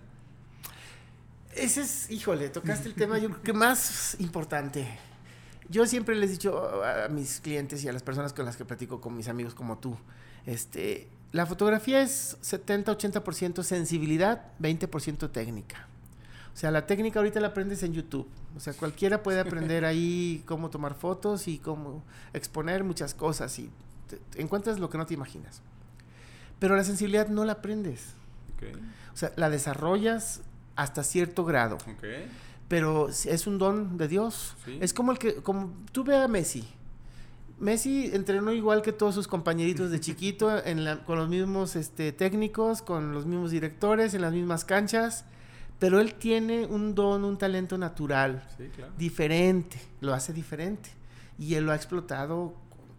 Ese 1.56 1.82
es, 1.82 2.12
híjole, 2.12 2.50
tocaste 2.50 2.88
el 2.88 2.94
tema 2.94 3.18
yo 3.18 3.30
creo 3.30 3.42
que 3.42 3.54
más 3.54 4.16
importante. 4.20 4.88
Yo 5.70 5.86
siempre 5.86 6.16
les 6.16 6.30
he 6.30 6.34
dicho 6.34 6.84
a 6.84 7.10
mis 7.10 7.42
clientes 7.42 7.84
y 7.84 7.90
a 7.90 7.94
las 7.94 8.04
personas 8.04 8.32
con 8.34 8.46
las 8.46 8.56
que 8.56 8.64
platico, 8.64 9.02
con 9.02 9.18
mis 9.18 9.28
amigos 9.28 9.54
como 9.54 9.80
tú, 9.80 9.98
este, 10.46 11.10
la 11.32 11.46
fotografía 11.46 12.02
es 12.02 12.38
70-80% 12.42 13.64
sensibilidad, 13.64 14.44
20% 14.62 15.30
técnica. 15.32 15.88
O 16.54 16.58
sea, 16.60 16.72
la 16.72 16.88
técnica 16.88 17.20
ahorita 17.20 17.40
la 17.40 17.50
aprendes 17.50 17.84
en 17.84 17.94
YouTube. 17.94 18.28
O 18.56 18.60
sea, 18.60 18.74
cualquiera 18.74 19.22
puede 19.22 19.40
aprender 19.40 19.86
ahí 19.86 20.42
cómo 20.48 20.70
tomar 20.72 20.96
fotos 20.96 21.48
y 21.48 21.60
cómo 21.60 22.04
exponer 22.34 22.84
muchas 22.84 23.14
cosas 23.14 23.60
y 23.60 23.70
te- 24.10 24.18
te 24.32 24.42
encuentras 24.42 24.80
lo 24.80 24.90
que 24.90 24.98
no 24.98 25.06
te 25.06 25.14
imaginas. 25.14 25.62
Pero 26.60 26.76
la 26.76 26.84
sensibilidad 26.84 27.28
no 27.28 27.46
la 27.46 27.54
aprendes. 27.54 28.14
O 29.14 29.18
sea, 29.18 29.32
la 29.36 29.52
desarrollas 29.52 30.42
hasta 30.76 31.04
cierto 31.04 31.46
grado 31.46 31.76
Ok. 31.76 32.04
pero 32.68 33.10
es 33.10 33.46
un 33.46 33.60
don 33.60 33.98
de 33.98 34.08
Dios. 34.08 34.56
Sí. 34.66 34.80
Es 34.82 34.94
como 34.94 35.12
el 35.12 35.20
que, 35.20 35.36
como 35.36 35.72
tú 35.92 36.04
ve 36.04 36.16
a 36.18 36.28
Messi. 36.28 36.68
Messi 37.60 38.12
entrenó 38.14 38.52
igual 38.52 38.82
que 38.84 38.94
todos 38.94 39.16
sus 39.16 39.28
compañeritos 39.28 39.90
de 39.90 40.00
chiquito, 40.00 40.52
en 40.66 40.84
la- 40.84 41.04
con 41.04 41.18
los 41.18 41.28
mismos 41.30 41.76
este, 41.76 42.12
técnicos, 42.12 42.82
con 42.82 43.14
los 43.14 43.26
mismos 43.26 43.52
directores, 43.52 44.14
en 44.14 44.22
las 44.22 44.34
mismas 44.34 44.64
canchas, 44.66 45.26
pero 45.80 46.00
él 46.00 46.14
tiene 46.16 46.66
un 46.66 46.94
don, 46.96 47.24
un 47.24 47.38
talento 47.38 47.78
natural, 47.78 48.44
Sí, 48.58 48.70
claro. 48.76 48.92
diferente, 48.98 49.80
lo 50.02 50.14
hace 50.14 50.34
diferente. 50.34 50.90
Y 51.40 51.56
él 51.56 51.66
lo 51.66 51.72
ha 51.72 51.76
explotado 51.76 52.54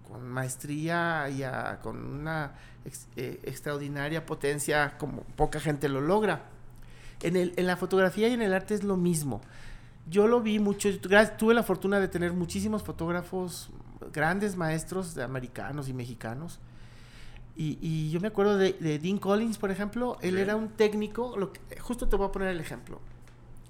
con, 0.07 0.19
con 0.21 0.29
maestría 0.29 1.29
y 1.29 1.43
a- 1.45 1.79
con 1.83 2.05
una 2.05 2.53
ex- 2.85 3.07
eh, 3.17 3.41
extraordinaria 3.45 4.27
potencia 4.27 4.97
como 4.99 5.23
poca 5.23 5.61
gente 5.61 5.89
lo 5.89 6.01
logra. 6.01 6.43
En, 7.23 7.37
el, 7.37 7.53
en 7.57 7.67
la 7.67 7.77
fotografía 7.77 8.29
y 8.29 8.33
en 8.35 8.43
el 8.43 8.55
arte 8.55 8.75
es 8.75 8.85
lo 8.85 8.97
mismo. 8.97 9.41
Yo 10.09 10.27
lo 10.29 10.41
vi 10.41 10.59
mucho, 10.61 10.89
tuve 11.37 11.53
la 11.53 11.63
fortuna 11.65 11.99
de 12.01 12.07
tener 12.09 12.33
muchísimos 12.33 12.83
fotógrafos, 12.85 13.71
grandes 14.13 14.57
maestros 14.57 15.15
de 15.15 15.23
americanos 15.23 15.89
y 15.89 15.93
mexicanos. 15.93 16.59
Y, 17.57 17.79
y 17.81 18.11
yo 18.11 18.21
me 18.21 18.29
acuerdo 18.29 18.57
de, 18.57 18.73
de 18.75 18.99
Dean 18.99 19.19
Collins, 19.19 19.59
por 19.59 19.71
ejemplo, 19.71 20.17
él 20.23 20.39
era 20.39 20.55
un 20.57 20.69
técnico, 20.69 21.37
lo 21.37 21.53
que- 21.53 21.61
justo 21.81 22.09
te 22.09 22.15
voy 22.17 22.29
a 22.29 22.33
poner 22.33 22.49
el 22.49 22.61
ejemplo. 22.61 23.01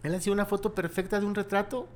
Él 0.03 0.15
hacía 0.15 0.33
una 0.33 0.45
foto 0.45 0.75
perfecta 0.75 1.19
de 1.19 1.25
un 1.27 1.35
retrato, 1.35 1.89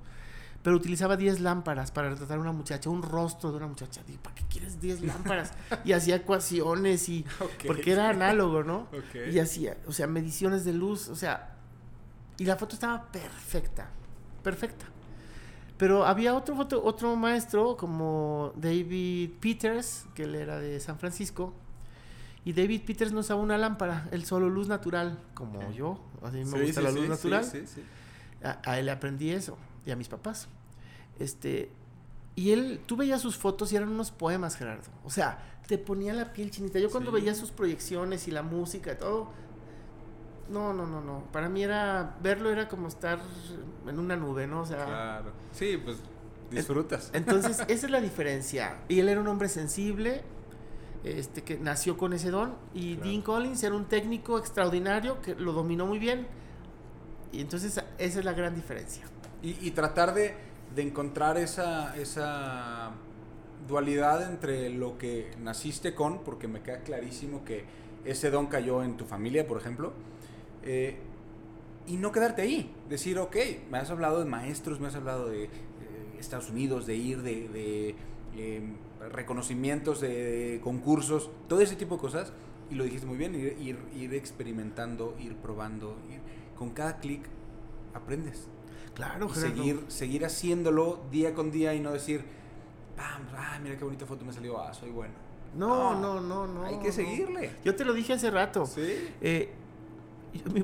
pero 0.62 0.74
utilizaba 0.76 1.16
10 1.16 1.40
lámparas 1.40 1.90
para 1.90 2.08
retratar 2.08 2.38
a 2.38 2.40
una 2.40 2.52
muchacha, 2.52 2.88
un 2.88 3.02
rostro 3.02 3.50
de 3.50 3.58
una 3.58 3.66
muchacha. 3.66 4.00
Digo, 4.06 4.22
¿para 4.22 4.34
qué 4.36 4.44
quieres 4.48 4.80
10 4.80 5.02
lámparas? 5.02 5.52
Y 5.84 5.92
hacía 5.92 6.16
ecuaciones 6.16 7.08
y... 7.10 7.26
Porque 7.66 7.92
era 7.92 8.08
análogo, 8.08 8.62
¿no? 8.64 8.86
Y 9.30 9.38
hacía, 9.40 9.76
o 9.86 9.92
sea, 9.92 10.06
mediciones 10.06 10.64
de 10.64 10.72
luz, 10.72 11.08
o 11.08 11.16
sea... 11.16 11.56
Y 12.38 12.46
la 12.46 12.56
foto 12.56 12.74
estaba 12.74 13.04
perfecta, 13.12 13.90
perfecta. 14.42 14.86
Pero 15.82 16.06
había 16.06 16.36
otro, 16.36 16.54
foto, 16.54 16.80
otro 16.84 17.16
maestro 17.16 17.76
como 17.76 18.52
David 18.54 19.30
Peters, 19.40 20.04
que 20.14 20.22
él 20.22 20.36
era 20.36 20.60
de 20.60 20.78
San 20.78 20.96
Francisco. 20.96 21.52
Y 22.44 22.52
David 22.52 22.82
Peters 22.86 23.10
no 23.10 23.18
usaba 23.18 23.40
una 23.40 23.58
lámpara, 23.58 24.06
él 24.12 24.24
solo 24.24 24.48
luz 24.48 24.68
natural, 24.68 25.18
como 25.34 25.72
yo. 25.72 25.98
A 26.22 26.30
mí 26.30 26.44
me 26.44 26.56
Sí, 26.56 26.66
gusta 26.66 26.80
sí, 26.82 26.86
la 26.86 26.92
luz 26.92 27.02
sí, 27.02 27.08
natural. 27.08 27.44
sí, 27.44 27.66
sí. 27.66 27.82
A, 28.44 28.60
a 28.64 28.78
él 28.78 28.86
le 28.86 28.92
aprendí 28.92 29.30
eso 29.30 29.58
y 29.84 29.90
a 29.90 29.96
mis 29.96 30.06
papás. 30.06 30.46
Este, 31.18 31.68
y 32.36 32.52
él, 32.52 32.80
tú 32.86 32.94
veías 32.94 33.20
sus 33.20 33.36
fotos 33.36 33.72
y 33.72 33.76
eran 33.76 33.88
unos 33.88 34.12
poemas, 34.12 34.54
Gerardo. 34.54 34.88
O 35.04 35.10
sea, 35.10 35.42
te 35.66 35.78
ponía 35.78 36.14
la 36.14 36.32
piel 36.32 36.52
chinita. 36.52 36.78
Yo 36.78 36.90
cuando 36.92 37.10
veía 37.10 37.34
sus 37.34 37.50
proyecciones 37.50 38.28
y 38.28 38.30
la 38.30 38.44
música 38.44 38.92
y 38.92 38.98
todo, 38.98 39.30
no, 40.52 40.72
no, 40.72 40.86
no, 40.86 41.00
no. 41.00 41.24
Para 41.32 41.48
mí 41.48 41.62
era, 41.62 42.16
verlo 42.22 42.50
era 42.50 42.68
como 42.68 42.88
estar 42.88 43.18
en 43.86 43.98
una 43.98 44.16
nube, 44.16 44.46
¿no? 44.46 44.60
O 44.62 44.66
sea, 44.66 44.84
Claro. 44.84 45.32
Sí, 45.52 45.80
pues 45.82 45.96
disfrutas. 46.50 47.10
entonces 47.14 47.60
esa 47.68 47.86
es 47.86 47.90
la 47.90 48.00
diferencia. 48.00 48.76
Y 48.88 49.00
él 49.00 49.08
era 49.08 49.20
un 49.20 49.28
hombre 49.28 49.48
sensible, 49.48 50.22
este, 51.04 51.42
que 51.42 51.58
nació 51.58 51.96
con 51.96 52.12
ese 52.12 52.30
don. 52.30 52.54
Y 52.74 52.94
Claro. 52.96 53.10
Dean 53.10 53.22
Collins 53.22 53.62
era 53.62 53.74
un 53.74 53.86
técnico 53.86 54.38
extraordinario 54.38 55.20
que 55.22 55.34
lo 55.34 55.52
dominó 55.52 55.86
muy 55.86 55.98
bien. 55.98 56.26
Y 57.32 57.40
entonces 57.40 57.72
esa 57.98 58.18
es 58.18 58.24
la 58.24 58.34
gran 58.34 58.54
diferencia. 58.54 59.04
Y, 59.42 59.56
y 59.66 59.70
tratar 59.72 60.12
de, 60.14 60.34
de 60.74 60.82
encontrar 60.82 61.38
esa, 61.38 61.96
esa 61.96 62.90
dualidad 63.66 64.30
entre 64.30 64.68
lo 64.70 64.98
que 64.98 65.30
naciste 65.40 65.94
con, 65.94 66.22
porque 66.24 66.46
me 66.46 66.60
queda 66.62 66.80
clarísimo 66.80 67.44
que 67.44 67.64
ese 68.04 68.30
don 68.30 68.46
cayó 68.48 68.82
en 68.82 68.96
tu 68.96 69.04
familia, 69.04 69.46
por 69.46 69.58
ejemplo, 69.58 69.92
eh, 70.64 70.98
y 71.86 71.96
no 71.96 72.12
quedarte 72.12 72.42
ahí. 72.42 72.72
Decir, 72.88 73.18
ok, 73.18 73.36
me 73.70 73.78
has 73.78 73.90
hablado 73.90 74.18
de 74.20 74.24
maestros, 74.26 74.80
me 74.80 74.86
has 74.88 74.94
hablado 74.94 75.28
de 75.28 75.44
eh, 75.44 75.50
Estados 76.18 76.50
Unidos, 76.50 76.86
de 76.86 76.96
ir, 76.96 77.22
de, 77.22 77.48
de, 77.48 77.94
eh, 78.36 78.62
reconocimientos, 79.10 80.00
de, 80.00 80.60
concursos, 80.62 81.30
todo 81.48 81.60
ese 81.60 81.74
tipo 81.76 81.96
de 81.96 82.00
cosas, 82.00 82.32
y 82.70 82.74
lo 82.76 82.84
dijiste 82.84 83.06
muy 83.06 83.16
bien, 83.18 83.34
ir, 83.34 83.56
ir, 83.60 83.78
ir 83.96 84.14
experimentando, 84.14 85.14
ir 85.20 85.34
probando, 85.36 85.96
ir- 86.10 86.20
con 86.56 86.70
cada 86.70 86.98
clic 86.98 87.22
aprendes 87.94 88.46
Claro, 88.94 89.28
seguir, 89.34 89.84
seguir 89.88 90.24
haciéndolo 90.24 91.00
día 91.10 91.34
con 91.34 91.50
día 91.50 91.74
y 91.74 91.80
no 91.80 91.92
decir, 91.92 92.22
pam, 92.96 93.22
ah, 93.36 93.58
mira 93.62 93.76
qué 93.76 93.84
bonita 93.84 94.04
foto 94.06 94.24
me 94.24 94.32
salió, 94.32 94.60
ah, 94.60 94.72
soy 94.74 94.90
bueno. 94.90 95.14
No, 95.56 95.94
No, 95.94 96.20
no, 96.20 96.46
no, 96.46 96.46
no. 96.46 96.64
Hay 96.66 96.76
que 96.78 96.88
no. 96.88 96.92
seguirle. 96.92 97.50
Yo 97.64 97.74
te 97.74 97.84
lo 97.84 97.92
dije 97.94 98.12
hace 98.12 98.30
rato. 98.30 98.64
Sí. 98.66 99.08
Eh, 99.20 99.50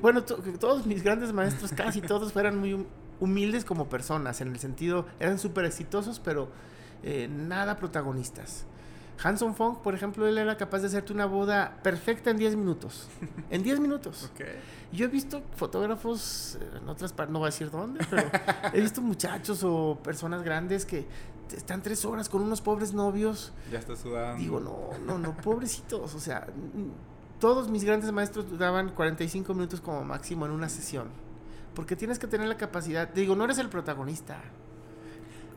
bueno, 0.01 0.23
todos 0.23 0.85
mis 0.85 1.03
grandes 1.03 1.33
maestros, 1.33 1.71
casi 1.71 2.01
todos, 2.01 2.33
fueran 2.33 2.57
muy 2.57 2.73
hum- 2.73 2.85
humildes 3.19 3.65
como 3.65 3.89
personas, 3.89 4.41
en 4.41 4.49
el 4.49 4.59
sentido, 4.59 5.05
eran 5.19 5.39
súper 5.39 5.65
exitosos, 5.65 6.19
pero 6.19 6.49
eh, 7.03 7.27
nada 7.29 7.77
protagonistas. 7.77 8.65
Hanson 9.21 9.53
Fong, 9.53 9.79
por 9.79 9.93
ejemplo, 9.93 10.25
él 10.27 10.37
era 10.37 10.55
capaz 10.55 10.79
de 10.79 10.87
hacerte 10.87 11.11
una 11.11 11.25
boda 11.25 11.77
perfecta 11.83 12.29
en 12.29 12.37
10 12.37 12.55
minutos. 12.55 13.09
En 13.49 13.63
10 13.63 13.81
minutos. 13.81 14.29
Ok. 14.33 14.45
Yo 14.93 15.05
he 15.05 15.07
visto 15.09 15.41
fotógrafos 15.57 16.57
eh, 16.61 16.77
en 16.81 16.87
otras 16.87 17.11
partes, 17.11 17.33
no 17.33 17.39
voy 17.39 17.47
a 17.47 17.51
decir 17.51 17.69
dónde, 17.69 17.99
pero 18.09 18.23
he 18.73 18.79
visto 18.79 19.01
muchachos 19.01 19.61
o 19.63 19.99
personas 20.01 20.41
grandes 20.43 20.85
que 20.85 21.05
están 21.53 21.81
tres 21.83 22.05
horas 22.05 22.29
con 22.29 22.41
unos 22.41 22.61
pobres 22.61 22.93
novios. 22.93 23.51
Ya 23.71 23.79
está 23.79 23.95
sudando. 23.97 24.41
Digo, 24.41 24.59
no, 24.61 24.91
no, 25.05 25.17
no, 25.19 25.35
pobrecitos. 25.35 26.15
O 26.15 26.19
sea, 26.19 26.47
todos 27.39 27.69
mis 27.69 27.83
grandes 27.83 28.11
maestros 28.11 28.49
duraban 28.49 28.89
45 28.89 29.53
minutos 29.53 29.81
como 29.81 30.03
máximo 30.03 30.45
en 30.45 30.51
una 30.51 30.69
sesión. 30.69 31.07
Porque 31.75 31.95
tienes 31.95 32.19
que 32.19 32.27
tener 32.27 32.47
la 32.47 32.57
capacidad. 32.57 33.07
Digo, 33.09 33.35
no 33.35 33.45
eres 33.45 33.57
el 33.59 33.69
protagonista. 33.69 34.41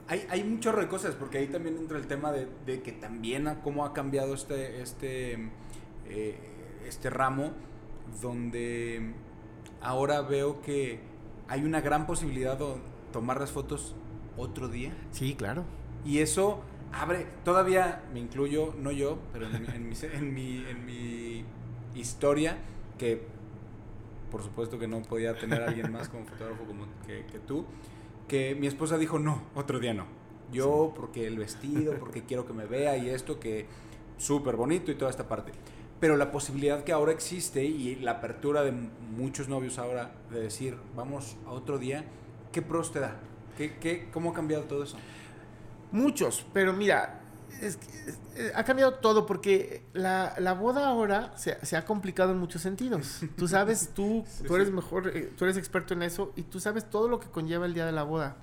Hay, 0.09 0.26
hay 0.30 0.43
un 0.43 0.61
chorro 0.61 0.80
de 0.83 0.89
cosas, 0.89 1.14
porque 1.14 1.39
ahí 1.39 1.47
también 1.49 1.76
entra 1.78 1.97
el 1.99 2.07
tema 2.07 2.33
de, 2.33 2.47
de 2.66 2.83
que 2.83 2.93
también 2.93 3.49
a 3.49 3.61
cómo 3.61 3.85
ha 3.85 3.93
cambiado 3.93 4.35
este, 4.35 4.83
este, 4.83 5.51
eh, 6.07 6.39
este 6.87 7.09
ramo, 7.11 7.53
donde 8.20 9.14
ahora 9.80 10.20
veo 10.22 10.61
que 10.61 11.01
hay 11.49 11.64
una 11.64 11.80
gran 11.80 12.07
posibilidad 12.07 12.59
de 12.59 12.76
tomar 13.12 13.41
las 13.41 13.51
fotos 13.51 13.95
otro 14.37 14.68
día. 14.68 14.93
Sí, 15.12 15.35
claro. 15.35 15.64
Y 16.05 16.18
eso 16.18 16.61
abre, 16.93 17.26
todavía 17.45 18.03
me 18.12 18.20
incluyo, 18.20 18.74
no 18.78 18.91
yo, 18.93 19.18
pero 19.33 19.47
en, 19.47 19.62
mi- 19.62 19.68
en 19.68 19.89
mi, 19.89 19.97
en 20.12 20.35
mi, 20.35 20.64
en 20.68 20.87
mi 20.87 21.45
historia, 21.95 22.59
que 22.99 23.26
por 24.30 24.43
supuesto 24.43 24.78
que 24.78 24.88
no 24.88 25.03
podía 25.03 25.34
tener 25.34 25.62
a 25.62 25.66
alguien 25.66 25.93
más 25.93 26.09
como 26.09 26.24
fotógrafo 26.24 26.64
como 26.64 26.86
que, 27.07 27.26
que 27.26 27.38
tú, 27.38 27.66
que 28.28 28.55
mi 28.55 28.66
esposa 28.66 28.97
dijo, 28.97 29.18
no, 29.18 29.43
otro 29.55 29.78
día 29.78 29.93
no. 29.93 30.07
Yo, 30.51 30.93
porque 30.97 31.26
el 31.26 31.38
vestido, 31.38 31.99
porque 31.99 32.24
quiero 32.24 32.47
que 32.47 32.55
me 32.55 32.64
vea 32.64 32.97
y 32.97 33.11
esto, 33.11 33.38
que 33.38 33.66
súper 34.16 34.57
bonito 34.57 34.90
y 34.90 34.95
toda 34.95 35.11
esta 35.11 35.28
parte. 35.28 35.53
Pero 36.01 36.16
la 36.16 36.30
posibilidad 36.30 36.82
que 36.82 36.93
ahora 36.93 37.12
existe 37.12 37.64
y 37.64 37.97
la 37.97 38.12
apertura 38.12 38.62
de 38.62 38.72
muchos 38.72 39.49
novios 39.49 39.78
ahora 39.78 40.12
de 40.30 40.40
decir, 40.40 40.76
vamos 40.97 41.36
a 41.47 41.51
otro 41.51 41.78
día, 41.78 42.05
¿qué 42.53 42.62
pros 42.62 42.90
te 42.90 43.01
da? 43.01 43.20
¿Qué, 43.57 43.76
qué, 43.78 44.09
¿Cómo 44.12 44.30
ha 44.30 44.34
cambiado 44.34 44.64
todo 44.64 44.82
eso? 44.82 44.97
Muchos, 45.90 46.47
pero 46.55 46.72
mira, 46.72 47.22
es 47.61 47.76
que, 47.76 47.86
eh, 48.36 48.53
ha 48.55 48.64
cambiado 48.64 48.94
todo 48.94 49.26
porque 49.26 49.84
la, 49.92 50.34
la 50.38 50.55
boda 50.55 50.88
ahora 50.88 51.32
se, 51.36 51.64
se, 51.64 51.76
ha 51.76 51.84
complicado 51.84 52.32
en 52.32 52.38
muchos 52.38 52.62
sentidos. 52.62 53.20
Tú 53.36 53.46
sabes, 53.48 53.90
tú, 53.94 54.24
sí, 54.26 54.44
tú 54.44 54.55
eres 54.57 54.68
sí. 54.68 54.74
mejor, 54.74 55.09
eh, 55.14 55.32
tú 55.36 55.44
eres 55.44 55.57
experto 55.57 55.94
en 55.94 56.03
eso 56.03 56.32
y 56.36 56.42
tú 56.42 56.61
sabes 56.61 56.88
todo 56.88 57.09
lo 57.09 57.20
que 57.20 57.28
conlleva 57.28 57.66
el 57.66 57.74
día 57.74 57.86
de 57.86 57.92
la 57.92 58.03
boda. 58.03 58.36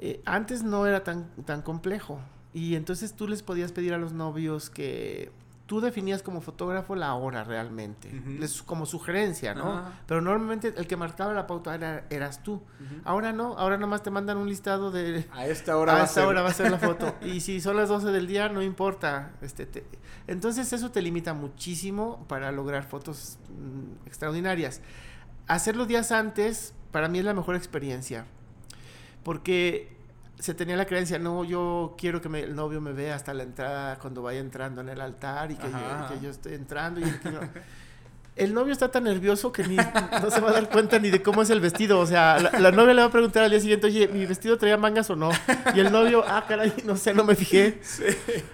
Eh, 0.00 0.20
antes 0.24 0.62
no 0.62 0.86
era 0.86 1.04
tan, 1.04 1.30
tan 1.44 1.62
complejo 1.62 2.20
y 2.52 2.74
entonces 2.74 3.14
tú 3.14 3.28
les 3.28 3.42
podías 3.42 3.72
pedir 3.72 3.94
a 3.94 3.98
los 3.98 4.12
novios 4.12 4.68
que 4.68 5.30
tú 5.66 5.80
definías 5.80 6.22
como 6.22 6.40
fotógrafo 6.40 6.94
la 6.94 7.14
hora 7.14 7.44
realmente, 7.44 8.08
uh 8.08 8.16
-huh. 8.16 8.38
Les, 8.38 8.62
como 8.62 8.84
sugerencia, 8.86 9.54
¿no? 9.54 9.64
Uh 9.64 9.76
-huh. 9.78 9.90
Pero 10.06 10.20
normalmente 10.20 10.74
el 10.76 10.86
que 10.86 10.96
marcaba 10.96 11.32
la 11.32 11.46
pauta 11.46 11.74
era, 11.74 12.04
eras 12.10 12.42
tú. 12.42 12.54
Uh 12.54 12.58
-huh. 12.58 13.00
Ahora 13.04 13.32
no, 13.32 13.56
ahora 13.56 13.76
nomás 13.76 14.02
te 14.02 14.10
mandan 14.10 14.36
un 14.38 14.48
listado 14.48 14.90
de... 14.90 15.26
A 15.32 15.46
esta 15.46 15.76
hora, 15.76 15.92
a 15.94 15.98
va, 15.98 16.04
esta 16.04 16.24
a 16.24 16.26
hora 16.26 16.42
va 16.42 16.50
a 16.50 16.54
ser 16.54 16.70
la 16.70 16.78
foto. 16.78 17.14
y 17.22 17.40
si 17.40 17.60
son 17.60 17.76
las 17.76 17.88
12 17.88 18.08
del 18.08 18.26
día, 18.26 18.48
no 18.48 18.62
importa. 18.62 19.32
Este, 19.40 19.66
te... 19.66 19.84
Entonces 20.26 20.72
eso 20.72 20.90
te 20.90 21.00
limita 21.00 21.34
muchísimo 21.34 22.24
para 22.28 22.52
lograr 22.52 22.84
fotos 22.84 23.38
mmm, 23.48 24.06
extraordinarias. 24.06 24.80
Hacerlo 25.46 25.86
días 25.86 26.12
antes, 26.12 26.74
para 26.90 27.08
mí 27.08 27.18
es 27.18 27.24
la 27.24 27.34
mejor 27.34 27.56
experiencia. 27.56 28.26
Porque 29.22 29.96
se 30.42 30.54
tenía 30.54 30.76
la 30.76 30.86
creencia, 30.86 31.20
no, 31.20 31.44
yo 31.44 31.94
quiero 31.96 32.20
que 32.20 32.28
me, 32.28 32.40
el 32.40 32.56
novio 32.56 32.80
me 32.80 32.92
vea 32.92 33.14
hasta 33.14 33.32
la 33.32 33.44
entrada, 33.44 33.96
cuando 34.00 34.22
vaya 34.22 34.40
entrando 34.40 34.80
en 34.80 34.88
el 34.88 35.00
altar 35.00 35.52
y 35.52 35.54
que, 35.54 35.70
yo, 35.70 36.08
que 36.08 36.20
yo, 36.20 36.30
esté 36.30 36.56
entrando. 36.56 36.98
Y 36.98 37.04
el, 37.04 37.20
no. 37.32 37.40
el, 38.34 38.52
novio 38.52 38.72
está 38.72 38.90
tan 38.90 39.04
nervioso 39.04 39.52
que 39.52 39.62
ni, 39.62 39.76
no 39.76 40.30
se 40.32 40.40
va 40.40 40.50
a 40.50 40.52
dar 40.52 40.68
cuenta 40.68 40.98
ni 40.98 41.10
de 41.10 41.22
cómo 41.22 41.42
es 41.42 41.50
el 41.50 41.60
vestido. 41.60 42.00
O 42.00 42.06
sea, 42.06 42.40
la, 42.40 42.58
la, 42.58 42.72
novia 42.72 42.92
le 42.92 43.02
va 43.02 43.06
a 43.06 43.12
preguntar 43.12 43.44
al 43.44 43.50
día 43.50 43.60
siguiente, 43.60 43.86
oye, 43.86 44.08
¿mi 44.08 44.26
vestido 44.26 44.58
traía 44.58 44.76
mangas 44.76 45.08
o 45.10 45.16
no? 45.16 45.30
Y 45.76 45.78
el 45.78 45.92
novio, 45.92 46.24
ah, 46.26 46.44
caray, 46.48 46.72
no 46.84 46.96
sé, 46.96 47.14
no 47.14 47.22
me 47.22 47.36
fijé. 47.36 47.78
Sí. 47.80 48.02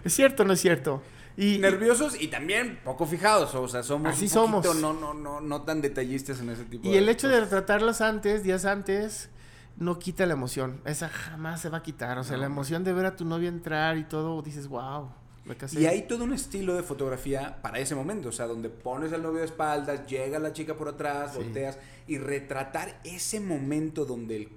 ¿Es 0.04 0.12
cierto 0.12 0.42
o 0.42 0.46
no 0.46 0.52
es 0.52 0.60
cierto? 0.60 1.02
Y, 1.38 1.56
nerviosos 1.56 2.20
y 2.20 2.28
también 2.28 2.80
poco 2.84 3.06
fijados, 3.06 3.54
o 3.54 3.66
sea, 3.66 3.82
somos 3.82 4.12
así 4.12 4.24
un 4.24 4.30
somos. 4.30 4.76
No, 4.76 4.92
no, 4.92 5.14
no, 5.14 5.40
no 5.40 5.62
tan 5.62 5.80
detallistas 5.80 6.40
en 6.40 6.50
ese 6.50 6.64
tipo 6.64 6.86
y 6.86 6.90
de 6.90 6.94
Y 6.96 6.98
el 6.98 7.08
hecho 7.08 7.28
cosas. 7.28 7.32
de 7.32 7.40
retratarlos 7.44 8.00
antes, 8.02 8.42
días 8.42 8.66
antes, 8.66 9.30
no 9.78 9.98
quita 9.98 10.26
la 10.26 10.32
emoción. 10.32 10.80
Esa 10.84 11.08
jamás 11.08 11.60
se 11.60 11.68
va 11.68 11.78
a 11.78 11.82
quitar. 11.82 12.18
O 12.18 12.24
sea, 12.24 12.36
no. 12.36 12.40
la 12.40 12.46
emoción 12.46 12.84
de 12.84 12.92
ver 12.92 13.06
a 13.06 13.16
tu 13.16 13.24
novia 13.24 13.48
entrar 13.48 13.96
y 13.96 14.04
todo, 14.04 14.42
dices, 14.42 14.68
wow. 14.68 15.08
Me 15.44 15.56
casé. 15.56 15.80
Y 15.80 15.86
hay 15.86 16.02
todo 16.02 16.24
un 16.24 16.34
estilo 16.34 16.74
de 16.74 16.82
fotografía 16.82 17.58
para 17.62 17.78
ese 17.78 17.94
momento, 17.94 18.28
o 18.28 18.32
sea, 18.32 18.46
donde 18.46 18.68
pones 18.68 19.12
al 19.14 19.22
novio 19.22 19.38
de 19.38 19.46
espaldas, 19.46 20.06
llega 20.06 20.38
la 20.38 20.52
chica 20.52 20.76
por 20.76 20.88
atrás, 20.88 21.32
sí. 21.32 21.38
volteas 21.38 21.78
y 22.06 22.18
retratar 22.18 23.00
ese 23.04 23.40
momento 23.40 24.04
donde 24.04 24.36
el 24.36 24.48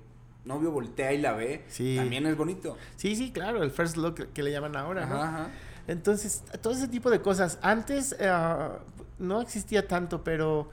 novio 0.43 0.71
voltea 0.71 1.13
y 1.13 1.19
la 1.19 1.33
ve, 1.33 1.63
sí. 1.69 1.95
también 1.95 2.25
es 2.25 2.35
bonito. 2.35 2.77
Sí, 2.97 3.15
sí, 3.15 3.31
claro, 3.31 3.63
el 3.63 3.71
first 3.71 3.95
look 3.95 4.33
que 4.33 4.43
le 4.43 4.51
llaman 4.51 4.75
ahora, 4.75 5.03
ajá, 5.03 5.13
¿no? 5.13 5.21
Ajá. 5.21 5.51
Entonces, 5.87 6.43
todo 6.61 6.73
ese 6.73 6.87
tipo 6.87 7.09
de 7.09 7.21
cosas. 7.21 7.57
Antes 7.61 8.15
uh, 8.19 8.79
no 9.19 9.41
existía 9.41 9.87
tanto, 9.87 10.23
pero 10.23 10.69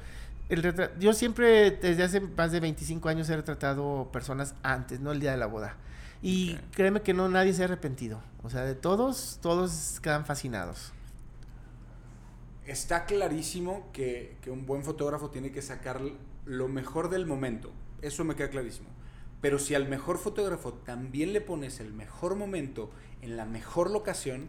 el 0.48 0.90
yo 0.98 1.12
siempre, 1.12 1.70
desde 1.70 2.02
hace 2.02 2.20
más 2.20 2.52
de 2.52 2.60
25 2.60 3.08
años, 3.08 3.28
he 3.28 3.36
retratado 3.36 4.08
personas 4.12 4.54
antes, 4.62 5.00
no 5.00 5.12
el 5.12 5.20
día 5.20 5.32
de 5.32 5.36
la 5.36 5.46
boda. 5.46 5.76
Y 6.22 6.54
okay. 6.54 6.68
créeme 6.72 7.02
que 7.02 7.14
no 7.14 7.28
nadie 7.28 7.52
se 7.52 7.62
ha 7.62 7.66
arrepentido. 7.66 8.20
O 8.42 8.50
sea, 8.50 8.64
de 8.64 8.74
todos, 8.74 9.38
todos 9.42 10.00
quedan 10.02 10.24
fascinados. 10.24 10.92
Está 12.66 13.04
clarísimo 13.06 13.90
que, 13.92 14.36
que 14.42 14.50
un 14.50 14.66
buen 14.66 14.84
fotógrafo 14.84 15.30
tiene 15.30 15.52
que 15.52 15.62
sacar 15.62 16.00
lo 16.44 16.68
mejor 16.68 17.10
del 17.10 17.26
momento. 17.26 17.70
Eso 18.02 18.24
me 18.24 18.34
queda 18.34 18.50
clarísimo. 18.50 18.88
Pero 19.40 19.58
si 19.58 19.74
al 19.74 19.88
mejor 19.88 20.18
fotógrafo 20.18 20.72
también 20.72 21.32
le 21.32 21.40
pones 21.40 21.78
el 21.80 21.92
mejor 21.92 22.34
momento 22.34 22.90
en 23.22 23.36
la 23.36 23.44
mejor 23.44 23.90
locación, 23.90 24.48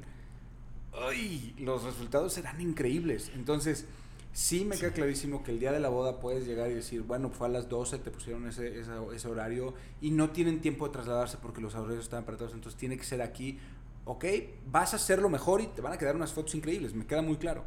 ¡ay! 0.94 1.56
los 1.60 1.84
resultados 1.84 2.34
serán 2.34 2.60
increíbles. 2.60 3.32
Entonces, 3.36 3.86
sí 4.32 4.66
me 4.66 4.78
queda 4.78 4.92
clarísimo 4.92 5.44
que 5.44 5.52
el 5.52 5.60
día 5.60 5.72
de 5.72 5.80
la 5.80 5.90
boda 5.90 6.20
puedes 6.20 6.46
llegar 6.46 6.70
y 6.70 6.76
decir, 6.76 7.02
bueno, 7.02 7.30
fue 7.30 7.48
a 7.48 7.50
las 7.50 7.68
12, 7.70 8.00
te 8.00 8.12
pusieron 8.12 8.48
ese, 8.48 8.80
ese, 8.80 8.92
ese 9.14 9.28
horario 9.28 9.74
y 10.02 10.12
no 10.12 10.30
tienen 10.32 10.62
tiempo 10.62 10.88
de 10.88 10.94
trasladarse 10.94 11.38
porque 11.42 11.62
los 11.62 11.76
horarios 11.76 12.04
están 12.04 12.24
apretados, 12.24 12.54
entonces 12.54 12.80
tiene 12.80 12.98
que 12.98 13.04
ser 13.04 13.22
aquí. 13.22 13.60
Ok, 14.06 14.26
vas 14.66 14.94
a 14.94 14.96
hacerlo 14.96 15.30
mejor 15.30 15.62
y 15.62 15.68
te 15.68 15.82
van 15.82 15.94
a 15.94 15.98
quedar 15.98 16.16
unas 16.16 16.34
fotos 16.34 16.56
increíbles, 16.56 16.94
me 16.94 17.06
queda 17.06 17.22
muy 17.22 17.38
claro. 17.38 17.64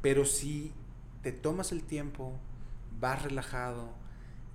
Pero 0.00 0.24
si 0.24 0.72
te 1.22 1.32
tomas 1.32 1.72
el 1.72 1.82
tiempo, 1.82 2.38
vas 3.00 3.22
relajado, 3.22 3.90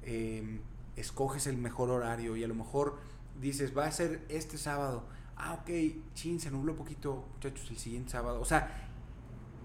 eh, 0.04 0.62
escoges 0.96 1.48
el 1.48 1.58
mejor 1.58 1.90
horario 1.90 2.36
y 2.38 2.44
a 2.44 2.48
lo 2.48 2.56
mejor 2.56 2.98
dices, 3.42 3.76
va 3.78 3.86
a 3.86 3.92
ser 3.92 4.24
este 4.30 4.58
sábado. 4.58 5.04
Ah, 5.36 5.60
ok, 5.62 5.70
chin, 6.14 6.40
se 6.40 6.52
nubló 6.52 6.76
poquito, 6.76 7.26
muchachos, 7.34 7.70
el 7.72 7.78
siguiente 7.78 8.12
sábado. 8.12 8.40
O 8.40 8.46
sea, 8.46 8.93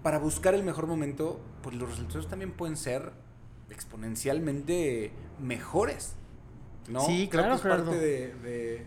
para 0.03 0.19
buscar 0.19 0.53
el 0.53 0.63
mejor 0.63 0.87
momento, 0.87 1.39
pues 1.61 1.75
los 1.75 1.89
resultados 1.89 2.27
también 2.27 2.51
pueden 2.51 2.77
ser 2.77 3.11
exponencialmente 3.69 5.11
mejores. 5.39 6.15
¿No? 6.87 7.01
Sí, 7.01 7.27
claro, 7.29 7.59
Creo 7.59 7.61
que 7.61 7.69
es 7.69 7.83
parte 7.85 7.99
de, 7.99 8.33
de, 8.35 8.85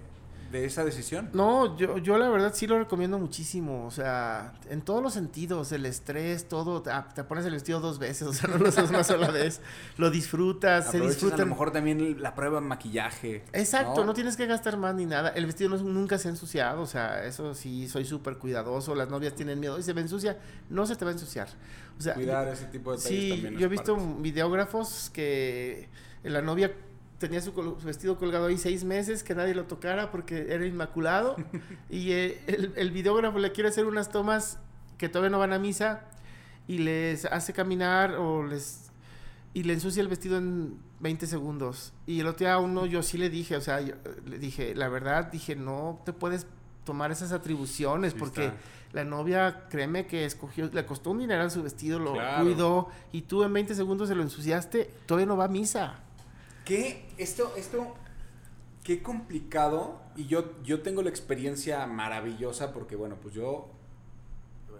de, 0.52 0.64
esa 0.64 0.84
decisión. 0.84 1.30
No, 1.32 1.76
yo, 1.76 1.98
yo 1.98 2.18
la 2.18 2.28
verdad 2.28 2.52
sí 2.54 2.66
lo 2.66 2.78
recomiendo 2.78 3.18
muchísimo. 3.18 3.86
O 3.86 3.90
sea, 3.90 4.52
en 4.68 4.82
todos 4.82 5.02
los 5.02 5.14
sentidos, 5.14 5.72
el 5.72 5.86
estrés, 5.86 6.48
todo. 6.48 6.82
Ah, 6.86 7.08
te 7.14 7.24
pones 7.24 7.44
el 7.46 7.52
vestido 7.52 7.80
dos 7.80 7.98
veces, 7.98 8.22
o 8.28 8.32
sea, 8.32 8.48
no 8.48 8.58
lo 8.58 8.68
haces 8.68 8.90
una 8.90 9.04
sola 9.04 9.30
vez. 9.30 9.60
Lo 9.96 10.10
disfrutas, 10.10 10.88
Aprovechas 10.88 11.14
se 11.14 11.26
disfruta. 11.26 11.42
A 11.42 11.46
lo 11.46 11.46
mejor 11.46 11.72
también 11.72 12.22
la 12.22 12.34
prueba 12.34 12.60
de 12.60 12.66
maquillaje. 12.66 13.44
Exacto, 13.52 14.00
¿no? 14.00 14.06
no 14.06 14.14
tienes 14.14 14.36
que 14.36 14.46
gastar 14.46 14.76
más 14.76 14.94
ni 14.94 15.06
nada. 15.06 15.30
El 15.30 15.46
vestido 15.46 15.70
no, 15.70 15.78
nunca 15.78 16.18
se 16.18 16.28
ha 16.28 16.30
ensuciado, 16.30 16.82
o 16.82 16.86
sea, 16.86 17.24
eso 17.24 17.54
sí, 17.54 17.88
soy 17.88 18.04
súper 18.04 18.38
cuidadoso. 18.38 18.94
Las 18.94 19.08
novias 19.08 19.34
tienen 19.34 19.58
miedo 19.60 19.78
y 19.78 19.82
se 19.82 19.94
me 19.94 20.00
ensucia. 20.00 20.38
No 20.68 20.86
se 20.86 20.96
te 20.96 21.04
va 21.04 21.10
a 21.10 21.14
ensuciar. 21.14 21.48
O 21.98 22.02
sea, 22.02 22.14
Cuidar 22.14 22.48
ese 22.48 22.66
tipo 22.66 22.90
de 22.90 22.96
detalles 22.98 23.20
Sí, 23.20 23.30
también 23.30 23.58
yo 23.58 23.66
he 23.66 23.68
visto 23.68 23.96
videógrafos 24.20 25.10
que 25.10 25.88
la 26.22 26.42
novia 26.42 26.72
tenía 27.22 27.40
su, 27.40 27.52
su, 27.52 27.86
vestido 27.86 28.18
colgado 28.18 28.46
ahí 28.46 28.58
seis 28.58 28.84
meses, 28.84 29.22
que 29.22 29.34
nadie 29.34 29.54
lo 29.54 29.64
tocara 29.64 30.10
porque 30.10 30.46
era 30.50 30.66
inmaculado. 30.66 31.36
y 31.88 32.12
eh, 32.12 32.42
el, 32.46 32.72
el, 32.76 32.90
videógrafo 32.90 33.38
le 33.38 33.52
quiere 33.52 33.68
hacer 33.68 33.86
unas 33.86 34.10
tomas 34.10 34.58
que 34.98 35.08
todavía 35.08 35.30
no 35.30 35.38
van 35.38 35.52
a 35.52 35.58
misa 35.58 36.04
y 36.66 36.78
les 36.78 37.24
hace 37.24 37.52
caminar 37.52 38.14
o 38.14 38.44
les... 38.44 38.90
Y 39.54 39.64
le 39.64 39.74
ensucia 39.74 40.00
el 40.00 40.08
vestido 40.08 40.38
en 40.38 40.78
20 41.00 41.26
segundos. 41.26 41.92
Y 42.06 42.20
el 42.20 42.26
otro 42.26 42.46
día 42.46 42.54
a 42.54 42.58
uno 42.58 42.86
yo 42.86 43.02
sí 43.02 43.18
le 43.18 43.28
dije, 43.28 43.56
o 43.56 43.60
sea, 43.60 43.80
yo, 43.80 43.94
le 44.24 44.38
dije, 44.38 44.74
la 44.74 44.88
verdad, 44.88 45.30
dije, 45.30 45.54
no 45.54 46.00
te 46.04 46.12
puedes 46.12 46.46
tomar 46.84 47.12
esas 47.12 47.32
atribuciones 47.32 48.12
sí, 48.12 48.18
porque 48.18 48.46
está. 48.46 48.58
la 48.92 49.04
novia, 49.04 49.66
créeme 49.68 50.06
que 50.06 50.24
escogió, 50.24 50.70
le 50.72 50.86
costó 50.86 51.10
un 51.10 51.18
dinero 51.18 51.48
su 51.50 51.62
vestido, 51.62 51.98
lo 51.98 52.14
claro. 52.14 52.44
cuidó 52.44 52.88
y 53.12 53.22
tú 53.22 53.44
en 53.44 53.52
20 53.52 53.74
segundos 53.74 54.08
se 54.08 54.14
lo 54.14 54.22
ensuciaste, 54.22 54.90
todavía 55.06 55.26
no 55.26 55.36
va 55.36 55.44
a 55.44 55.48
misa. 55.48 56.00
¿Qué? 56.64 57.04
Esto, 57.18 57.54
esto, 57.56 57.94
qué 58.84 59.02
complicado. 59.02 60.00
Y 60.16 60.26
yo, 60.26 60.62
yo 60.62 60.82
tengo 60.82 61.02
la 61.02 61.10
experiencia 61.10 61.86
maravillosa 61.86 62.72
porque, 62.72 62.96
bueno, 62.96 63.16
pues 63.20 63.34
yo 63.34 63.68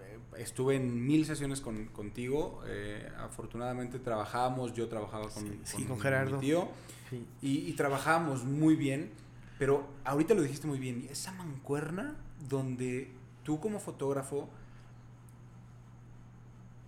eh, 0.01 0.19
estuve 0.39 0.77
en 0.77 1.07
mil 1.07 1.27
sesiones 1.27 1.61
con, 1.61 1.87
contigo. 1.87 2.63
Eh, 2.67 3.11
afortunadamente 3.19 3.99
trabajábamos, 3.99 4.75
yo 4.75 4.89
trabajaba 4.89 5.29
con, 5.29 5.43
sí, 5.45 5.61
sí, 5.65 5.77
con, 5.79 5.87
con 5.87 6.01
Gerardo. 6.01 6.37
mi 6.37 6.47
tío. 6.47 6.69
Sí. 7.11 7.27
Y, 7.41 7.69
y 7.69 7.73
trabajábamos 7.73 8.45
muy 8.45 8.77
bien. 8.77 9.11
Pero 9.59 9.87
ahorita 10.05 10.35
lo 10.35 10.43
dijiste 10.43 10.67
muy 10.67 10.79
bien. 10.79 11.07
Esa 11.11 11.33
mancuerna 11.33 12.17
donde 12.49 13.11
tú 13.45 13.61
como 13.61 13.79
fotógrafo 13.81 14.49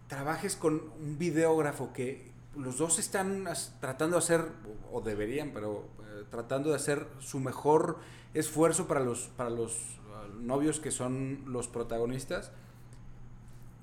trabajes 0.09 0.57
con 0.57 0.83
un 1.01 1.19
videógrafo 1.19 1.93
que, 1.93 2.31
los 2.57 2.79
dos 2.79 2.99
están 2.99 3.45
tratando 3.81 4.17
de 4.17 4.23
hacer, 4.23 4.49
o 4.93 5.01
deberían, 5.01 5.53
pero 5.53 5.89
eh, 6.01 6.25
tratando 6.31 6.71
de 6.71 6.77
hacer 6.77 7.07
su 7.21 7.41
mejor 7.41 7.99
esfuerzo 8.35 8.87
para 8.87 9.01
los, 9.01 9.31
para 9.37 9.51
los 9.51 9.73
uh, 9.73 10.41
novios 10.41 10.81
que 10.81 10.91
son 10.91 11.45
los 11.47 11.69
protagonistas. 11.69 12.53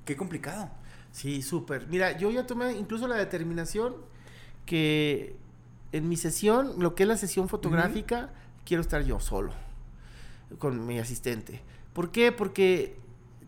Qué 0.05 0.15
complicado. 0.17 0.69
Sí, 1.11 1.41
súper. 1.41 1.87
Mira, 1.87 2.17
yo 2.17 2.31
ya 2.31 2.47
tomé 2.47 2.73
incluso 2.73 3.07
la 3.07 3.15
determinación 3.15 3.95
que 4.65 5.35
en 5.91 6.07
mi 6.07 6.15
sesión, 6.15 6.75
lo 6.77 6.95
que 6.95 7.03
es 7.03 7.09
la 7.09 7.17
sesión 7.17 7.49
fotográfica, 7.49 8.17
uh 8.17 8.27
-huh. 8.27 8.63
quiero 8.65 8.81
estar 8.81 9.03
yo 9.03 9.19
solo, 9.19 9.51
con 10.57 10.85
mi 10.85 10.99
asistente. 10.99 11.61
¿Por 11.93 12.11
qué? 12.11 12.31
Porque 12.31 12.97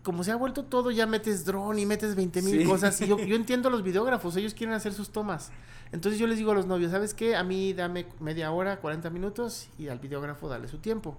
como 0.04 0.24
se 0.24 0.32
ha 0.32 0.36
vuelto 0.36 0.66
todo, 0.66 0.92
ya 0.92 1.08
metes 1.08 1.46
dron 1.46 1.80
y 1.80 1.86
metes 1.86 2.16
20 2.16 2.42
mil 2.42 2.68
cosas. 2.68 3.00
Y 3.02 3.08
yo, 3.08 3.18
yo 3.18 3.36
entiendo 3.38 3.70
a 3.70 3.72
los 3.72 3.84
videógrafos, 3.84 4.36
ellos 4.36 4.54
quieren 4.54 4.76
hacer 4.76 4.94
sus 4.94 5.10
tomas. 5.10 5.52
Entonces 5.94 6.20
yo 6.20 6.28
les 6.28 6.38
digo 6.38 6.52
a 6.52 6.56
los 6.56 6.66
novios, 6.66 6.92
¿sabes 6.92 7.14
qué? 7.14 7.36
A 7.36 7.44
mí 7.44 7.74
dame 7.74 8.08
media 8.20 8.52
hora, 8.52 8.80
40 8.80 9.10
minutos 9.12 9.70
y 9.78 9.88
al 9.88 10.00
videógrafo 10.00 10.50
dale 10.50 10.68
su 10.68 10.80
tiempo. 10.80 11.18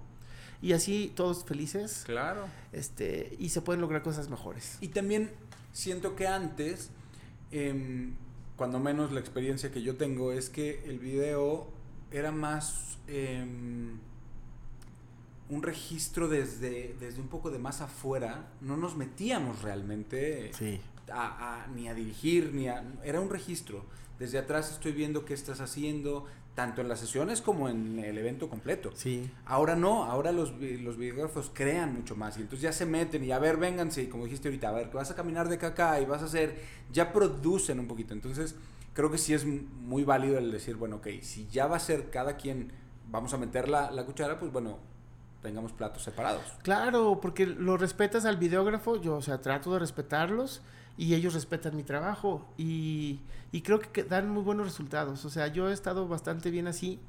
Y 0.61 0.73
así 0.73 1.11
todos 1.15 1.45
felices. 1.45 2.03
Claro. 2.05 2.45
Este, 2.71 3.35
y 3.39 3.49
se 3.49 3.61
pueden 3.61 3.81
lograr 3.81 4.03
cosas 4.03 4.29
mejores. 4.29 4.77
Y 4.81 4.89
también 4.89 5.31
siento 5.71 6.15
que 6.15 6.27
antes, 6.27 6.89
em, 7.51 8.15
cuando 8.55 8.79
menos 8.79 9.11
la 9.11 9.19
experiencia 9.19 9.71
que 9.71 9.81
yo 9.81 9.95
tengo, 9.95 10.31
es 10.31 10.49
que 10.49 10.83
el 10.85 10.99
video 10.99 11.67
era 12.11 12.31
más 12.31 12.97
em, 13.07 13.97
un 15.49 15.63
registro 15.63 16.27
desde, 16.27 16.95
desde 16.99 17.21
un 17.21 17.27
poco 17.27 17.51
de 17.51 17.59
más 17.59 17.81
afuera. 17.81 18.51
No 18.61 18.77
nos 18.77 18.95
metíamos 18.95 19.61
realmente 19.61 20.51
ni 21.75 21.87
a 21.87 21.93
dirigir, 21.93 22.53
ni 22.53 22.67
a... 22.67 22.83
Era 23.03 23.19
un 23.19 23.29
registro 23.29 23.85
desde 24.19 24.37
atrás 24.37 24.71
estoy 24.71 24.93
viendo 24.93 25.25
qué 25.25 25.33
estás 25.33 25.59
haciendo, 25.59 26.25
tanto 26.55 26.81
en 26.81 26.87
las 26.87 26.99
sesiones 26.99 27.41
como 27.41 27.67
en 27.67 27.99
el 27.99 28.17
evento 28.17 28.49
completo. 28.49 28.91
Sí. 28.95 29.29
Ahora 29.45 29.75
no, 29.75 30.05
ahora 30.05 30.31
los, 30.31 30.53
los 30.53 30.97
videógrafos 30.97 31.51
crean 31.53 31.93
mucho 31.93 32.15
más 32.15 32.37
y 32.37 32.41
entonces 32.41 32.61
ya 32.61 32.71
se 32.71 32.85
meten 32.85 33.23
y 33.25 33.31
a 33.31 33.39
ver, 33.39 33.57
vénganse, 33.57 34.03
y 34.03 34.07
como 34.07 34.23
dijiste 34.23 34.47
ahorita, 34.47 34.69
a 34.69 34.71
ver, 34.71 34.89
que 34.89 34.95
vas 34.95 35.11
a 35.11 35.15
caminar 35.15 35.49
de 35.49 35.55
acá 35.65 35.99
y 35.99 36.05
vas 36.05 36.21
a 36.21 36.25
hacer, 36.25 36.57
ya 36.91 37.11
producen 37.11 37.79
un 37.79 37.87
poquito. 37.87 38.13
Entonces, 38.13 38.55
creo 38.93 39.11
que 39.11 39.17
sí 39.17 39.33
es 39.33 39.45
muy 39.45 40.05
válido 40.05 40.37
el 40.37 40.51
decir, 40.51 40.77
bueno, 40.77 40.97
ok, 40.97 41.07
si 41.21 41.47
ya 41.47 41.67
va 41.67 41.75
a 41.75 41.81
ser 41.81 42.09
cada 42.09 42.37
quien, 42.37 42.71
vamos 43.09 43.33
a 43.33 43.37
meter 43.37 43.67
la, 43.67 43.91
la 43.91 44.05
cuchara, 44.05 44.39
pues 44.39 44.51
bueno, 44.51 44.79
tengamos 45.45 45.73
platos 45.73 46.01
separados. 46.01 46.41
Claro, 46.63 47.19
porque 47.21 47.45
lo 47.45 47.77
respetas 47.77 48.25
al 48.25 48.37
videógrafo, 48.37 48.99
yo, 48.99 49.17
o 49.17 49.21
sea, 49.21 49.41
trato 49.41 49.71
de 49.73 49.77
respetarlos 49.77 50.63
y 50.97 51.13
ellos 51.13 51.35
respetan 51.35 51.75
mi 51.75 51.83
trabajo 51.83 52.43
y, 52.57 53.19
y, 53.51 53.61
creo 53.61 53.79
que 53.79 54.03
dan 54.03 54.27
muy 54.27 54.41
buenos 54.41 54.65
resultados. 54.65 55.23
O 55.23 55.29
sea, 55.29 55.47
yo 55.47 55.69
he 55.69 55.73
estado 55.73 56.07
bastante 56.07 56.49
bien 56.49 56.65
así 56.67 56.99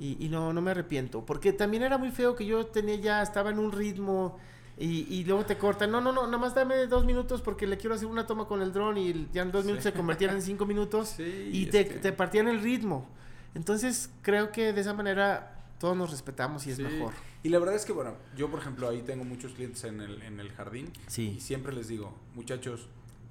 y, 0.00 0.16
y, 0.18 0.28
no, 0.28 0.52
no 0.52 0.60
me 0.60 0.72
arrepiento. 0.72 1.24
Porque 1.24 1.52
también 1.52 1.84
era 1.84 1.98
muy 1.98 2.10
feo 2.10 2.34
que 2.34 2.44
yo 2.46 2.66
tenía 2.66 2.96
ya, 2.96 3.22
estaba 3.22 3.50
en 3.50 3.60
un 3.60 3.70
ritmo 3.70 4.36
y, 4.76 5.06
y 5.14 5.24
luego 5.24 5.44
te 5.44 5.56
cortan. 5.56 5.92
No, 5.92 6.00
no, 6.00 6.10
no, 6.12 6.26
nada 6.26 6.38
más 6.38 6.56
dame 6.56 6.84
dos 6.88 7.04
minutos 7.04 7.42
porque 7.42 7.68
le 7.68 7.78
quiero 7.78 7.94
hacer 7.94 8.08
una 8.08 8.26
toma 8.26 8.46
con 8.46 8.60
el 8.60 8.72
dron 8.72 8.98
y 8.98 9.28
ya 9.32 9.42
en 9.42 9.52
dos 9.52 9.64
minutos 9.64 9.84
se 9.84 9.92
convertían 9.92 10.34
en 10.34 10.42
cinco 10.42 10.66
minutos 10.66 11.14
y 11.20 11.66
te, 11.66 11.84
te, 11.84 12.10
partían 12.10 12.48
el 12.48 12.60
ritmo. 12.60 13.06
Entonces 13.54 14.10
creo 14.22 14.50
que 14.50 14.72
de 14.72 14.80
esa 14.80 14.94
manera 14.94 15.54
todos 15.78 15.96
nos 15.96 16.10
respetamos 16.10 16.66
y 16.66 16.72
es 16.72 16.80
mejor. 16.80 17.12
Y 17.42 17.50
la 17.50 17.58
verdad 17.58 17.76
es 17.76 17.84
que, 17.84 17.92
bueno, 17.92 18.14
yo 18.36 18.50
por 18.50 18.60
ejemplo 18.60 18.88
ahí 18.88 19.02
tengo 19.02 19.24
muchos 19.24 19.52
clientes 19.52 19.84
en 19.84 20.00
el, 20.00 20.22
en 20.22 20.40
el 20.40 20.50
jardín 20.52 20.92
sí. 21.06 21.34
y 21.36 21.40
siempre 21.40 21.72
les 21.72 21.88
digo, 21.88 22.12
muchachos, 22.34 22.88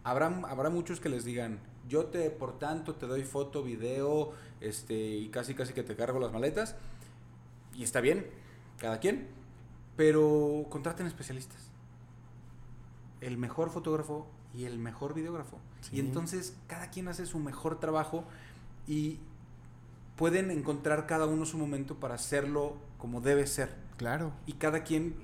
Habrá, 0.08 0.28
habrá 0.48 0.70
muchos 0.70 1.02
que 1.02 1.10
les 1.10 1.26
digan, 1.26 1.60
yo 1.90 2.06
te, 2.06 2.30
por 2.30 2.58
tanto, 2.60 2.96
te 2.96 3.08
doy 3.08 3.24
foto, 3.24 3.62
video, 3.62 4.32
este, 4.62 4.96
y 4.96 5.28
casi 5.28 5.54
casi 5.54 5.74
que 5.74 5.84
te 5.84 5.98
cargo 5.98 6.18
las 6.18 6.32
maletas. 6.32 6.78
Y 7.76 7.84
está 7.84 8.00
bien, 8.00 8.26
cada 8.78 9.02
quien. 9.02 9.28
Pero 9.98 10.66
contraten 10.70 11.08
especialistas. 11.08 11.72
El 13.20 13.38
mejor 13.38 13.70
fotógrafo 13.70 14.28
y 14.54 14.64
el 14.64 14.80
mejor 14.80 15.14
videógrafo. 15.14 15.60
Y 15.92 16.00
entonces 16.00 16.56
cada 16.68 16.90
quien 16.90 17.10
hace 17.10 17.26
su 17.26 17.40
mejor 17.40 17.82
trabajo 17.82 18.24
y 18.88 19.20
pueden 20.16 20.52
encontrar 20.52 21.06
cada 21.06 21.26
uno 21.26 21.46
su 21.46 21.58
momento 21.58 21.96
para 21.96 22.16
hacerlo 22.16 22.78
como 22.98 23.20
debe 23.20 23.46
ser. 23.46 23.76
Claro. 23.98 24.32
Y 24.46 24.54
cada 24.54 24.84
quien, 24.84 25.16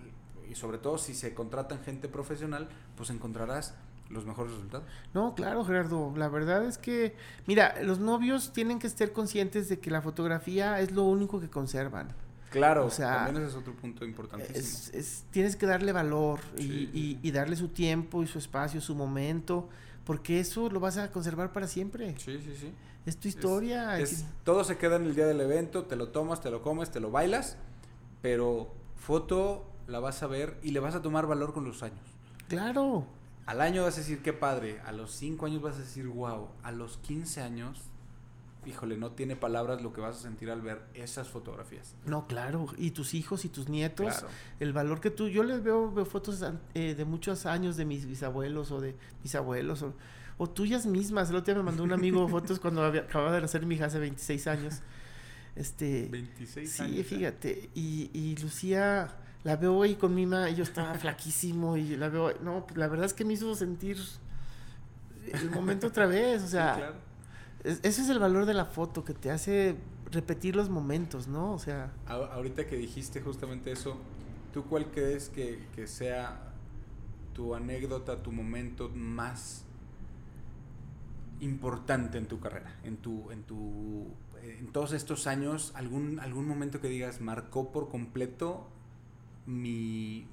y 0.49 0.55
sobre 0.55 0.77
todo 0.77 0.97
si 0.97 1.13
se 1.13 1.33
contratan 1.33 1.83
gente 1.83 2.07
profesional, 2.07 2.69
pues 2.97 3.09
encontrarás 3.09 3.75
los 4.09 4.25
mejores 4.25 4.53
resultados. 4.53 4.85
No, 5.13 5.33
claro, 5.35 5.63
Gerardo. 5.63 6.13
La 6.15 6.27
verdad 6.27 6.65
es 6.65 6.77
que, 6.77 7.15
mira, 7.47 7.81
los 7.81 7.99
novios 7.99 8.53
tienen 8.53 8.79
que 8.79 8.87
estar 8.87 9.11
conscientes 9.11 9.69
de 9.69 9.79
que 9.79 9.91
la 9.91 10.01
fotografía 10.01 10.79
es 10.79 10.91
lo 10.91 11.03
único 11.03 11.39
que 11.39 11.49
conservan. 11.49 12.13
Claro, 12.53 12.85
o 12.85 12.91
sea, 12.91 13.25
también 13.25 13.37
ese 13.37 13.47
es 13.47 13.55
otro 13.55 13.73
punto 13.73 14.05
importantísimo. 14.05 14.99
Es, 14.99 15.25
tienes 15.31 15.55
que 15.55 15.65
darle 15.65 15.91
valor 15.91 16.39
y, 16.55 17.17
y, 17.21 17.31
darle 17.31 17.55
su 17.55 17.69
tiempo 17.69 18.21
y 18.21 18.27
su 18.27 18.37
espacio, 18.37 18.79
su 18.79 18.93
momento, 18.93 19.69
porque 20.05 20.39
eso 20.39 20.69
lo 20.69 20.79
vas 20.79 20.97
a 20.97 21.11
conservar 21.11 21.51
para 21.51 21.65
siempre. 21.67 22.13
Sí, 22.19 22.39
sí, 22.43 22.55
sí. 22.55 22.71
Es 23.07 23.17
tu 23.17 23.27
historia. 23.27 23.97
todo 24.43 24.63
se 24.63 24.77
queda 24.77 24.97
en 24.97 25.05
el 25.05 25.15
día 25.15 25.25
del 25.25 25.41
evento, 25.41 25.85
te 25.85 25.95
lo 25.95 26.09
tomas, 26.09 26.41
te 26.41 26.51
lo 26.51 26.61
comes, 26.61 26.91
te 26.91 26.99
lo 26.99 27.09
bailas, 27.09 27.57
pero 28.23 28.73
foto 28.95 29.69
la 29.85 29.99
vas 29.99 30.23
a 30.23 30.27
ver 30.27 30.57
y 30.63 30.71
le 30.71 30.79
vas 30.79 30.95
a 30.95 31.01
tomar 31.01 31.27
valor 31.27 31.53
con 31.53 31.65
los 31.65 31.83
años. 31.83 31.99
Claro. 32.47 33.05
Al 33.45 33.59
año 33.59 33.83
vas 33.83 33.95
a 33.95 33.97
decir, 33.97 34.21
qué 34.21 34.31
padre. 34.31 34.79
A 34.85 34.93
los 34.93 35.11
5 35.11 35.45
años 35.45 35.61
vas 35.61 35.75
a 35.75 35.79
decir, 35.79 36.07
wow. 36.07 36.47
A 36.63 36.71
los 36.71 36.97
15 36.99 37.41
años, 37.41 37.81
híjole, 38.65 38.95
no 38.95 39.11
tiene 39.11 39.35
palabras 39.35 39.81
lo 39.81 39.91
que 39.91 39.99
vas 39.99 40.15
a 40.15 40.21
sentir 40.21 40.49
al 40.49 40.61
ver 40.61 40.83
esas 40.93 41.27
fotografías. 41.27 41.95
No, 42.05 42.25
claro. 42.25 42.67
Y 42.77 42.91
tus 42.91 43.13
hijos 43.13 43.43
y 43.43 43.49
tus 43.49 43.67
nietos, 43.67 44.23
el 44.61 44.71
valor 44.71 45.01
que 45.01 45.09
tú. 45.09 45.27
Yo 45.27 45.43
les 45.43 45.61
veo, 45.61 45.91
veo 45.91 46.05
fotos 46.05 46.45
eh, 46.75 46.95
de 46.95 47.03
muchos 47.03 47.45
años 47.45 47.75
de 47.75 47.83
mis 47.83 48.05
bisabuelos 48.05 48.71
o 48.71 48.79
de 48.79 48.95
mis 49.21 49.35
abuelos 49.35 49.83
o, 50.37 50.47
tuyas 50.47 50.85
mismas. 50.85 51.29
El 51.29 51.35
otro 51.35 51.53
día 51.53 51.61
me 51.61 51.69
mandó 51.69 51.83
un 51.83 51.91
amigo 51.91 52.25
fotos 52.29 52.61
cuando 52.61 52.85
acababa 52.85 53.33
de 53.33 53.41
nacer 53.41 53.65
mi 53.65 53.75
hija 53.75 53.87
hace 53.87 53.99
26 53.99 54.47
años. 54.47 54.81
Este, 55.55 56.07
26 56.09 56.79
años. 56.79 56.95
Sí, 56.95 57.03
fíjate. 57.03 57.69
Y, 57.75 58.09
y 58.13 58.35
Lucía 58.37 59.15
la 59.43 59.57
veo 59.57 59.81
ahí 59.83 59.95
con 59.95 60.15
mi 60.15 60.25
mamá 60.25 60.49
y 60.49 60.55
yo 60.55 60.63
estaba 60.63 60.93
flaquísimo 60.95 61.77
y 61.77 61.95
la 61.97 62.09
veo, 62.09 62.33
no, 62.41 62.65
pues 62.65 62.77
la 62.77 62.87
verdad 62.87 63.05
es 63.05 63.13
que 63.13 63.25
me 63.25 63.33
hizo 63.33 63.53
sentir 63.55 63.97
el 65.31 65.51
momento 65.51 65.87
otra 65.87 66.05
vez, 66.05 66.43
o 66.43 66.47
sea, 66.47 66.93
ese 67.63 67.87
es 67.87 68.09
el 68.09 68.19
valor 68.19 68.45
de 68.45 68.53
la 68.53 68.65
foto 68.65 69.03
que 69.03 69.13
te 69.13 69.31
hace 69.31 69.75
repetir 70.11 70.55
los 70.55 70.69
momentos, 70.69 71.27
¿no? 71.27 71.53
O 71.53 71.59
sea, 71.59 71.91
ahorita 72.07 72.67
que 72.67 72.77
dijiste 72.77 73.21
justamente 73.21 73.71
eso, 73.71 73.97
¿tú 74.53 74.63
cuál 74.65 74.91
crees 74.91 75.29
que, 75.29 75.67
que 75.75 75.87
sea 75.87 76.53
tu 77.33 77.55
anécdota, 77.55 78.21
tu 78.21 78.31
momento 78.31 78.89
más 78.89 79.65
importante 81.39 82.17
en 82.17 82.27
tu 82.27 82.39
carrera, 82.39 82.75
en 82.83 82.97
tu, 82.97 83.29
en 83.31 83.43
tu, 83.43 84.07
en 84.43 84.67
todos 84.67 84.91
estos 84.91 85.27
años, 85.27 85.71
algún, 85.75 86.19
algún 86.19 86.47
momento 86.47 86.81
que 86.81 86.89
digas 86.89 87.21
marcó 87.21 87.71
por 87.71 87.89
completo 87.89 88.67
mi, 89.45 90.27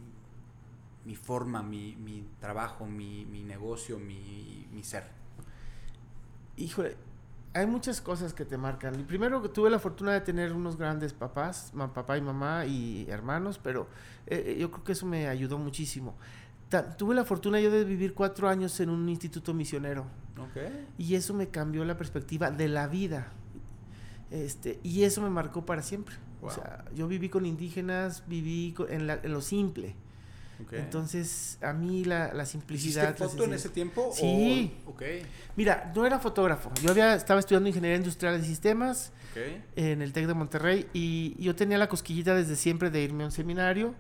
mi 1.05 1.15
forma, 1.15 1.63
mi, 1.63 1.97
mi 1.97 2.25
trabajo, 2.41 2.87
mi, 2.87 3.25
mi 3.27 3.45
negocio, 3.45 3.99
mi, 3.99 4.67
mi, 4.73 4.83
ser? 4.83 5.05
Híjole, 6.57 6.97
hay 7.55 7.67
muchas 7.67 8.01
cosas 8.01 8.35
que 8.35 8.45
te 8.45 8.57
marcan. 8.57 8.95
Primero, 9.07 9.49
tuve 9.51 9.71
la 9.71 9.79
fortuna 9.79 10.13
de 10.13 10.21
tener 10.21 10.53
unos 10.53 10.77
grandes 10.77 11.13
papás, 11.13 11.73
papá 11.95 12.19
y 12.19 12.21
mamá 12.21 12.67
y 12.67 13.07
hermanos, 13.09 13.61
pero 13.63 13.87
eh, 14.27 14.43
eh, 14.47 14.57
yo 14.59 14.71
creo 14.71 14.85
que 14.85 14.93
eso 14.93 15.07
me 15.07 15.29
ayudó 15.29 15.57
muchísimo. 15.59 16.17
tuve 16.99 17.15
la 17.15 17.25
fortuna 17.25 17.61
yo 17.61 17.71
de 17.71 17.85
vivir 17.85 18.15
cuatro 18.15 18.49
años 18.49 18.79
en 18.81 18.91
un 18.91 19.09
instituto 19.09 19.55
misionero. 19.55 20.07
Y 20.99 21.15
eso 21.15 21.35
me 21.35 21.49
cambió 21.49 21.85
la 21.85 21.97
perspectiva 21.97 22.51
de 22.51 22.67
la 22.67 22.89
vida. 22.89 23.33
Este, 24.31 24.79
y 24.83 25.03
eso 25.03 25.21
me 25.23 25.31
marcó 25.31 25.67
para 25.67 25.83
siempre. 25.83 26.15
O 26.43 26.51
sea, 26.51 26.85
yo 26.95 27.07
viví 27.07 27.29
con 27.29 27.45
indígenas, 27.45 28.25
viví 28.27 28.75
en, 28.89 29.07
lo 29.07 29.41
simple. 29.41 29.95
Entonces, 30.73 31.59
a 31.63 31.73
mí 31.73 32.05
la, 32.05 32.35
la 32.35 32.45
simplicidad... 32.45 33.15
¿Hiciste 33.15 33.29
foto 33.29 33.45
en 33.45 33.55
ese 33.55 33.71
tiempo? 33.71 34.11
Sí. 34.15 34.75
Mira, 35.57 35.93
no 35.95 36.07
era 36.07 36.19
fotógrafo. 36.19 36.71
Yo 36.83 36.91
había, 36.91 37.15
estaba 37.15 37.41
estudiando 37.41 37.69
Ingeniería 37.69 37.97
Industrial 37.97 38.41
de 38.41 38.47
Sistemas 38.47 39.13
en 39.77 40.03
el 40.03 40.13
TEC 40.13 40.27
de 40.27 40.35
Monterrey 40.35 40.87
y 40.93 41.43
yo 41.43 41.55
tenía 41.55 41.79
la 41.79 41.89
cosquillita 41.89 42.35
desde 42.35 42.57
siempre 42.57 42.91
de 42.91 43.03
irme 43.03 43.23
a 43.25 43.27
un 43.27 43.33
seminario. 43.33 43.95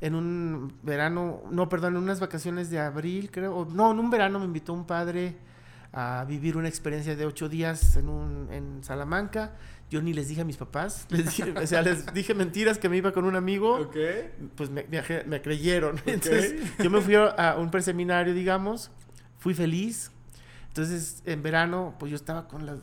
En 0.00 0.14
un 0.14 0.72
verano, 0.82 1.42
no, 1.50 1.68
perdón, 1.68 1.96
en 1.96 2.02
unas 2.02 2.20
vacaciones 2.20 2.70
de 2.70 2.78
abril, 2.80 3.30
creo. 3.30 3.68
no, 3.70 3.92
en 3.92 3.98
un 3.98 4.10
verano 4.10 4.38
me 4.38 4.46
invitó 4.46 4.72
un 4.72 4.86
padre 4.86 5.36
a 5.92 6.24
vivir 6.28 6.56
una 6.56 6.68
experiencia 6.68 7.16
de 7.16 7.26
ocho 7.26 7.48
días 7.48 7.96
en, 7.96 8.08
un, 8.08 8.48
en 8.52 8.84
Salamanca 8.84 9.52
yo 9.90 10.00
ni 10.00 10.12
les 10.12 10.28
dije 10.28 10.40
a 10.40 10.44
mis 10.44 10.56
papás, 10.56 11.06
les 11.10 11.26
dije, 11.26 11.52
o 11.52 11.66
sea, 11.66 11.82
les 11.82 12.06
dije 12.14 12.32
mentiras 12.32 12.78
que 12.78 12.88
me 12.88 12.96
iba 12.96 13.12
con 13.12 13.24
un 13.24 13.36
amigo, 13.36 13.90
pues 14.54 14.70
me, 14.70 14.86
me, 15.26 15.42
creyeron. 15.42 16.00
Entonces 16.06 16.54
yo 16.78 16.90
me 16.90 17.00
fui 17.00 17.16
a 17.16 17.56
un 17.58 17.70
preseminario, 17.70 18.32
digamos, 18.32 18.90
fui 19.38 19.52
feliz. 19.52 20.12
Entonces 20.68 21.22
en 21.26 21.42
verano, 21.42 21.96
pues 21.98 22.10
yo 22.10 22.16
estaba 22.16 22.46
con 22.46 22.64
las... 22.64 22.78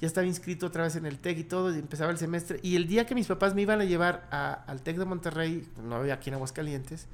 Ya 0.00 0.06
estaba 0.08 0.26
inscrito 0.26 0.66
otra 0.66 0.82
vez 0.82 0.96
en 0.96 1.06
el 1.06 1.18
TEC 1.20 1.38
y 1.38 1.44
todo, 1.44 1.72
y 1.72 1.78
empezaba 1.78 2.10
el 2.10 2.18
semestre. 2.18 2.58
Y 2.60 2.74
el 2.74 2.88
día 2.88 3.06
que 3.06 3.14
mis 3.14 3.28
papás 3.28 3.54
me 3.54 3.62
iban 3.62 3.80
a 3.80 3.84
llevar 3.84 4.26
al 4.30 4.82
TEC 4.82 4.96
de 4.96 5.04
Monterrey, 5.04 5.68
no 5.84 5.94
había 5.94 6.14
aquí 6.14 6.28
en 6.28 6.34
Aguascalientes, 6.34 7.06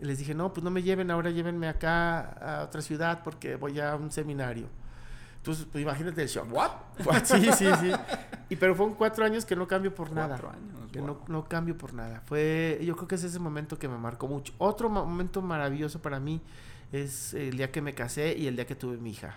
les 0.00 0.18
dije, 0.18 0.34
no, 0.34 0.52
pues 0.52 0.62
no 0.64 0.70
me 0.70 0.82
lleven, 0.82 1.10
ahora 1.10 1.30
llévenme 1.30 1.68
acá 1.68 2.20
a 2.60 2.64
otra 2.64 2.80
ciudad 2.82 3.22
porque 3.24 3.56
voy 3.56 3.78
a 3.80 3.96
un 3.96 4.10
seminario. 4.12 4.66
Entonces, 5.38 5.66
pues 5.70 5.82
imagínate 5.82 6.22
el 6.22 6.28
shock. 6.28 6.52
¿What? 6.52 6.70
Sí, 7.24 7.48
sí, 7.52 7.66
sí. 7.80 7.92
Y 8.50 8.56
pero 8.56 8.74
fueron 8.74 8.94
cuatro 8.94 9.24
años 9.24 9.44
que 9.44 9.56
no 9.56 9.66
cambio 9.66 9.94
por 9.94 10.10
nada. 10.12 10.28
Cuatro 10.38 10.50
años. 10.50 10.90
Que 10.92 11.00
wow. 11.00 11.06
no, 11.08 11.20
no 11.28 11.48
cambio 11.48 11.76
por 11.78 11.94
nada. 11.94 12.22
Fue, 12.26 12.80
yo 12.84 12.96
creo 12.96 13.08
que 13.08 13.14
es 13.14 13.24
ese 13.24 13.38
momento 13.38 13.78
que 13.78 13.88
me 13.88 13.96
marcó 13.98 14.26
mucho. 14.26 14.52
Otro 14.58 14.88
mo- 14.88 15.04
momento 15.04 15.40
maravilloso 15.42 16.00
para 16.02 16.18
mí 16.20 16.40
es 16.92 17.34
el 17.34 17.56
día 17.56 17.70
que 17.70 17.80
me 17.82 17.94
casé 17.94 18.36
y 18.36 18.46
el 18.46 18.56
día 18.56 18.66
que 18.66 18.74
tuve 18.74 18.96
mi 18.98 19.10
hija. 19.10 19.36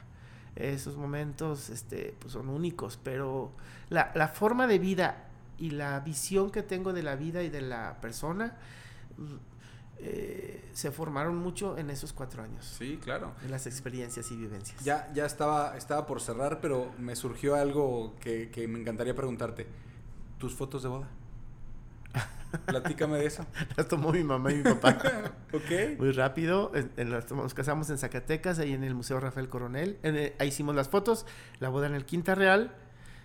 Esos 0.56 0.98
momentos 0.98 1.70
este, 1.70 2.16
pues 2.20 2.34
son 2.34 2.50
únicos, 2.50 3.00
pero 3.02 3.52
la, 3.90 4.12
la 4.16 4.28
forma 4.28 4.68
de 4.68 4.80
vida 4.80 5.26
y 5.58 5.70
la 5.72 6.00
visión 6.02 6.50
que 6.52 6.62
tengo 6.64 6.92
de 6.94 7.04
la 7.04 7.16
vida 7.16 7.42
y 7.44 7.50
de 7.50 7.62
la 7.62 7.98
persona 8.02 8.58
eh, 10.04 10.64
se 10.74 10.92
formaron 10.92 11.36
mucho 11.38 11.78
en 11.78 11.90
esos 11.90 12.14
cuatro 12.14 12.44
años. 12.44 12.66
Sí, 12.78 13.00
claro. 13.04 13.34
En 13.44 13.52
las 13.52 13.68
experiencias 13.68 14.32
y 14.32 14.36
vivencias. 14.36 14.84
Ya, 14.84 15.12
ya 15.14 15.26
estaba, 15.26 15.78
estaba 15.78 16.06
por 16.06 16.22
cerrar, 16.22 16.60
pero 16.62 16.92
me 16.98 17.16
surgió 17.16 17.56
algo 17.56 18.16
que, 18.20 18.50
que 18.52 18.68
me 18.68 18.80
encantaría 18.80 19.16
preguntarte. 19.16 19.68
¿Tus 20.38 20.54
fotos 20.56 20.84
de 20.84 20.90
boda? 20.90 21.08
Platícame 22.66 23.18
de 23.18 23.26
eso. 23.28 23.46
Las 23.78 23.88
tomó 23.88 24.12
mi 24.12 24.24
mamá 24.26 24.52
y 24.52 24.56
mi 24.56 24.64
papá. 24.64 24.98
ok. 25.54 25.98
Muy 26.00 26.12
rápido, 26.12 26.72
en- 26.76 26.92
en 26.98 27.10
las- 27.12 27.32
nos 27.32 27.54
casamos 27.54 27.90
en 27.90 27.98
Zacatecas, 27.98 28.60
ahí 28.60 28.74
en 28.74 28.84
el 28.84 28.94
Museo 28.94 29.20
Rafael 29.22 29.48
Coronel. 29.48 29.98
En 30.04 30.18
el- 30.18 30.34
ahí 30.38 30.50
hicimos 30.50 30.76
las 30.76 30.90
fotos, 30.90 31.26
la 31.60 31.70
boda 31.70 31.88
en 31.88 31.96
el 31.96 32.06
Quinta 32.06 32.36
Real. 32.36 32.76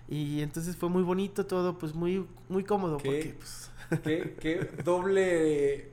Y 0.08 0.42
entonces 0.42 0.76
fue 0.76 0.88
muy 0.90 1.02
bonito 1.02 1.46
todo, 1.46 1.76
pues 1.78 1.92
muy, 1.94 2.24
muy 2.48 2.62
cómodo. 2.62 2.98
¿Qué? 2.98 3.08
Porque, 3.08 3.34
pues, 3.38 3.70
Qué, 4.04 4.36
qué 4.40 4.82
doble 4.84 5.90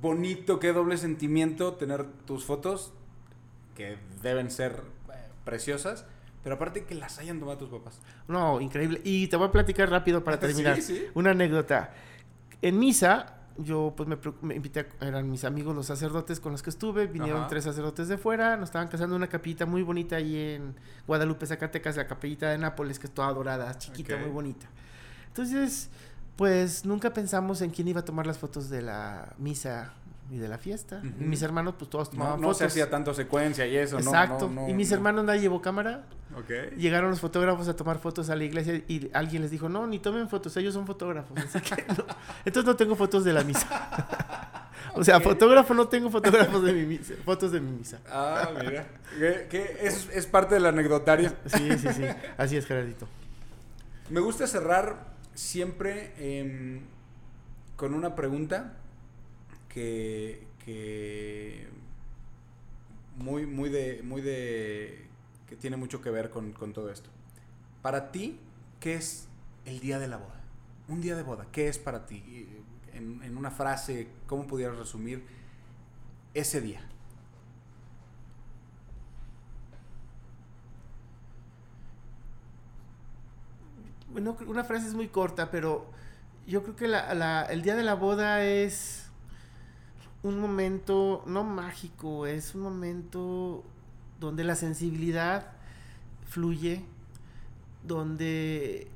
bonito, 0.00 0.58
qué 0.58 0.72
doble 0.72 0.96
sentimiento 0.96 1.74
tener 1.74 2.04
tus 2.26 2.44
fotos, 2.44 2.92
que 3.74 3.96
deben 4.22 4.50
ser 4.50 4.82
eh, 5.12 5.28
preciosas, 5.44 6.04
pero 6.42 6.56
aparte 6.56 6.84
que 6.84 6.94
las 6.94 7.18
hayan 7.18 7.38
tomado 7.40 7.58
tus 7.58 7.68
papás. 7.70 8.00
no, 8.28 8.60
increíble. 8.60 9.00
Y 9.04 9.28
te 9.28 9.36
voy 9.36 9.48
a 9.48 9.52
platicar 9.52 9.90
rápido 9.90 10.22
para 10.24 10.38
terminar. 10.40 10.76
Sí, 10.76 10.82
sí. 10.82 11.06
Una 11.14 11.30
anécdota. 11.30 11.92
En 12.60 12.78
misa, 12.78 13.34
yo 13.56 13.94
pues 13.96 14.08
me, 14.08 14.16
me 14.42 14.54
invité, 14.56 14.80
a- 15.00 15.06
eran 15.06 15.30
mis 15.30 15.44
amigos 15.44 15.74
los 15.74 15.86
sacerdotes 15.86 16.40
con 16.40 16.52
los 16.52 16.62
que 16.62 16.70
estuve, 16.70 17.06
vinieron 17.06 17.40
Ajá. 17.40 17.48
tres 17.48 17.64
sacerdotes 17.64 18.08
de 18.08 18.18
fuera, 18.18 18.56
nos 18.56 18.68
estaban 18.68 18.88
casando 18.88 19.14
en 19.16 19.22
una 19.22 19.28
capillita 19.28 19.64
muy 19.66 19.82
bonita 19.82 20.16
ahí 20.16 20.36
en 20.36 20.74
Guadalupe, 21.06 21.46
Zacatecas, 21.46 21.96
la 21.96 22.06
capillita 22.06 22.50
de 22.50 22.58
Nápoles, 22.58 22.98
que 22.98 23.06
es 23.06 23.14
toda 23.14 23.32
dorada, 23.32 23.76
chiquita, 23.78 24.16
muy 24.16 24.30
bonita. 24.30 24.66
Entonces, 25.28 25.90
pues 26.38 26.84
nunca 26.84 27.12
pensamos 27.12 27.60
en 27.62 27.70
quién 27.70 27.88
iba 27.88 27.98
a 28.00 28.04
tomar 28.04 28.24
las 28.24 28.38
fotos 28.38 28.70
de 28.70 28.80
la 28.80 29.34
misa 29.38 29.90
y 30.30 30.36
de 30.36 30.46
la 30.46 30.56
fiesta. 30.56 31.02
Y 31.02 31.24
mis 31.24 31.42
hermanos, 31.42 31.74
pues 31.76 31.90
todos 31.90 32.12
No, 32.12 32.18
tomaban 32.18 32.40
no 32.40 32.54
se 32.54 32.60
fotos. 32.60 32.72
hacía 32.72 32.88
tanto 32.88 33.12
secuencia 33.12 33.66
y 33.66 33.76
eso, 33.76 33.96
¿no? 33.98 34.02
Exacto. 34.02 34.46
No, 34.48 34.62
no, 34.62 34.68
y 34.68 34.72
mis 34.72 34.90
no. 34.90 34.94
hermanos 34.96 35.24
nadie 35.24 35.40
llevó 35.40 35.60
cámara. 35.60 36.04
Llegaron 36.76 37.10
los 37.10 37.18
fotógrafos 37.18 37.66
a 37.66 37.74
tomar 37.74 37.98
fotos 37.98 38.30
a 38.30 38.36
la 38.36 38.44
iglesia 38.44 38.74
y 38.86 39.10
alguien 39.12 39.42
les 39.42 39.50
dijo, 39.50 39.68
no, 39.68 39.88
ni 39.88 39.98
tomen 39.98 40.28
fotos, 40.28 40.56
ellos 40.56 40.74
son 40.74 40.86
fotógrafos. 40.86 41.36
Así 41.44 41.60
que 41.60 41.84
no. 41.88 42.04
Entonces 42.44 42.64
no 42.66 42.76
tengo 42.76 42.94
fotos 42.94 43.24
de 43.24 43.32
la 43.32 43.42
misa. 43.42 43.66
o 44.94 45.02
sea, 45.02 45.18
fotógrafo 45.20 45.74
no 45.74 45.88
tengo 45.88 46.08
fotógrafos 46.08 46.62
de 46.62 46.72
mi 46.72 46.86
misa, 46.86 47.14
fotos 47.24 47.50
de 47.50 47.60
mi 47.60 47.72
misa. 47.72 47.98
Ah, 48.08 48.50
mira. 48.64 48.86
Que, 49.18 49.48
que 49.50 49.78
es, 49.82 50.08
es 50.14 50.26
parte 50.26 50.54
del 50.54 50.66
anecdotario. 50.66 51.32
Sí, 51.46 51.76
sí, 51.78 51.88
sí. 51.92 52.04
Así 52.36 52.56
es, 52.56 52.64
Gerardito. 52.64 53.08
Me 54.10 54.20
gusta 54.20 54.46
cerrar 54.46 55.17
siempre 55.38 56.12
em, 56.18 56.80
con 57.76 57.94
una 57.94 58.16
pregunta 58.16 58.74
que, 59.68 60.44
que 60.64 61.68
muy, 63.16 63.46
muy 63.46 63.68
de, 63.68 64.02
muy 64.02 64.20
de, 64.20 65.06
que 65.48 65.54
tiene 65.54 65.76
mucho 65.76 66.02
que 66.02 66.10
ver 66.10 66.30
con, 66.30 66.52
con 66.52 66.72
todo 66.72 66.90
esto. 66.90 67.08
Para 67.82 68.10
ti, 68.10 68.40
¿qué 68.80 68.94
es 68.94 69.28
el 69.64 69.78
día 69.78 70.00
de 70.00 70.08
la 70.08 70.16
boda? 70.16 70.40
Un 70.88 71.00
día 71.00 71.14
de 71.14 71.22
boda, 71.22 71.46
¿qué 71.52 71.68
es 71.68 71.78
para 71.78 72.04
ti? 72.04 72.48
En, 72.92 73.22
en 73.22 73.36
una 73.36 73.52
frase, 73.52 74.08
¿cómo 74.26 74.48
pudieras 74.48 74.76
resumir 74.76 75.22
ese 76.34 76.60
día? 76.60 76.80
Una 84.46 84.64
frase 84.64 84.88
es 84.88 84.94
muy 84.94 85.08
corta, 85.08 85.50
pero 85.50 85.86
yo 86.46 86.62
creo 86.62 86.76
que 86.76 86.86
el 86.86 87.62
día 87.62 87.76
de 87.76 87.82
la 87.82 87.94
boda 87.94 88.44
es 88.44 89.06
un 90.22 90.40
momento, 90.40 91.22
no 91.26 91.44
mágico, 91.44 92.26
es 92.26 92.54
un 92.54 92.62
momento 92.62 93.64
donde 94.18 94.44
la 94.44 94.56
sensibilidad 94.56 95.52
fluye, 96.26 96.84
donde 97.86 98.90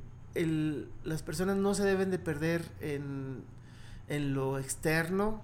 las 1.05 1.23
personas 1.23 1.57
no 1.57 1.75
se 1.75 1.85
deben 1.85 2.11
de 2.11 2.19
perder 2.19 2.65
en, 2.81 3.45
en 4.09 4.35
lo 4.35 4.59
externo 4.59 5.43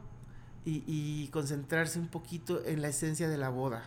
y, 0.64 0.82
y 0.86 1.28
concentrarse 1.28 1.98
un 1.98 2.08
poquito 2.08 2.64
en 2.64 2.82
la 2.82 2.88
esencia 2.88 3.28
de 3.28 3.38
la 3.38 3.50
boda. 3.50 3.84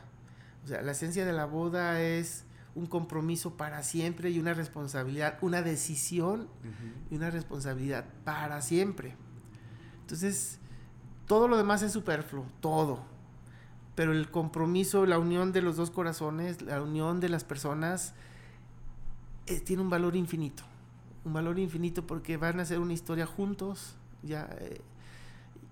O 0.64 0.68
sea, 0.68 0.82
la 0.82 0.92
esencia 0.92 1.26
de 1.26 1.34
la 1.34 1.46
boda 1.46 2.02
es 2.02 2.46
un 2.76 2.86
compromiso 2.86 3.58
para 3.58 3.84
siempre 3.84 4.30
y 4.30 4.40
una 4.40 4.54
responsabilidad, 4.54 5.38
una 5.42 5.62
decisión 5.62 6.48
y 7.10 7.16
una 7.16 7.30
responsabilidad 7.30 8.06
para 8.24 8.62
siempre. 8.62 9.16
Entonces, 10.02 10.60
todo 11.28 11.48
lo 11.48 11.58
demás 11.58 11.82
es 11.82 11.92
superfluo, 11.92 12.46
todo. 12.60 13.04
Pero 13.96 14.14
el 14.14 14.32
compromiso, 14.32 15.06
la 15.06 15.20
unión 15.20 15.52
de 15.52 15.62
los 15.62 15.76
dos 15.76 15.92
corazones, 15.92 16.62
la 16.62 16.82
unión 16.82 17.20
de 17.20 17.30
las 17.30 17.44
personas, 17.44 18.14
eh, 19.48 19.60
tiene 19.60 19.82
un 19.82 19.90
valor 19.90 20.16
infinito. 20.16 20.64
Un 21.26 21.34
valor 21.34 21.60
infinito 21.60 22.08
porque 22.08 22.38
van 22.38 22.60
a 22.60 22.64
hacer 22.64 22.80
una 22.80 22.94
historia 22.94 23.26
juntos. 23.26 23.96
Ya, 24.24 24.50
eh, 24.60 24.82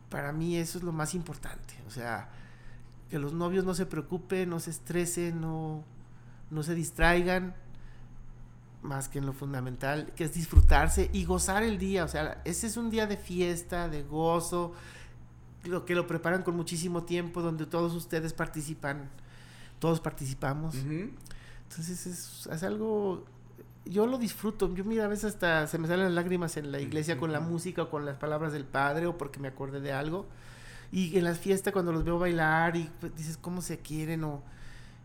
para 0.10 0.32
mí 0.34 0.58
eso 0.58 0.78
es 0.78 0.84
lo 0.84 0.91
más 0.91 1.16
importante. 1.16 1.76
O 1.88 1.91
sea, 1.91 2.30
que 3.10 3.20
los 3.20 3.34
novios 3.34 3.66
no 3.66 3.74
se 3.74 3.86
preocupen, 3.86 4.50
no 4.50 4.60
se 4.60 4.72
estresen, 4.72 5.41
no, 5.41 5.84
no 6.52 6.64
se 6.64 6.76
distraigan, 6.76 7.56
más 8.82 9.10
que 9.10 9.20
en 9.20 9.26
lo 9.26 9.34
fundamental, 9.34 10.12
que 10.16 10.24
es 10.24 10.34
disfrutarse 10.34 11.10
y 11.14 11.26
gozar 11.26 11.64
el 11.64 11.78
día. 11.78 12.04
O 12.04 12.08
sea, 12.08 12.41
ese 12.45 12.68
es 12.68 12.78
un 12.78 12.89
día 12.89 13.08
de 13.08 13.18
fiesta, 13.18 13.89
de 13.89 14.04
gozo, 14.04 14.74
lo 15.66 15.86
que 15.86 15.95
lo 15.95 16.08
preparan 16.08 16.43
con 16.43 16.56
muchísimo 16.56 17.04
tiempo, 17.04 17.41
donde 17.41 17.66
todos 17.66 17.93
ustedes 17.93 18.34
participan, 18.34 19.10
todos 19.80 20.00
participamos. 20.00 20.76
Entonces 20.76 22.08
es, 22.08 22.47
es 22.47 22.64
algo, 22.64 23.26
yo 23.86 24.08
lo 24.08 24.18
disfruto. 24.18 24.74
Yo 24.74 24.86
mira, 24.86 25.06
a 25.06 25.08
veces 25.08 25.26
hasta 25.26 25.68
se 25.68 25.78
me 25.78 25.88
salen 25.88 26.06
las 26.06 26.14
lágrimas 26.14 26.58
en 26.58 26.72
la 26.72 26.80
iglesia 26.80 27.18
con 27.18 27.32
la 27.32 27.41
música 27.41 27.84
o 27.84 27.89
con 27.89 28.06
las 28.06 28.18
palabras 28.18 28.54
del 28.54 28.66
padre 28.66 29.08
o 29.08 29.18
porque 29.18 29.39
me 29.39 29.50
acordé 29.50 29.82
de 29.82 29.91
algo. 29.91 30.26
Y 30.91 31.18
en 31.18 31.24
las 31.24 31.38
fiestas 31.38 31.74
cuando 31.74 31.91
los 31.91 32.04
veo 32.04 32.18
bailar 32.18 32.76
y 32.76 32.89
pues, 33.00 33.16
dices 33.16 33.38
cómo 33.38 33.62
se 33.62 33.78
quieren 33.78 34.24
o, 34.24 34.41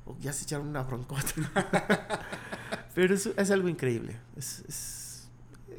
o 0.06 0.16
ya 0.18 0.32
se 0.32 0.44
echaron 0.44 0.68
una 0.68 0.82
broncota. 0.82 1.24
Pero 2.94 3.14
es, 3.14 3.26
es 3.26 3.50
algo 3.50 3.68
increíble. 3.68 4.16
Es, 4.36 4.60
es, 4.68 5.28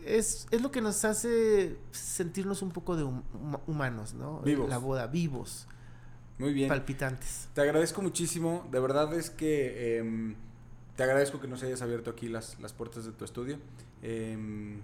es, 0.05 0.47
es 0.51 0.61
lo 0.61 0.71
que 0.71 0.81
nos 0.81 1.05
hace 1.05 1.77
sentirnos 1.91 2.61
un 2.61 2.71
poco 2.71 2.95
de 2.95 3.03
hum- 3.03 3.23
hum- 3.33 3.59
humanos, 3.67 4.13
¿no? 4.13 4.41
Vivos. 4.41 4.69
La 4.69 4.77
boda, 4.77 5.07
vivos, 5.07 5.67
Muy 6.37 6.53
bien. 6.53 6.67
palpitantes. 6.67 7.47
Te 7.53 7.61
agradezco 7.61 8.01
muchísimo. 8.01 8.67
De 8.71 8.79
verdad 8.79 9.13
es 9.13 9.29
que 9.29 9.97
em, 9.99 10.35
te 10.95 11.03
agradezco 11.03 11.39
que 11.39 11.47
nos 11.47 11.63
hayas 11.63 11.81
abierto 11.81 12.09
aquí 12.11 12.27
las, 12.27 12.59
las 12.59 12.73
puertas 12.73 13.05
de 13.05 13.11
tu 13.13 13.23
estudio. 13.25 13.59
Em, 14.01 14.81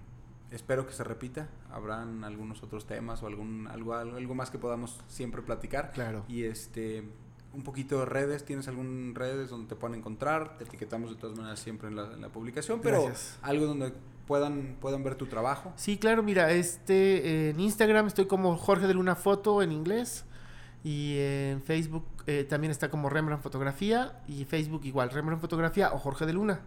espero 0.51 0.87
que 0.87 0.93
se 0.93 1.03
repita. 1.03 1.49
Habrán 1.71 2.23
algunos 2.23 2.63
otros 2.63 2.85
temas 2.85 3.21
o 3.23 3.27
algún 3.27 3.67
algo, 3.67 3.93
algo, 3.95 4.17
algo 4.17 4.35
más 4.35 4.49
que 4.51 4.57
podamos 4.57 5.01
siempre 5.07 5.41
platicar. 5.41 5.91
Claro. 5.91 6.23
Y 6.29 6.43
este 6.43 7.03
un 7.53 7.63
poquito 7.63 7.99
de 7.99 8.05
redes, 8.05 8.45
¿tienes 8.45 8.67
algún 8.67 9.13
redes 9.15 9.49
donde 9.49 9.67
te 9.67 9.75
puedan 9.75 9.97
encontrar? 9.97 10.57
Te 10.57 10.63
etiquetamos 10.63 11.09
de 11.11 11.15
todas 11.17 11.37
maneras 11.37 11.59
siempre 11.59 11.89
en 11.89 11.95
la, 11.95 12.13
en 12.13 12.21
la 12.21 12.29
publicación, 12.29 12.79
pero 12.81 13.03
Gracias. 13.05 13.37
algo 13.41 13.65
donde 13.65 13.93
puedan 14.27 14.77
puedan 14.79 15.03
ver 15.03 15.15
tu 15.15 15.25
trabajo. 15.27 15.73
Sí, 15.75 15.97
claro, 15.97 16.23
mira, 16.23 16.51
este 16.51 17.49
en 17.49 17.59
Instagram 17.59 18.07
estoy 18.07 18.25
como 18.27 18.55
Jorge 18.57 18.87
de 18.87 18.93
Luna 18.93 19.15
Foto 19.15 19.61
en 19.61 19.71
inglés 19.71 20.25
y 20.83 21.17
en 21.19 21.61
Facebook 21.61 22.05
eh, 22.27 22.45
también 22.47 22.71
está 22.71 22.89
como 22.89 23.09
Rembrandt 23.09 23.43
Fotografía 23.43 24.21
y 24.27 24.45
Facebook 24.45 24.81
igual 24.85 25.09
Rembrandt 25.09 25.41
Fotografía 25.41 25.91
o 25.93 25.97
Jorge 25.97 26.25
de 26.25 26.33
Luna 26.33 26.61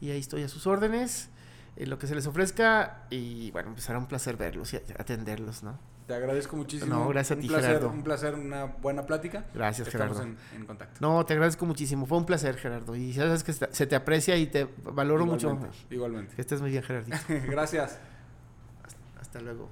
y 0.00 0.10
ahí 0.10 0.18
estoy 0.20 0.42
a 0.42 0.48
sus 0.48 0.66
órdenes 0.66 1.28
en 1.76 1.90
lo 1.90 1.98
que 1.98 2.06
se 2.06 2.14
les 2.14 2.26
ofrezca 2.26 3.06
y 3.10 3.50
bueno, 3.50 3.72
pues 3.72 3.84
será 3.84 3.98
un 3.98 4.06
placer 4.06 4.36
verlos 4.36 4.72
y 4.72 4.76
atenderlos, 4.76 5.62
¿no? 5.62 5.78
Te 6.06 6.14
agradezco 6.14 6.54
muchísimo. 6.56 6.94
No, 6.94 7.08
gracias 7.08 7.30
a 7.30 7.34
un 7.36 7.40
ti, 7.40 7.48
placer, 7.48 7.66
Gerardo. 7.66 7.88
Un 7.90 8.02
placer, 8.02 8.34
una 8.34 8.64
buena 8.66 9.06
plática. 9.06 9.46
Gracias, 9.54 9.88
Estamos 9.88 10.18
Gerardo. 10.18 10.36
en, 10.52 10.60
en 10.60 10.66
contacto. 10.66 10.98
No, 11.00 11.24
te 11.24 11.32
agradezco 11.32 11.64
muchísimo, 11.64 12.04
fue 12.04 12.18
un 12.18 12.26
placer, 12.26 12.56
Gerardo, 12.56 12.94
y 12.94 13.14
sabes 13.14 13.42
que 13.42 13.52
se 13.54 13.86
te 13.86 13.96
aprecia 13.96 14.36
y 14.36 14.46
te 14.46 14.68
valoro 14.82 15.24
mucho. 15.24 15.48
Igualmente, 15.48 15.94
Igualmente. 15.94 16.34
Que 16.34 16.40
estés 16.42 16.60
muy 16.60 16.70
bien, 16.70 16.82
Gerardito. 16.82 17.16
Gracias. 17.48 17.98
Hasta 19.20 19.40
luego. 19.40 19.68